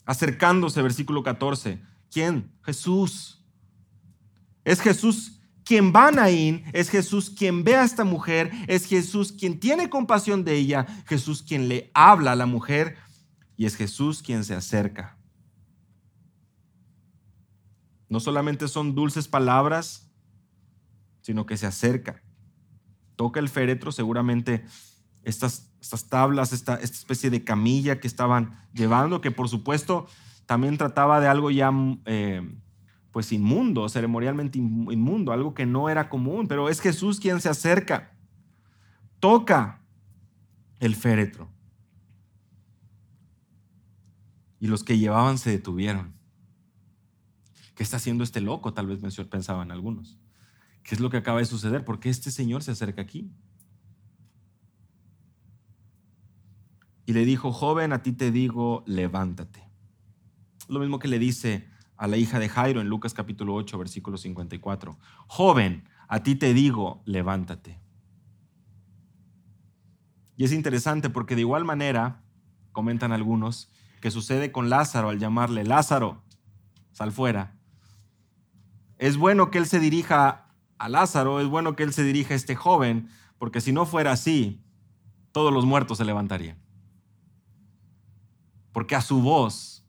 Acercándose, 0.05 0.82
versículo 0.82 1.22
14, 1.22 1.91
¿Quién? 2.12 2.52
Jesús. 2.62 3.42
Es 4.64 4.80
Jesús 4.80 5.40
quien 5.64 5.92
va 5.94 6.08
a 6.08 6.12
Naín, 6.12 6.64
es 6.72 6.90
Jesús 6.90 7.30
quien 7.30 7.64
ve 7.64 7.76
a 7.76 7.84
esta 7.84 8.04
mujer, 8.04 8.52
es 8.68 8.84
Jesús 8.84 9.32
quien 9.32 9.58
tiene 9.58 9.88
compasión 9.88 10.44
de 10.44 10.56
ella, 10.56 10.86
Jesús 11.06 11.42
quien 11.42 11.68
le 11.68 11.90
habla 11.94 12.32
a 12.32 12.36
la 12.36 12.46
mujer 12.46 12.96
y 13.56 13.64
es 13.64 13.76
Jesús 13.76 14.22
quien 14.22 14.44
se 14.44 14.54
acerca. 14.54 15.16
No 18.08 18.20
solamente 18.20 18.68
son 18.68 18.94
dulces 18.94 19.26
palabras, 19.26 20.10
sino 21.22 21.46
que 21.46 21.56
se 21.56 21.66
acerca. 21.66 22.22
Toca 23.16 23.40
el 23.40 23.48
féretro, 23.48 23.90
seguramente 23.90 24.66
estas, 25.22 25.70
estas 25.80 26.08
tablas, 26.08 26.52
esta, 26.52 26.74
esta 26.74 26.96
especie 26.98 27.30
de 27.30 27.44
camilla 27.44 28.00
que 28.00 28.08
estaban 28.08 28.58
llevando, 28.74 29.22
que 29.22 29.30
por 29.30 29.48
supuesto 29.48 30.08
también 30.53 30.76
trataba 30.76 31.18
de 31.18 31.28
algo 31.28 31.50
ya 31.50 31.72
eh, 32.05 32.46
pues 33.11 33.32
inmundo, 33.32 33.88
ceremonialmente 33.88 34.59
inmundo, 34.59 35.32
algo 35.32 35.55
que 35.55 35.64
no 35.64 35.88
era 35.88 36.11
común, 36.11 36.46
pero 36.46 36.68
es 36.68 36.82
Jesús 36.82 37.20
quien 37.20 37.40
se 37.40 37.48
acerca, 37.48 38.12
toca 39.18 39.80
el 40.78 40.94
féretro. 40.94 41.48
Y 44.61 44.66
los 44.66 44.84
que 44.84 44.98
llevaban 44.98 45.38
se 45.38 45.48
detuvieron. 45.48 46.12
¿Qué 47.74 47.82
está 47.82 47.96
haciendo 47.96 48.22
este 48.22 48.42
loco? 48.42 48.74
Tal 48.74 48.88
vez 48.88 48.98
pensaban 49.30 49.70
algunos. 49.70 50.20
¿Qué 50.82 50.94
es 50.94 51.00
lo 51.00 51.09
que 51.09 51.16
acaba 51.16 51.38
de 51.38 51.46
suceder? 51.46 51.82
¿Por 51.82 51.98
qué 51.98 52.11
este 52.11 52.30
señor 52.30 52.62
se 52.62 52.72
acerca 52.72 53.00
aquí? 53.00 53.32
Y 57.07 57.14
le 57.14 57.24
dijo, 57.24 57.53
joven, 57.53 57.94
a 57.94 58.03
ti 58.03 58.12
te 58.12 58.30
digo, 58.30 58.84
levántate. 58.86 59.71
Lo 60.72 60.80
mismo 60.80 60.98
que 60.98 61.06
le 61.06 61.18
dice 61.18 61.68
a 61.98 62.06
la 62.06 62.16
hija 62.16 62.38
de 62.38 62.48
Jairo 62.48 62.80
en 62.80 62.88
Lucas 62.88 63.12
capítulo 63.12 63.54
8, 63.56 63.76
versículo 63.76 64.16
54. 64.16 64.98
Joven, 65.26 65.86
a 66.08 66.22
ti 66.22 66.34
te 66.34 66.54
digo, 66.54 67.02
levántate. 67.04 67.78
Y 70.38 70.44
es 70.44 70.52
interesante 70.52 71.10
porque 71.10 71.34
de 71.34 71.42
igual 71.42 71.66
manera, 71.66 72.22
comentan 72.72 73.12
algunos, 73.12 73.70
que 74.00 74.10
sucede 74.10 74.50
con 74.50 74.70
Lázaro 74.70 75.10
al 75.10 75.18
llamarle 75.18 75.62
Lázaro, 75.62 76.22
sal 76.92 77.12
fuera. 77.12 77.54
Es 78.96 79.18
bueno 79.18 79.50
que 79.50 79.58
él 79.58 79.66
se 79.66 79.78
dirija 79.78 80.46
a 80.78 80.88
Lázaro, 80.88 81.38
es 81.38 81.48
bueno 81.48 81.76
que 81.76 81.82
él 81.82 81.92
se 81.92 82.02
dirija 82.02 82.32
a 82.32 82.36
este 82.38 82.56
joven, 82.56 83.10
porque 83.36 83.60
si 83.60 83.72
no 83.74 83.84
fuera 83.84 84.12
así, 84.12 84.64
todos 85.32 85.52
los 85.52 85.66
muertos 85.66 85.98
se 85.98 86.06
levantarían. 86.06 86.56
Porque 88.72 88.96
a 88.96 89.02
su 89.02 89.20
voz 89.20 89.82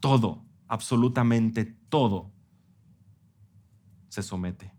todo, 0.00 0.44
absolutamente 0.66 1.64
todo, 1.88 2.30
se 4.08 4.22
somete. 4.22 4.72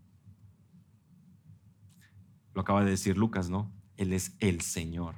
Lo 2.54 2.60
acaba 2.60 2.84
de 2.84 2.90
decir 2.90 3.16
Lucas, 3.16 3.48
¿no? 3.48 3.72
Él 3.96 4.12
es 4.12 4.36
el 4.40 4.60
Señor. 4.60 5.16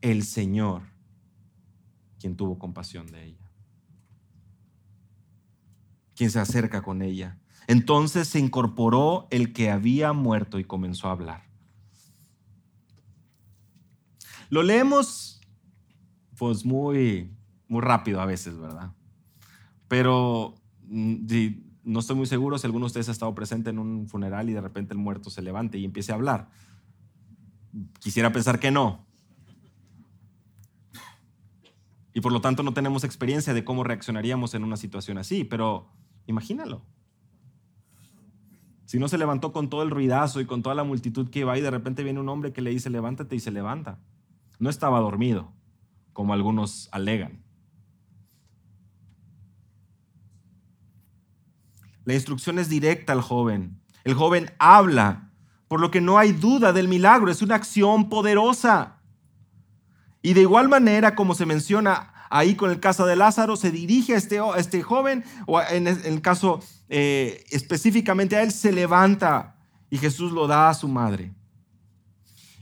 El 0.00 0.22
Señor 0.22 0.82
quien 2.18 2.36
tuvo 2.36 2.58
compasión 2.58 3.06
de 3.06 3.24
ella. 3.24 3.50
Quien 6.14 6.30
se 6.30 6.40
acerca 6.40 6.82
con 6.82 7.02
ella. 7.02 7.38
Entonces 7.66 8.28
se 8.28 8.38
incorporó 8.38 9.26
el 9.30 9.52
que 9.52 9.70
había 9.70 10.12
muerto 10.12 10.58
y 10.58 10.64
comenzó 10.64 11.08
a 11.08 11.12
hablar. 11.12 11.44
Lo 14.48 14.62
leemos 14.62 15.40
pues 16.38 16.64
muy 16.64 17.35
muy 17.68 17.80
rápido 17.80 18.20
a 18.20 18.26
veces, 18.26 18.58
¿verdad? 18.58 18.92
Pero 19.88 20.54
mm, 20.88 21.26
no 21.84 22.00
estoy 22.00 22.16
muy 22.16 22.26
seguro 22.26 22.58
si 22.58 22.66
alguno 22.66 22.84
de 22.84 22.88
ustedes 22.88 23.08
ha 23.08 23.12
estado 23.12 23.34
presente 23.34 23.70
en 23.70 23.78
un 23.78 24.08
funeral 24.08 24.50
y 24.50 24.52
de 24.52 24.60
repente 24.60 24.92
el 24.92 24.98
muerto 24.98 25.30
se 25.30 25.42
levante 25.42 25.78
y 25.78 25.84
empiece 25.84 26.12
a 26.12 26.16
hablar. 26.16 26.48
Quisiera 28.00 28.32
pensar 28.32 28.58
que 28.58 28.70
no. 28.70 29.06
Y 32.12 32.20
por 32.20 32.32
lo 32.32 32.40
tanto 32.40 32.62
no 32.62 32.72
tenemos 32.72 33.04
experiencia 33.04 33.52
de 33.52 33.64
cómo 33.64 33.84
reaccionaríamos 33.84 34.54
en 34.54 34.64
una 34.64 34.76
situación 34.76 35.18
así, 35.18 35.44
pero 35.44 35.88
imagínalo. 36.26 36.82
Si 38.86 38.98
no 38.98 39.08
se 39.08 39.18
levantó 39.18 39.52
con 39.52 39.68
todo 39.68 39.82
el 39.82 39.90
ruidazo 39.90 40.40
y 40.40 40.46
con 40.46 40.62
toda 40.62 40.74
la 40.74 40.84
multitud 40.84 41.28
que 41.28 41.40
iba 41.40 41.58
y 41.58 41.60
de 41.60 41.70
repente 41.70 42.02
viene 42.02 42.20
un 42.20 42.28
hombre 42.28 42.52
que 42.52 42.62
le 42.62 42.70
dice 42.70 42.88
levántate 42.88 43.36
y 43.36 43.40
se 43.40 43.50
levanta. 43.50 44.00
No 44.58 44.70
estaba 44.70 44.98
dormido, 45.00 45.52
como 46.12 46.32
algunos 46.32 46.88
alegan. 46.90 47.45
La 52.06 52.14
instrucción 52.14 52.60
es 52.60 52.68
directa 52.68 53.12
al 53.12 53.20
joven. 53.20 53.82
El 54.04 54.14
joven 54.14 54.52
habla, 54.60 55.32
por 55.66 55.80
lo 55.80 55.90
que 55.90 56.00
no 56.00 56.18
hay 56.18 56.30
duda 56.30 56.72
del 56.72 56.86
milagro, 56.86 57.32
es 57.32 57.42
una 57.42 57.56
acción 57.56 58.08
poderosa. 58.08 59.00
Y 60.22 60.32
de 60.32 60.42
igual 60.42 60.68
manera, 60.68 61.16
como 61.16 61.34
se 61.34 61.46
menciona 61.46 62.14
ahí 62.30 62.54
con 62.54 62.70
el 62.70 62.78
caso 62.78 63.06
de 63.06 63.16
Lázaro, 63.16 63.56
se 63.56 63.72
dirige 63.72 64.14
a 64.14 64.18
este, 64.18 64.38
este 64.56 64.84
joven, 64.84 65.24
o 65.48 65.60
en 65.60 65.88
el 65.88 66.22
caso 66.22 66.60
eh, 66.88 67.44
específicamente 67.50 68.36
a 68.36 68.42
él, 68.44 68.52
se 68.52 68.70
levanta 68.70 69.56
y 69.90 69.98
Jesús 69.98 70.30
lo 70.30 70.46
da 70.46 70.68
a 70.68 70.74
su 70.74 70.86
madre. 70.86 71.34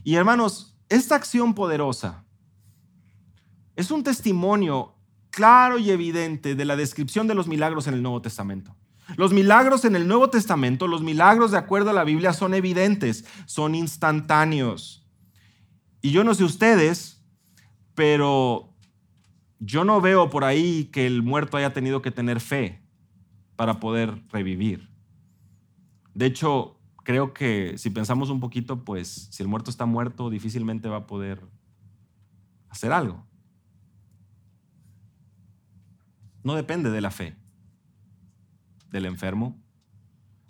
Y 0.03 0.15
hermanos, 0.15 0.75
esta 0.89 1.15
acción 1.15 1.53
poderosa 1.53 2.25
es 3.75 3.91
un 3.91 4.01
testimonio 4.01 4.95
claro 5.29 5.77
y 5.77 5.91
evidente 5.91 6.55
de 6.55 6.65
la 6.65 6.75
descripción 6.75 7.27
de 7.27 7.35
los 7.35 7.47
milagros 7.47 7.85
en 7.85 7.93
el 7.93 8.01
Nuevo 8.01 8.23
Testamento. 8.23 8.75
Los 9.17 9.33
milagros 9.33 9.85
en 9.85 9.95
el 9.95 10.07
Nuevo 10.07 10.29
Testamento, 10.29 10.87
los 10.87 11.03
milagros 11.03 11.51
de 11.51 11.57
acuerdo 11.57 11.91
a 11.91 11.93
la 11.93 12.03
Biblia 12.03 12.33
son 12.33 12.53
evidentes, 12.53 13.25
son 13.45 13.75
instantáneos. 13.75 15.07
Y 16.01 16.11
yo 16.11 16.23
no 16.23 16.33
sé 16.33 16.43
ustedes, 16.43 17.23
pero 17.93 18.73
yo 19.59 19.83
no 19.83 20.01
veo 20.01 20.29
por 20.29 20.43
ahí 20.43 20.85
que 20.85 21.05
el 21.05 21.21
muerto 21.21 21.57
haya 21.57 21.71
tenido 21.71 22.01
que 22.01 22.11
tener 22.11 22.39
fe 22.39 22.81
para 23.55 23.79
poder 23.79 24.23
revivir. 24.29 24.89
De 26.13 26.25
hecho, 26.25 26.79
creo 27.03 27.33
que 27.33 27.77
si 27.77 27.91
pensamos 27.91 28.29
un 28.29 28.39
poquito, 28.39 28.83
pues 28.83 29.29
si 29.31 29.43
el 29.43 29.49
muerto 29.49 29.69
está 29.69 29.85
muerto, 29.85 30.29
difícilmente 30.29 30.89
va 30.89 30.97
a 30.97 31.07
poder 31.07 31.41
hacer 32.69 32.91
algo. 32.91 33.23
No 36.43 36.55
depende 36.55 36.89
de 36.89 37.01
la 37.01 37.11
fe 37.11 37.44
del 38.91 39.05
enfermo, 39.05 39.61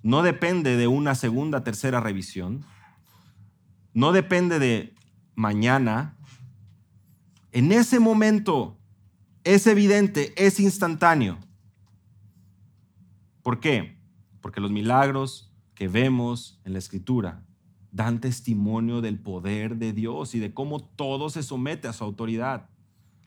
no 0.04 0.22
depende 0.22 0.78
de 0.78 0.88
una 0.88 1.16
segunda, 1.16 1.64
tercera 1.64 2.00
revisión, 2.00 2.64
no 3.94 4.12
depende 4.12 4.60
de 4.60 4.94
mañana. 5.34 6.18
En 7.52 7.72
ese 7.72 8.00
momento 8.00 8.78
es 9.44 9.66
evidente, 9.68 10.34
es 10.38 10.60
instantáneo. 10.60 11.40
¿Por 13.42 13.60
qué? 13.60 13.98
Porque 14.42 14.62
los 14.62 14.72
milagros 14.72 15.52
que 15.74 15.88
vemos 15.88 16.60
en 16.66 16.74
la 16.74 16.80
escritura 16.80 17.44
dan 17.92 18.20
testimonio 18.20 19.02
del 19.02 19.20
poder 19.20 19.78
de 19.78 19.94
Dios 19.94 20.36
y 20.36 20.40
de 20.40 20.54
cómo 20.54 20.84
todo 20.84 21.30
se 21.30 21.44
somete 21.44 21.88
a 21.88 21.94
su 21.94 22.04
autoridad. 22.04 22.70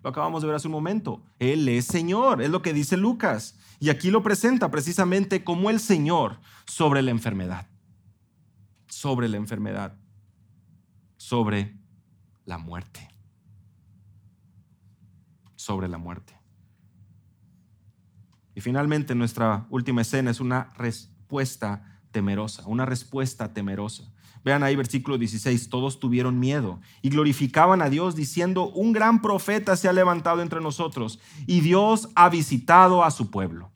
Lo 0.02 0.10
acabamos 0.10 0.42
de 0.42 0.46
ver 0.46 0.56
hace 0.56 0.68
un 0.68 0.72
momento. 0.72 1.22
Él 1.38 1.68
es 1.68 1.86
Señor, 1.86 2.42
es 2.42 2.50
lo 2.50 2.62
que 2.62 2.72
dice 2.72 2.96
Lucas. 2.96 3.58
Y 3.80 3.90
aquí 3.90 4.10
lo 4.10 4.22
presenta 4.22 4.70
precisamente 4.70 5.44
como 5.44 5.70
el 5.70 5.80
Señor 5.80 6.38
sobre 6.66 7.02
la 7.02 7.10
enfermedad. 7.10 7.66
Sobre 8.86 9.28
la 9.28 9.36
enfermedad. 9.36 9.96
Sobre 11.16 11.76
la 12.44 12.58
muerte. 12.58 13.08
Sobre 15.56 15.88
la 15.88 15.98
muerte. 15.98 16.38
Y 18.54 18.60
finalmente 18.60 19.14
nuestra 19.14 19.66
última 19.70 20.02
escena 20.02 20.30
es 20.30 20.40
una 20.40 20.72
respuesta 20.76 22.00
temerosa, 22.10 22.66
una 22.66 22.86
respuesta 22.86 23.52
temerosa. 23.52 24.12
Vean 24.48 24.62
ahí 24.62 24.76
versículo 24.76 25.18
16, 25.18 25.68
todos 25.68 26.00
tuvieron 26.00 26.40
miedo 26.40 26.80
y 27.02 27.10
glorificaban 27.10 27.82
a 27.82 27.90
Dios 27.90 28.16
diciendo, 28.16 28.70
un 28.70 28.94
gran 28.94 29.20
profeta 29.20 29.76
se 29.76 29.90
ha 29.90 29.92
levantado 29.92 30.40
entre 30.40 30.62
nosotros 30.62 31.20
y 31.46 31.60
Dios 31.60 32.08
ha 32.14 32.30
visitado 32.30 33.04
a 33.04 33.10
su 33.10 33.30
pueblo. 33.30 33.70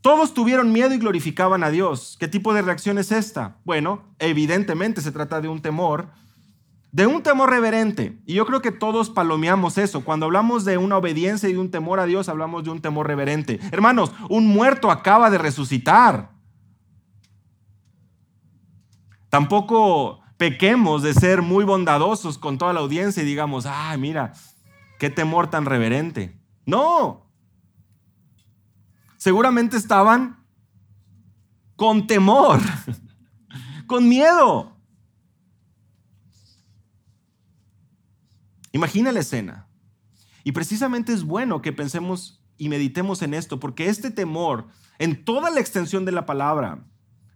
Todos 0.00 0.34
tuvieron 0.34 0.72
miedo 0.72 0.92
y 0.94 0.98
glorificaban 0.98 1.62
a 1.62 1.70
Dios. 1.70 2.16
¿Qué 2.18 2.26
tipo 2.26 2.52
de 2.54 2.62
reacción 2.62 2.98
es 2.98 3.12
esta? 3.12 3.58
Bueno, 3.64 4.02
evidentemente 4.18 5.00
se 5.00 5.12
trata 5.12 5.40
de 5.40 5.46
un 5.46 5.62
temor, 5.62 6.08
de 6.90 7.06
un 7.06 7.22
temor 7.22 7.48
reverente. 7.48 8.18
Y 8.26 8.34
yo 8.34 8.46
creo 8.46 8.60
que 8.60 8.72
todos 8.72 9.10
palomeamos 9.10 9.78
eso. 9.78 10.02
Cuando 10.02 10.26
hablamos 10.26 10.64
de 10.64 10.76
una 10.76 10.96
obediencia 10.96 11.48
y 11.48 11.52
de 11.52 11.60
un 11.60 11.70
temor 11.70 12.00
a 12.00 12.06
Dios, 12.06 12.28
hablamos 12.28 12.64
de 12.64 12.70
un 12.70 12.80
temor 12.80 13.06
reverente. 13.06 13.60
Hermanos, 13.70 14.10
un 14.28 14.48
muerto 14.48 14.90
acaba 14.90 15.30
de 15.30 15.38
resucitar. 15.38 16.36
Tampoco 19.30 20.20
pequemos 20.36 21.02
de 21.02 21.12
ser 21.12 21.42
muy 21.42 21.64
bondadosos 21.64 22.38
con 22.38 22.58
toda 22.58 22.72
la 22.72 22.80
audiencia 22.80 23.22
y 23.22 23.26
digamos, 23.26 23.66
ay, 23.66 23.98
mira, 23.98 24.32
qué 24.98 25.10
temor 25.10 25.50
tan 25.50 25.66
reverente. 25.66 26.40
No. 26.64 27.30
Seguramente 29.16 29.76
estaban 29.76 30.44
con 31.76 32.06
temor, 32.06 32.60
con 33.86 34.08
miedo. 34.08 34.76
Imagina 38.72 39.12
la 39.12 39.20
escena. 39.20 39.68
Y 40.44 40.52
precisamente 40.52 41.12
es 41.12 41.24
bueno 41.24 41.60
que 41.62 41.72
pensemos 41.72 42.42
y 42.56 42.68
meditemos 42.68 43.22
en 43.22 43.34
esto, 43.34 43.60
porque 43.60 43.88
este 43.88 44.10
temor, 44.10 44.68
en 44.98 45.24
toda 45.24 45.50
la 45.50 45.60
extensión 45.60 46.04
de 46.04 46.12
la 46.12 46.26
palabra, 46.26 46.84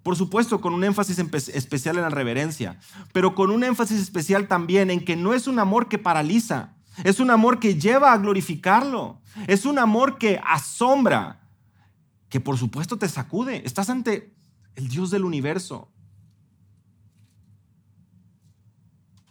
por 0.02 0.16
supuesto, 0.16 0.60
con 0.60 0.74
un 0.74 0.82
énfasis 0.82 1.18
especial 1.18 1.96
en 1.96 2.02
la 2.02 2.10
reverencia, 2.10 2.78
pero 3.12 3.34
con 3.34 3.50
un 3.50 3.62
énfasis 3.62 4.00
especial 4.00 4.48
también 4.48 4.90
en 4.90 5.04
que 5.04 5.14
no 5.14 5.32
es 5.32 5.46
un 5.46 5.58
amor 5.60 5.88
que 5.88 5.98
paraliza, 5.98 6.74
es 7.04 7.20
un 7.20 7.30
amor 7.30 7.60
que 7.60 7.76
lleva 7.78 8.12
a 8.12 8.18
glorificarlo, 8.18 9.20
es 9.46 9.64
un 9.64 9.78
amor 9.78 10.18
que 10.18 10.40
asombra, 10.44 11.40
que 12.28 12.40
por 12.40 12.58
supuesto 12.58 12.98
te 12.98 13.08
sacude. 13.08 13.62
Estás 13.64 13.90
ante 13.90 14.34
el 14.74 14.88
Dios 14.88 15.10
del 15.10 15.24
universo. 15.24 15.90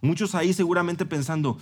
Muchos 0.02 0.34
ahí 0.34 0.54
seguramente 0.54 1.06
pensando, 1.06 1.60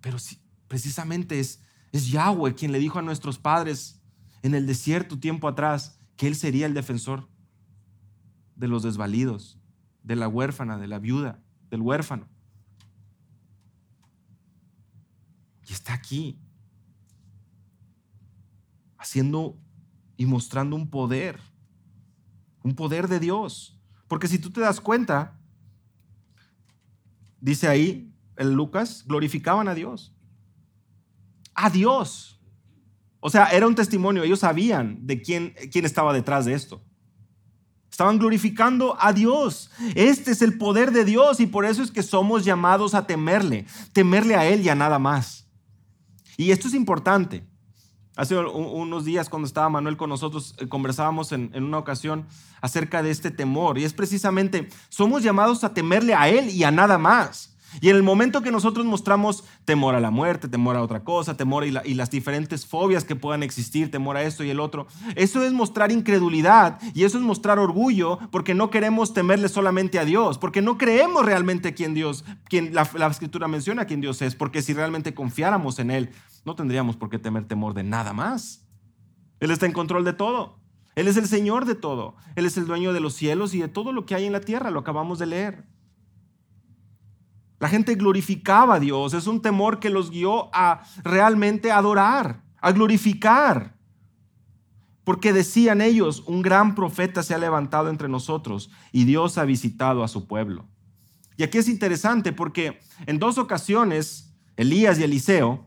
pero 0.00 0.18
si, 0.18 0.40
precisamente 0.66 1.40
es, 1.40 1.60
es 1.92 2.08
Yahweh 2.08 2.54
quien 2.54 2.72
le 2.72 2.78
dijo 2.78 2.98
a 2.98 3.02
nuestros 3.02 3.38
padres 3.38 4.00
en 4.42 4.54
el 4.54 4.66
desierto 4.66 5.18
tiempo 5.18 5.46
atrás 5.46 5.98
que 6.16 6.26
Él 6.26 6.36
sería 6.36 6.66
el 6.66 6.74
defensor 6.74 7.28
de 8.56 8.68
los 8.68 8.82
desvalidos, 8.82 9.58
de 10.02 10.16
la 10.16 10.28
huérfana, 10.28 10.78
de 10.78 10.86
la 10.86 10.98
viuda, 10.98 11.40
del 11.70 11.80
huérfano. 11.80 12.28
Y 15.66 15.72
está 15.72 15.94
aquí, 15.94 16.38
haciendo 18.98 19.58
y 20.16 20.26
mostrando 20.26 20.76
un 20.76 20.88
poder, 20.88 21.40
un 22.62 22.74
poder 22.74 23.08
de 23.08 23.20
Dios. 23.20 23.80
Porque 24.08 24.28
si 24.28 24.38
tú 24.38 24.50
te 24.50 24.60
das 24.60 24.80
cuenta, 24.80 25.38
dice 27.40 27.68
ahí 27.68 28.14
el 28.36 28.52
Lucas, 28.52 29.04
glorificaban 29.06 29.68
a 29.68 29.74
Dios. 29.74 30.14
A 31.54 31.70
Dios. 31.70 32.40
O 33.20 33.30
sea, 33.30 33.46
era 33.46 33.66
un 33.66 33.74
testimonio, 33.74 34.22
ellos 34.22 34.40
sabían 34.40 35.06
de 35.06 35.22
quién, 35.22 35.54
quién 35.72 35.84
estaba 35.84 36.12
detrás 36.12 36.44
de 36.44 36.54
esto. 36.54 36.82
Estaban 37.94 38.18
glorificando 38.18 38.96
a 38.98 39.12
Dios. 39.12 39.70
Este 39.94 40.32
es 40.32 40.42
el 40.42 40.58
poder 40.58 40.90
de 40.90 41.04
Dios 41.04 41.38
y 41.38 41.46
por 41.46 41.64
eso 41.64 41.80
es 41.80 41.92
que 41.92 42.02
somos 42.02 42.44
llamados 42.44 42.92
a 42.92 43.06
temerle, 43.06 43.66
temerle 43.92 44.34
a 44.34 44.44
Él 44.46 44.62
y 44.62 44.68
a 44.68 44.74
nada 44.74 44.98
más. 44.98 45.46
Y 46.36 46.50
esto 46.50 46.66
es 46.66 46.74
importante. 46.74 47.46
Hace 48.16 48.36
unos 48.36 49.04
días 49.04 49.28
cuando 49.28 49.46
estaba 49.46 49.68
Manuel 49.68 49.96
con 49.96 50.10
nosotros, 50.10 50.56
eh, 50.58 50.66
conversábamos 50.66 51.30
en, 51.30 51.52
en, 51.54 51.62
una 51.62 51.78
ocasión 51.78 52.26
acerca 52.60 53.00
de 53.00 53.12
este 53.12 53.30
temor. 53.30 53.78
Y 53.78 53.84
es 53.84 53.92
precisamente, 53.92 54.68
somos 54.88 55.22
llamados 55.22 55.62
a 55.62 55.72
temerle 55.72 56.14
a 56.14 56.28
Él 56.28 56.50
y 56.50 56.64
a 56.64 56.72
nada 56.72 56.98
más. 56.98 57.53
Y 57.80 57.88
en 57.90 57.96
el 57.96 58.02
momento 58.02 58.42
que 58.42 58.50
nosotros 58.50 58.86
mostramos 58.86 59.44
temor 59.64 59.94
a 59.94 60.00
la 60.00 60.10
muerte, 60.10 60.48
temor 60.48 60.76
a 60.76 60.82
otra 60.82 61.04
cosa, 61.04 61.36
temor 61.36 61.64
y, 61.64 61.70
las 61.70 62.10
diferentes 62.10 62.66
fobias 62.66 63.04
que 63.04 63.16
puedan 63.16 63.42
existir, 63.42 63.90
temor 63.90 64.16
a 64.16 64.22
esto 64.22 64.44
y 64.44 64.50
el 64.50 64.60
otro, 64.60 64.86
eso 65.16 65.42
es 65.42 65.52
mostrar 65.52 65.92
incredulidad 65.92 66.80
y 66.94 67.04
eso 67.04 67.18
es 67.18 67.24
mostrar 67.24 67.58
orgullo 67.58 68.18
porque 68.30 68.54
no 68.54 68.70
queremos 68.70 69.14
temerle 69.14 69.48
solamente 69.48 69.98
a 69.98 70.04
Dios, 70.04 70.38
porque 70.38 70.62
no 70.62 70.78
creemos 70.78 71.24
realmente 71.24 71.74
quién 71.74 71.94
Dios, 71.94 72.24
quien 72.44 72.74
la, 72.74 72.88
la 72.94 73.06
escritura 73.08 73.48
menciona 73.48 73.86
quién 73.86 74.00
Dios 74.00 74.22
es, 74.22 74.34
porque 74.34 74.62
si 74.62 74.74
realmente 74.74 75.14
confiáramos 75.14 75.78
en 75.78 75.90
Él, 75.90 76.10
no 76.44 76.54
tendríamos 76.54 76.96
por 76.96 77.10
qué 77.10 77.18
temer 77.18 77.46
temor 77.46 77.74
de 77.74 77.82
nada 77.82 78.12
más. 78.12 78.64
Él 79.40 79.50
está 79.50 79.66
en 79.66 79.72
control 79.72 80.04
de 80.04 80.12
todo. 80.12 80.58
Él 80.94 81.08
es 81.08 81.16
el 81.16 81.26
Señor 81.26 81.64
de 81.64 81.74
todo. 81.74 82.16
Él 82.36 82.46
es 82.46 82.56
el 82.56 82.66
dueño 82.66 82.92
de 82.92 83.00
los 83.00 83.14
cielos 83.14 83.54
y 83.54 83.60
de 83.60 83.68
todo 83.68 83.92
lo 83.92 84.06
que 84.06 84.14
hay 84.14 84.26
en 84.26 84.32
la 84.32 84.40
tierra. 84.40 84.70
Lo 84.70 84.80
acabamos 84.80 85.18
de 85.18 85.26
leer. 85.26 85.64
La 87.64 87.70
gente 87.70 87.94
glorificaba 87.94 88.74
a 88.74 88.78
Dios. 88.78 89.14
Es 89.14 89.26
un 89.26 89.40
temor 89.40 89.80
que 89.80 89.88
los 89.88 90.10
guió 90.10 90.54
a 90.54 90.82
realmente 91.02 91.72
adorar, 91.72 92.42
a 92.60 92.72
glorificar. 92.72 93.78
Porque 95.02 95.32
decían 95.32 95.80
ellos, 95.80 96.24
un 96.26 96.42
gran 96.42 96.74
profeta 96.74 97.22
se 97.22 97.32
ha 97.32 97.38
levantado 97.38 97.88
entre 97.88 98.10
nosotros 98.10 98.70
y 98.92 99.04
Dios 99.04 99.38
ha 99.38 99.46
visitado 99.46 100.04
a 100.04 100.08
su 100.08 100.28
pueblo. 100.28 100.68
Y 101.38 101.42
aquí 101.42 101.56
es 101.56 101.70
interesante 101.70 102.34
porque 102.34 102.80
en 103.06 103.18
dos 103.18 103.38
ocasiones 103.38 104.36
Elías 104.58 104.98
y 104.98 105.04
Eliseo 105.04 105.66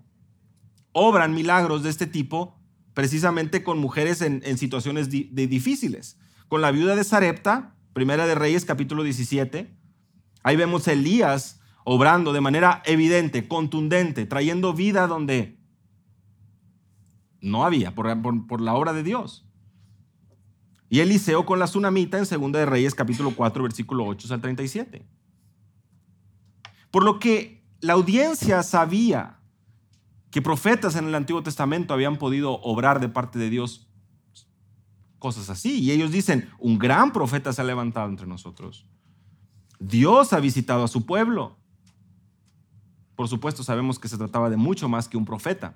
obran 0.91 1.33
milagros 1.33 1.81
de 1.81 1.89
este 1.89 2.05
tipo 2.05 2.61
precisamente 2.93 3.63
con 3.63 3.79
mujeres 3.79 4.21
en, 4.21 4.57
situaciones 4.59 5.09
difíciles. 5.09 6.19
Con 6.47 6.61
la 6.61 6.69
viuda 6.69 6.95
de 6.95 7.03
Sarepta, 7.03 7.75
Primera 7.93 8.27
de 8.27 8.35
Reyes 8.35 8.65
capítulo 8.65 9.01
17, 9.01 9.75
ahí 10.43 10.55
vemos 10.55 10.87
a 10.87 10.91
Elías 10.93 11.57
obrando 11.89 12.33
de 12.33 12.41
manera 12.41 12.83
evidente, 12.85 13.47
contundente, 13.47 14.25
trayendo 14.25 14.73
vida 14.73 15.07
donde 15.07 15.57
no 17.39 17.63
había, 17.63 17.95
por, 17.95 18.59
la 18.59 18.73
obra 18.73 18.91
de 18.91 19.03
Dios. 19.03 19.47
Y 20.89 20.99
Eliseo 20.99 21.45
con 21.45 21.59
la 21.59 21.65
tsunamita 21.65 22.17
en 22.17 22.25
Segunda 22.25 22.59
de 22.59 22.65
Reyes 22.65 22.93
capítulo 22.93 23.31
4, 23.33 23.63
versículo 23.63 24.05
8 24.05 24.33
al 24.33 24.41
37. 24.41 25.07
Por 26.91 27.05
lo 27.05 27.19
que 27.19 27.63
la 27.79 27.93
audiencia 27.93 28.63
sabía 28.63 29.39
que 30.29 30.41
profetas 30.41 30.97
en 30.97 31.05
el 31.05 31.15
Antiguo 31.15 31.41
Testamento 31.41 31.93
habían 31.93 32.17
podido 32.17 32.59
obrar 32.63 32.99
de 32.99 33.07
parte 33.07 33.39
de 33.39 33.49
Dios 33.49 33.89
cosas 35.19 35.49
así. 35.49 35.79
Y 35.79 35.91
ellos 35.91 36.11
dicen, 36.11 36.49
un 36.59 36.79
gran 36.79 37.13
profeta 37.13 37.53
se 37.53 37.61
ha 37.61 37.63
levantado 37.63 38.09
entre 38.09 38.27
nosotros. 38.27 38.85
Dios 39.79 40.33
ha 40.33 40.41
visitado 40.41 40.83
a 40.83 40.89
su 40.89 41.05
pueblo. 41.05 41.56
Por 43.17 43.27
supuesto, 43.27 43.63
sabemos 43.63 43.97
que 43.97 44.07
se 44.07 44.17
trataba 44.17 44.51
de 44.51 44.57
mucho 44.57 44.87
más 44.87 45.09
que 45.09 45.17
un 45.17 45.25
profeta. 45.25 45.75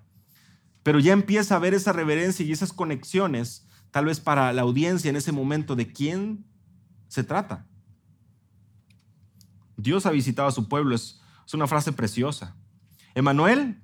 Pero 0.83 0.99
ya 0.99 1.11
empieza 1.11 1.55
a 1.55 1.57
haber 1.57 1.73
esa 1.73 1.91
reverencia 1.91 2.45
y 2.45 2.51
esas 2.51 2.71
conexiones, 2.71 3.67
tal 3.89 4.05
vez 4.05 4.19
para 4.19 4.53
la 4.53 4.61
audiencia 4.61 5.09
en 5.09 5.15
ese 5.15 5.31
momento, 5.31 5.75
de 5.75 5.91
quién 5.91 6.45
se 7.07 7.23
trata. 7.23 7.67
Dios 9.75 10.05
ha 10.05 10.11
visitado 10.11 10.47
a 10.47 10.51
su 10.51 10.69
pueblo, 10.69 10.93
es, 10.93 11.19
una 11.51 11.67
frase 11.67 11.91
preciosa. 11.91 12.55
Emanuel 13.15 13.81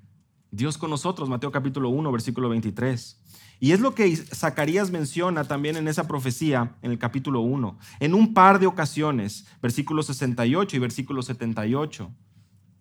Dios 0.52 0.78
con 0.78 0.92
nosotros, 0.92 1.28
Mateo 1.28 1.52
capítulo 1.52 1.90
1, 1.90 2.12
versículo 2.12 2.50
23. 2.50 3.20
Y 3.60 3.72
es 3.72 3.80
lo 3.80 3.96
que 3.96 4.16
Zacarías 4.16 4.92
menciona 4.92 5.46
también 5.46 5.78
en 5.78 5.88
esa 5.88 6.08
profecía, 6.08 6.78
en 6.84 6.92
el 6.92 7.00
capítulo 7.00 7.42
1, 7.42 7.78
en 8.00 8.14
un 8.14 8.36
par 8.36 8.60
de 8.60 8.68
ocasiones, 8.68 9.48
versículo 9.64 10.04
68 10.04 10.76
y 10.76 10.80
versículo 10.80 11.24
78. 11.24 12.14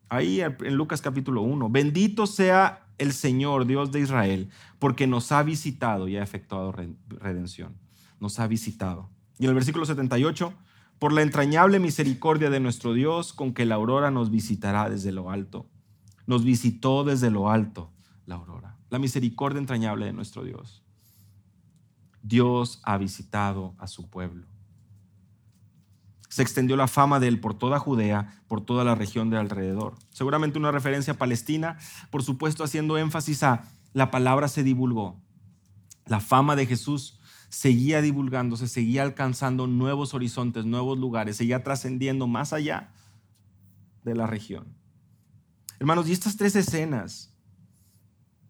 Ahí 0.08 0.40
en 0.40 0.74
Lucas 0.74 1.00
capítulo 1.00 1.42
1, 1.42 1.68
bendito 1.70 2.26
sea 2.26 2.86
el 2.98 3.12
Señor, 3.12 3.66
Dios 3.66 3.92
de 3.92 4.00
Israel, 4.00 4.50
porque 4.78 5.06
nos 5.06 5.32
ha 5.32 5.42
visitado 5.42 6.08
y 6.08 6.16
ha 6.16 6.22
efectuado 6.22 6.72
redención. 7.08 7.74
Nos 8.20 8.38
ha 8.38 8.46
visitado. 8.46 9.10
Y 9.38 9.44
en 9.44 9.50
el 9.50 9.54
versículo 9.54 9.84
78, 9.84 10.54
por 10.98 11.12
la 11.12 11.22
entrañable 11.22 11.78
misericordia 11.78 12.50
de 12.50 12.60
nuestro 12.60 12.94
Dios, 12.94 13.32
con 13.32 13.52
que 13.52 13.66
la 13.66 13.74
aurora 13.74 14.10
nos 14.10 14.30
visitará 14.30 14.88
desde 14.88 15.12
lo 15.12 15.30
alto 15.30 15.66
nos 16.26 16.44
visitó 16.44 17.04
desde 17.04 17.30
lo 17.30 17.50
alto 17.50 17.92
la 18.26 18.34
aurora, 18.34 18.76
la 18.90 18.98
misericordia 18.98 19.60
entrañable 19.60 20.06
de 20.06 20.12
nuestro 20.12 20.44
Dios. 20.44 20.82
Dios 22.22 22.80
ha 22.82 22.98
visitado 22.98 23.74
a 23.78 23.86
su 23.86 24.10
pueblo. 24.10 24.46
Se 26.28 26.42
extendió 26.42 26.76
la 26.76 26.88
fama 26.88 27.20
de 27.20 27.28
él 27.28 27.40
por 27.40 27.54
toda 27.54 27.78
Judea, 27.78 28.42
por 28.48 28.60
toda 28.60 28.84
la 28.84 28.94
región 28.94 29.30
de 29.30 29.38
alrededor. 29.38 29.94
Seguramente 30.10 30.58
una 30.58 30.72
referencia 30.72 31.14
a 31.14 31.18
Palestina, 31.18 31.78
por 32.10 32.22
supuesto 32.22 32.64
haciendo 32.64 32.98
énfasis 32.98 33.42
a 33.42 33.64
la 33.92 34.10
palabra 34.10 34.48
se 34.48 34.62
divulgó. 34.62 35.20
La 36.04 36.20
fama 36.20 36.56
de 36.56 36.66
Jesús 36.66 37.18
seguía 37.48 38.02
divulgándose, 38.02 38.68
seguía 38.68 39.02
alcanzando 39.02 39.66
nuevos 39.66 40.14
horizontes, 40.14 40.64
nuevos 40.64 40.98
lugares, 40.98 41.36
seguía 41.36 41.62
trascendiendo 41.62 42.26
más 42.26 42.52
allá 42.52 42.92
de 44.04 44.14
la 44.14 44.26
región. 44.26 44.76
Hermanos, 45.78 46.08
y 46.08 46.12
estas 46.12 46.36
tres 46.36 46.56
escenas, 46.56 47.34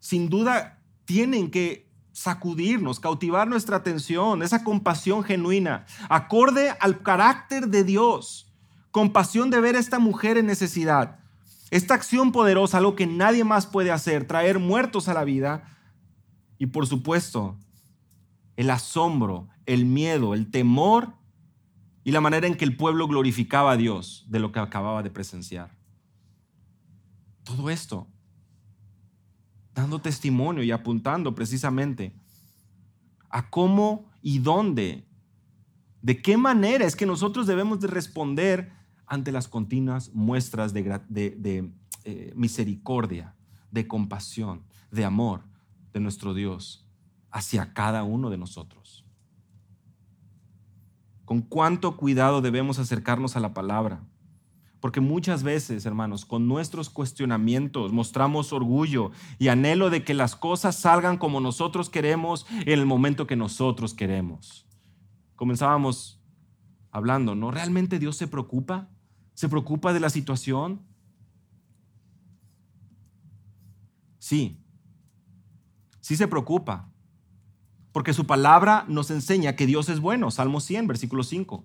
sin 0.00 0.28
duda, 0.28 0.82
tienen 1.04 1.50
que 1.50 1.85
sacudirnos, 2.16 2.98
cautivar 2.98 3.46
nuestra 3.46 3.76
atención, 3.76 4.42
esa 4.42 4.64
compasión 4.64 5.22
genuina, 5.22 5.84
acorde 6.08 6.70
al 6.80 7.02
carácter 7.02 7.68
de 7.68 7.84
Dios, 7.84 8.50
compasión 8.90 9.50
de 9.50 9.60
ver 9.60 9.76
a 9.76 9.80
esta 9.80 9.98
mujer 9.98 10.38
en 10.38 10.46
necesidad, 10.46 11.20
esta 11.70 11.92
acción 11.92 12.32
poderosa, 12.32 12.78
algo 12.78 12.96
que 12.96 13.06
nadie 13.06 13.44
más 13.44 13.66
puede 13.66 13.90
hacer, 13.90 14.26
traer 14.26 14.58
muertos 14.58 15.08
a 15.08 15.14
la 15.14 15.24
vida 15.24 15.76
y 16.56 16.68
por 16.68 16.86
supuesto 16.86 17.58
el 18.56 18.70
asombro, 18.70 19.48
el 19.66 19.84
miedo, 19.84 20.32
el 20.32 20.50
temor 20.50 21.12
y 22.02 22.12
la 22.12 22.22
manera 22.22 22.46
en 22.46 22.56
que 22.56 22.64
el 22.64 22.78
pueblo 22.78 23.08
glorificaba 23.08 23.72
a 23.72 23.76
Dios 23.76 24.24
de 24.28 24.38
lo 24.38 24.52
que 24.52 24.60
acababa 24.60 25.02
de 25.02 25.10
presenciar. 25.10 25.76
Todo 27.44 27.68
esto, 27.68 28.08
dando 29.76 30.00
testimonio 30.00 30.64
y 30.64 30.70
apuntando 30.72 31.34
precisamente 31.34 32.14
a 33.28 33.50
cómo 33.50 34.06
y 34.22 34.38
dónde, 34.38 35.06
de 36.00 36.22
qué 36.22 36.38
manera 36.38 36.86
es 36.86 36.96
que 36.96 37.04
nosotros 37.04 37.46
debemos 37.46 37.80
de 37.80 37.88
responder 37.88 38.72
ante 39.06 39.30
las 39.32 39.48
continuas 39.48 40.12
muestras 40.14 40.72
de, 40.72 41.70
eh, 42.04 42.32
misericordia, 42.34 43.36
de 43.70 43.86
compasión, 43.86 44.62
de 44.90 45.04
amor 45.04 45.42
de 45.92 46.00
nuestro 46.00 46.32
Dios 46.32 46.88
hacia 47.30 47.74
cada 47.74 48.02
uno 48.02 48.30
de 48.30 48.38
nosotros. 48.38 49.04
Con 51.26 51.42
cuánto 51.42 51.98
cuidado 51.98 52.40
debemos 52.40 52.78
acercarnos 52.78 53.36
a 53.36 53.40
la 53.40 53.52
palabra 53.52 54.00
porque 54.86 55.00
muchas 55.00 55.42
veces, 55.42 55.84
hermanos, 55.84 56.24
con 56.24 56.46
nuestros 56.46 56.90
cuestionamientos 56.90 57.90
mostramos 57.90 58.52
orgullo 58.52 59.10
y 59.36 59.48
anhelo 59.48 59.90
de 59.90 60.04
que 60.04 60.14
las 60.14 60.36
cosas 60.36 60.76
salgan 60.76 61.18
como 61.18 61.40
nosotros 61.40 61.90
queremos 61.90 62.46
en 62.52 62.78
el 62.78 62.86
momento 62.86 63.26
que 63.26 63.34
nosotros 63.34 63.94
queremos. 63.94 64.64
Comenzábamos 65.34 66.22
hablando, 66.92 67.34
¿no? 67.34 67.50
¿Realmente 67.50 67.98
Dios 67.98 68.14
se 68.14 68.28
preocupa? 68.28 68.88
¿Se 69.34 69.48
preocupa 69.48 69.92
de 69.92 69.98
la 69.98 70.08
situación? 70.08 70.80
Sí, 74.20 74.62
sí 75.98 76.14
se 76.14 76.28
preocupa, 76.28 76.92
porque 77.90 78.12
su 78.12 78.24
palabra 78.24 78.84
nos 78.86 79.10
enseña 79.10 79.56
que 79.56 79.66
Dios 79.66 79.88
es 79.88 79.98
bueno, 79.98 80.30
Salmo 80.30 80.60
100, 80.60 80.86
versículo 80.86 81.24
5. 81.24 81.64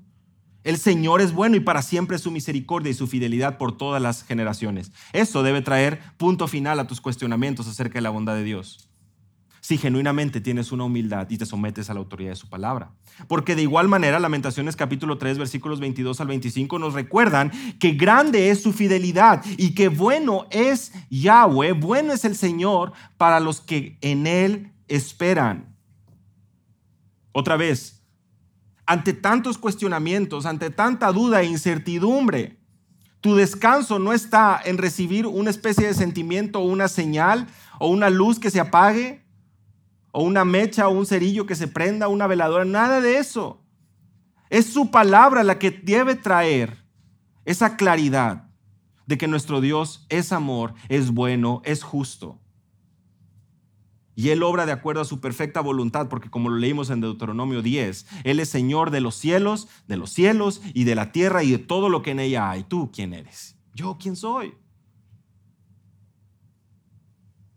El 0.63 0.77
Señor 0.77 1.21
es 1.21 1.33
bueno 1.33 1.55
y 1.55 1.59
para 1.59 1.81
siempre 1.81 2.19
su 2.19 2.29
misericordia 2.29 2.91
y 2.91 2.95
su 2.95 3.07
fidelidad 3.07 3.57
por 3.57 3.75
todas 3.75 4.01
las 4.01 4.23
generaciones. 4.23 4.91
Eso 5.11 5.41
debe 5.41 5.61
traer 5.61 5.99
punto 6.17 6.47
final 6.47 6.79
a 6.79 6.87
tus 6.87 7.01
cuestionamientos 7.01 7.67
acerca 7.67 7.95
de 7.95 8.01
la 8.01 8.11
bondad 8.11 8.35
de 8.35 8.43
Dios. 8.43 8.87
Si 9.59 9.77
genuinamente 9.77 10.41
tienes 10.41 10.71
una 10.71 10.85
humildad 10.85 11.29
y 11.29 11.37
te 11.37 11.45
sometes 11.45 11.89
a 11.89 11.93
la 11.93 11.99
autoridad 11.99 12.31
de 12.31 12.35
su 12.35 12.49
palabra. 12.49 12.91
Porque 13.27 13.55
de 13.55 13.61
igual 13.61 13.87
manera, 13.87 14.19
Lamentaciones 14.19 14.75
capítulo 14.75 15.17
3, 15.17 15.37
versículos 15.37 15.79
22 15.79 16.19
al 16.19 16.27
25 16.27 16.79
nos 16.79 16.93
recuerdan 16.93 17.51
que 17.79 17.91
grande 17.91 18.49
es 18.49 18.61
su 18.61 18.73
fidelidad 18.73 19.43
y 19.57 19.75
que 19.75 19.87
bueno 19.87 20.47
es 20.49 20.91
Yahweh, 21.09 21.73
bueno 21.73 22.13
es 22.13 22.25
el 22.25 22.35
Señor 22.35 22.93
para 23.17 23.39
los 23.39 23.61
que 23.61 23.97
en 24.01 24.25
Él 24.25 24.71
esperan. 24.87 25.75
Otra 27.31 27.55
vez, 27.55 28.00
ante 28.85 29.13
tantos 29.13 29.57
cuestionamientos, 29.57 30.45
ante 30.45 30.69
tanta 30.69 31.11
duda 31.11 31.41
e 31.41 31.45
incertidumbre. 31.45 32.57
Tu 33.21 33.35
descanso 33.35 33.99
no 33.99 34.13
está 34.13 34.59
en 34.63 34.77
recibir 34.77 35.27
una 35.27 35.49
especie 35.49 35.87
de 35.87 35.93
sentimiento 35.93 36.59
o 36.59 36.65
una 36.65 36.87
señal 36.87 37.47
o 37.79 37.87
una 37.87 38.09
luz 38.09 38.39
que 38.39 38.49
se 38.49 38.59
apague 38.59 39.23
o 40.11 40.23
una 40.23 40.43
mecha 40.43 40.87
o 40.87 40.91
un 40.91 41.05
cerillo 41.05 41.45
que 41.45 41.55
se 41.55 41.67
prenda, 41.67 42.07
una 42.07 42.27
veladora, 42.27 42.65
nada 42.65 42.99
de 42.99 43.17
eso. 43.17 43.61
Es 44.49 44.65
su 44.65 44.91
palabra 44.91 45.43
la 45.43 45.59
que 45.59 45.71
debe 45.71 46.15
traer 46.15 46.83
esa 47.45 47.77
claridad 47.77 48.49
de 49.05 49.17
que 49.17 49.27
nuestro 49.27 49.61
Dios 49.61 50.05
es 50.09 50.31
amor, 50.31 50.73
es 50.89 51.11
bueno, 51.11 51.61
es 51.63 51.83
justo. 51.83 52.39
Y 54.21 54.29
Él 54.29 54.43
obra 54.43 54.67
de 54.67 54.71
acuerdo 54.71 55.01
a 55.01 55.05
su 55.05 55.19
perfecta 55.19 55.61
voluntad, 55.61 56.07
porque 56.07 56.29
como 56.29 56.49
lo 56.49 56.57
leímos 56.57 56.91
en 56.91 57.01
Deuteronomio 57.01 57.63
10, 57.63 58.05
Él 58.23 58.39
es 58.39 58.49
Señor 58.49 58.91
de 58.91 59.01
los 59.01 59.15
cielos, 59.15 59.67
de 59.87 59.97
los 59.97 60.11
cielos 60.11 60.61
y 60.75 60.83
de 60.83 60.93
la 60.93 61.11
tierra 61.11 61.41
y 61.41 61.49
de 61.49 61.57
todo 61.57 61.89
lo 61.89 62.03
que 62.03 62.11
en 62.11 62.19
ella 62.19 62.51
hay. 62.51 62.63
¿Tú 62.63 62.91
quién 62.93 63.15
eres? 63.15 63.57
¿Yo 63.73 63.97
quién 63.99 64.15
soy? 64.15 64.53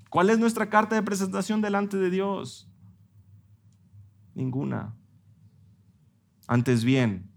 ¿Cuál 0.09 0.31
es 0.31 0.39
nuestra 0.39 0.71
carta 0.71 0.95
de 0.95 1.03
presentación 1.03 1.61
delante 1.61 1.99
de 1.99 2.09
Dios? 2.09 2.67
Ninguna. 4.35 4.97
Antes 6.47 6.83
bien, 6.83 7.31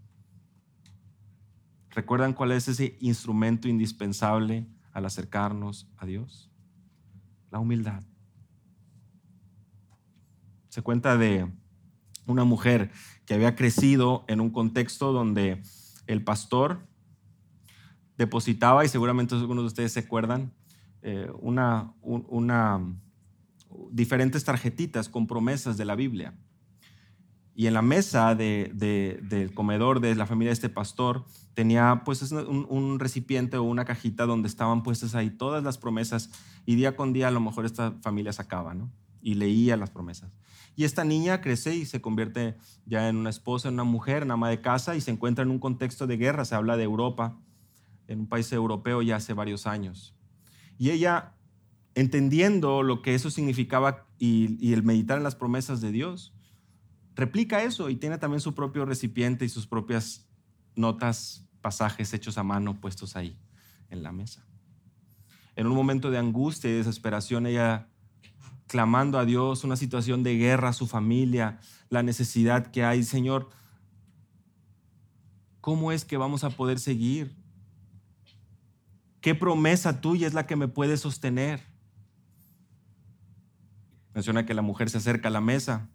¿recuerdan 1.90 2.32
cuál 2.32 2.52
es 2.52 2.66
ese 2.66 2.96
instrumento 2.98 3.68
indispensable 3.68 4.66
al 4.90 5.04
acercarnos 5.04 5.86
a 5.98 6.06
Dios? 6.06 6.50
La 7.50 7.58
humildad. 7.58 8.07
Se 10.68 10.82
cuenta 10.82 11.16
de 11.16 11.50
una 12.26 12.44
mujer 12.44 12.90
que 13.24 13.34
había 13.34 13.54
crecido 13.54 14.24
en 14.28 14.40
un 14.40 14.50
contexto 14.50 15.12
donde 15.12 15.62
el 16.06 16.22
pastor 16.22 16.86
depositaba, 18.16 18.84
y 18.84 18.88
seguramente 18.88 19.34
algunos 19.34 19.64
de 19.64 19.68
ustedes 19.68 19.92
se 19.92 20.00
acuerdan, 20.00 20.52
eh, 21.02 21.30
diferentes 23.90 24.44
tarjetitas 24.44 25.08
con 25.08 25.26
promesas 25.26 25.76
de 25.76 25.84
la 25.84 25.94
Biblia. 25.94 26.34
Y 27.54 27.66
en 27.66 27.74
la 27.74 27.82
mesa 27.82 28.34
de, 28.34 28.70
del 29.22 29.52
comedor 29.52 30.00
de 30.00 30.14
la 30.14 30.26
familia 30.26 30.50
de 30.50 30.54
este 30.54 30.68
pastor 30.68 31.24
tenía 31.54 32.02
pues 32.04 32.30
un, 32.30 32.66
un, 32.68 33.00
recipiente 33.00 33.56
o 33.56 33.64
una 33.64 33.84
cajita 33.84 34.26
donde 34.26 34.46
estaban 34.46 34.84
puestas 34.84 35.16
ahí 35.16 35.30
todas 35.30 35.64
las 35.64 35.76
promesas 35.76 36.30
y 36.66 36.76
día 36.76 36.94
con 36.94 37.12
día 37.12 37.28
a 37.28 37.32
lo 37.32 37.40
mejor 37.40 37.66
esta 37.66 37.92
familia 38.00 38.32
sacaba, 38.32 38.74
¿no? 38.74 38.92
Y 39.28 39.34
leía 39.34 39.76
las 39.76 39.90
promesas. 39.90 40.32
Y 40.74 40.84
esta 40.84 41.04
niña 41.04 41.42
crece 41.42 41.76
y 41.76 41.84
se 41.84 42.00
convierte 42.00 42.56
ya 42.86 43.10
en 43.10 43.16
una 43.16 43.28
esposa, 43.28 43.68
en 43.68 43.74
una 43.74 43.84
mujer, 43.84 44.22
en 44.22 44.30
ama 44.30 44.48
de 44.48 44.62
casa 44.62 44.96
y 44.96 45.02
se 45.02 45.10
encuentra 45.10 45.44
en 45.44 45.50
un 45.50 45.58
contexto 45.58 46.06
de 46.06 46.16
guerra. 46.16 46.46
Se 46.46 46.54
habla 46.54 46.78
de 46.78 46.84
Europa, 46.84 47.38
en 48.06 48.20
un 48.20 48.26
país 48.26 48.50
europeo 48.52 49.02
ya 49.02 49.16
hace 49.16 49.34
varios 49.34 49.66
años. 49.66 50.16
Y 50.78 50.88
ella, 50.88 51.34
entendiendo 51.94 52.82
lo 52.82 53.02
que 53.02 53.14
eso 53.14 53.30
significaba 53.30 54.06
y, 54.18 54.72
el 54.72 54.82
meditar 54.82 55.18
en 55.18 55.24
las 55.24 55.36
promesas 55.36 55.82
de 55.82 55.92
Dios, 55.92 56.32
replica 57.14 57.62
eso 57.62 57.90
y 57.90 57.96
tiene 57.96 58.16
también 58.16 58.40
su 58.40 58.54
propio 58.54 58.86
recipiente 58.86 59.44
y 59.44 59.50
sus 59.50 59.66
propias 59.66 60.26
notas, 60.74 61.44
pasajes 61.60 62.14
hechos 62.14 62.38
a 62.38 62.44
mano 62.44 62.80
puestos 62.80 63.14
ahí 63.14 63.36
en 63.90 64.02
la 64.02 64.10
mesa. 64.10 64.46
En 65.54 65.66
un 65.66 65.74
momento 65.74 66.10
de 66.10 66.16
angustia 66.16 66.70
y 66.70 66.74
desesperación, 66.74 67.46
ella 67.46 67.88
clamando 68.68 69.18
a 69.18 69.24
Dios, 69.24 69.64
una 69.64 69.76
situación 69.76 70.22
de 70.22 70.36
guerra 70.36 70.72
su 70.72 70.86
familia, 70.86 71.58
la 71.88 72.02
necesidad 72.02 72.70
que 72.70 72.84
hay. 72.84 73.02
Señor, 73.02 73.48
¿cómo 75.60 75.90
es 75.90 76.04
que 76.04 76.18
vamos 76.18 76.44
a 76.44 76.50
poder 76.50 76.78
seguir? 76.78 77.34
¿Qué 79.20 79.34
promesa 79.34 80.00
tuya 80.00 80.26
es 80.26 80.34
la 80.34 80.46
que 80.46 80.54
me 80.54 80.68
puede 80.68 80.96
sostener? 80.96 81.60
Menciona 84.14 84.46
que 84.46 84.54
la 84.54 84.62
mujer 84.62 84.90
se 84.90 84.98
acerca 84.98 85.28
a 85.28 85.32
la 85.32 85.40
mesa 85.40 85.88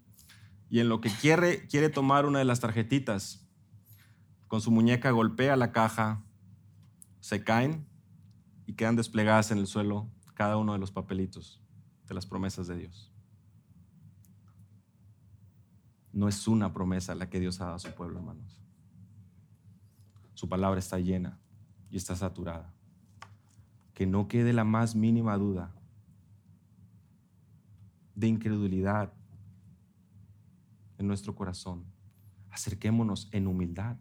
y 0.69 0.79
en 0.79 0.89
lo 0.89 0.99
que 0.99 1.09
quiere, 1.09 1.67
quiere 1.67 1.89
tomar 1.89 2.25
una 2.25 2.39
de 2.39 2.45
las 2.45 2.59
tarjetitas, 2.59 3.47
con 4.47 4.61
su 4.61 4.71
muñeca 4.71 5.11
golpea 5.11 5.55
la 5.55 5.71
caja, 5.71 6.23
se 7.19 7.43
caen 7.43 7.87
y 8.65 8.73
quedan 8.73 8.95
desplegadas 8.95 9.51
en 9.51 9.59
el 9.59 9.67
suelo 9.67 10.09
cada 10.33 10.57
uno 10.57 10.73
de 10.73 10.79
los 10.79 10.91
papelitos 10.91 11.62
de 12.07 12.13
las 12.13 12.25
promesas 12.25 12.67
de 12.67 12.77
Dios. 12.77 13.11
No 16.11 16.27
es 16.27 16.47
una 16.47 16.73
promesa 16.73 17.15
la 17.15 17.29
que 17.29 17.39
Dios 17.39 17.59
ha 17.59 17.65
dado 17.65 17.75
a 17.75 17.79
su 17.79 17.93
pueblo, 17.93 18.19
hermanos. 18.19 18.59
Su 20.35 20.47
palabra 20.47 20.79
está 20.79 20.99
llena 20.99 21.39
y 21.89 21.97
está 21.97 22.15
saturada. 22.15 22.73
Que 23.93 24.05
no 24.05 24.27
quede 24.27 24.53
la 24.53 24.63
más 24.63 24.95
mínima 24.95 25.37
duda 25.37 25.73
de 28.15 28.27
incredulidad 28.27 29.13
en 30.97 31.07
nuestro 31.07 31.35
corazón. 31.35 31.85
Acerquémonos 32.51 33.29
en 33.31 33.47
humildad 33.47 33.97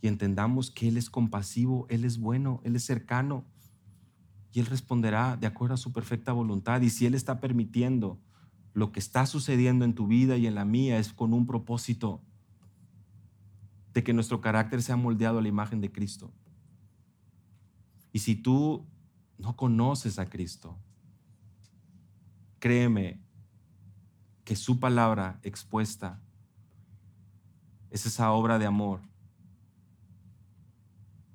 y 0.00 0.08
entendamos 0.08 0.70
que 0.70 0.88
Él 0.88 0.96
es 0.96 1.10
compasivo, 1.10 1.86
Él 1.88 2.04
es 2.04 2.18
bueno, 2.18 2.60
Él 2.62 2.76
es 2.76 2.84
cercano 2.84 3.44
y 4.54 4.60
Él 4.60 4.66
responderá 4.66 5.36
de 5.36 5.48
acuerdo 5.48 5.74
a 5.74 5.78
su 5.78 5.92
perfecta 5.92 6.32
voluntad. 6.32 6.80
Y 6.80 6.88
si 6.88 7.06
Él 7.06 7.14
está 7.14 7.40
permitiendo 7.40 8.20
lo 8.72 8.92
que 8.92 9.00
está 9.00 9.26
sucediendo 9.26 9.84
en 9.84 9.96
tu 9.96 10.06
vida 10.06 10.36
y 10.36 10.46
en 10.46 10.54
la 10.54 10.64
mía 10.64 10.96
es 10.98 11.12
con 11.12 11.34
un 11.34 11.44
propósito 11.44 12.22
de 13.92 14.04
que 14.04 14.12
nuestro 14.12 14.40
carácter 14.40 14.80
sea 14.80 14.96
moldeado 14.96 15.38
a 15.38 15.42
la 15.42 15.48
imagen 15.48 15.80
de 15.80 15.90
Cristo. 15.90 16.32
Y 18.12 18.20
si 18.20 18.36
tú 18.36 18.86
no 19.38 19.56
conoces 19.56 20.20
a 20.20 20.26
Cristo, 20.26 20.78
créeme 22.60 23.20
que 24.44 24.54
su 24.54 24.78
palabra 24.78 25.40
expuesta 25.42 26.22
es 27.90 28.06
esa 28.06 28.30
obra 28.30 28.60
de 28.60 28.66
amor 28.66 29.00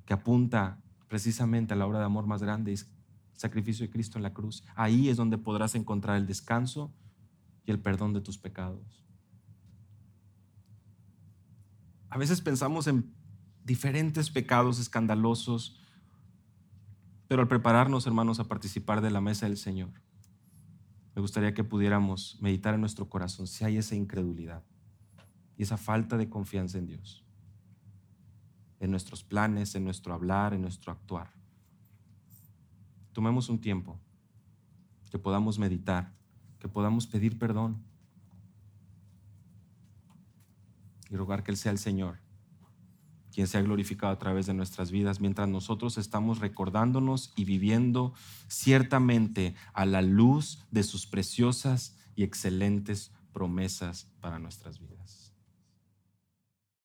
que 0.06 0.14
apunta 0.14 0.82
precisamente 1.10 1.74
a 1.74 1.78
la 1.78 1.86
obra 1.86 2.00
de 2.00 2.06
amor 2.06 2.26
más 2.26 2.42
grande 2.42 2.72
sacrificio 3.40 3.86
de 3.86 3.90
Cristo 3.90 4.20
en 4.20 4.24
la 4.24 4.34
cruz. 4.34 4.66
Ahí 4.76 5.08
es 5.08 5.16
donde 5.16 5.38
podrás 5.38 5.74
encontrar 5.74 6.18
el 6.18 6.28
descanso 6.28 6.94
y 7.66 7.72
el 7.72 7.80
perdón 7.80 8.12
de 8.14 8.20
tus 8.20 8.38
pecados. 8.38 9.06
A 12.10 12.18
veces 12.18 12.42
pensamos 12.42 12.88
en 12.88 13.14
diferentes 13.64 14.30
pecados 14.30 14.78
escandalosos, 14.78 15.80
pero 17.30 17.42
al 17.42 17.48
prepararnos, 17.48 18.06
hermanos, 18.06 18.42
a 18.42 18.50
participar 18.50 19.00
de 19.00 19.12
la 19.12 19.22
mesa 19.22 19.46
del 19.46 19.56
Señor, 19.56 19.94
me 21.16 21.22
gustaría 21.22 21.54
que 21.54 21.64
pudiéramos 21.64 22.38
meditar 22.42 22.74
en 22.74 22.82
nuestro 22.82 23.08
corazón 23.08 23.48
si 23.48 23.64
hay 23.64 23.78
esa 23.78 23.96
incredulidad 23.96 24.66
y 25.56 25.64
esa 25.64 25.78
falta 25.78 26.18
de 26.18 26.30
confianza 26.30 26.78
en 26.78 26.88
Dios, 26.88 27.24
en 28.82 28.92
nuestros 28.92 29.24
planes, 29.24 29.76
en 29.76 29.86
nuestro 29.86 30.14
hablar, 30.14 30.54
en 30.54 30.62
nuestro 30.62 30.92
actuar 30.92 31.39
tomemos 33.20 33.50
un 33.50 33.60
tiempo, 33.60 34.00
que 35.12 35.20
podamos 35.20 35.60
meditar, 35.60 36.16
que 36.58 36.70
podamos 36.70 37.06
pedir 37.06 37.38
perdón 37.38 37.84
y 41.10 41.18
rogar 41.18 41.44
que 41.44 41.52
Él 41.52 41.58
sea 41.58 41.74
el 41.74 41.80
Señor, 41.80 42.22
quien 43.34 43.48
sea 43.48 43.62
glorificado 43.62 44.14
a 44.14 44.20
través 44.20 44.46
de 44.46 44.54
nuestras 44.54 44.90
vidas, 44.90 45.20
mientras 45.20 45.50
nosotros 45.50 45.98
estamos 45.98 46.40
recordándonos 46.40 47.34
y 47.36 47.44
viviendo 47.44 48.14
ciertamente 48.48 49.54
a 49.74 49.86
la 49.86 50.02
luz 50.02 50.66
de 50.72 50.84
sus 50.84 51.06
preciosas 51.06 51.98
y 52.16 52.24
excelentes 52.24 53.12
promesas 53.34 54.08
para 54.22 54.40
nuestras 54.40 54.80
vidas. 54.80 55.19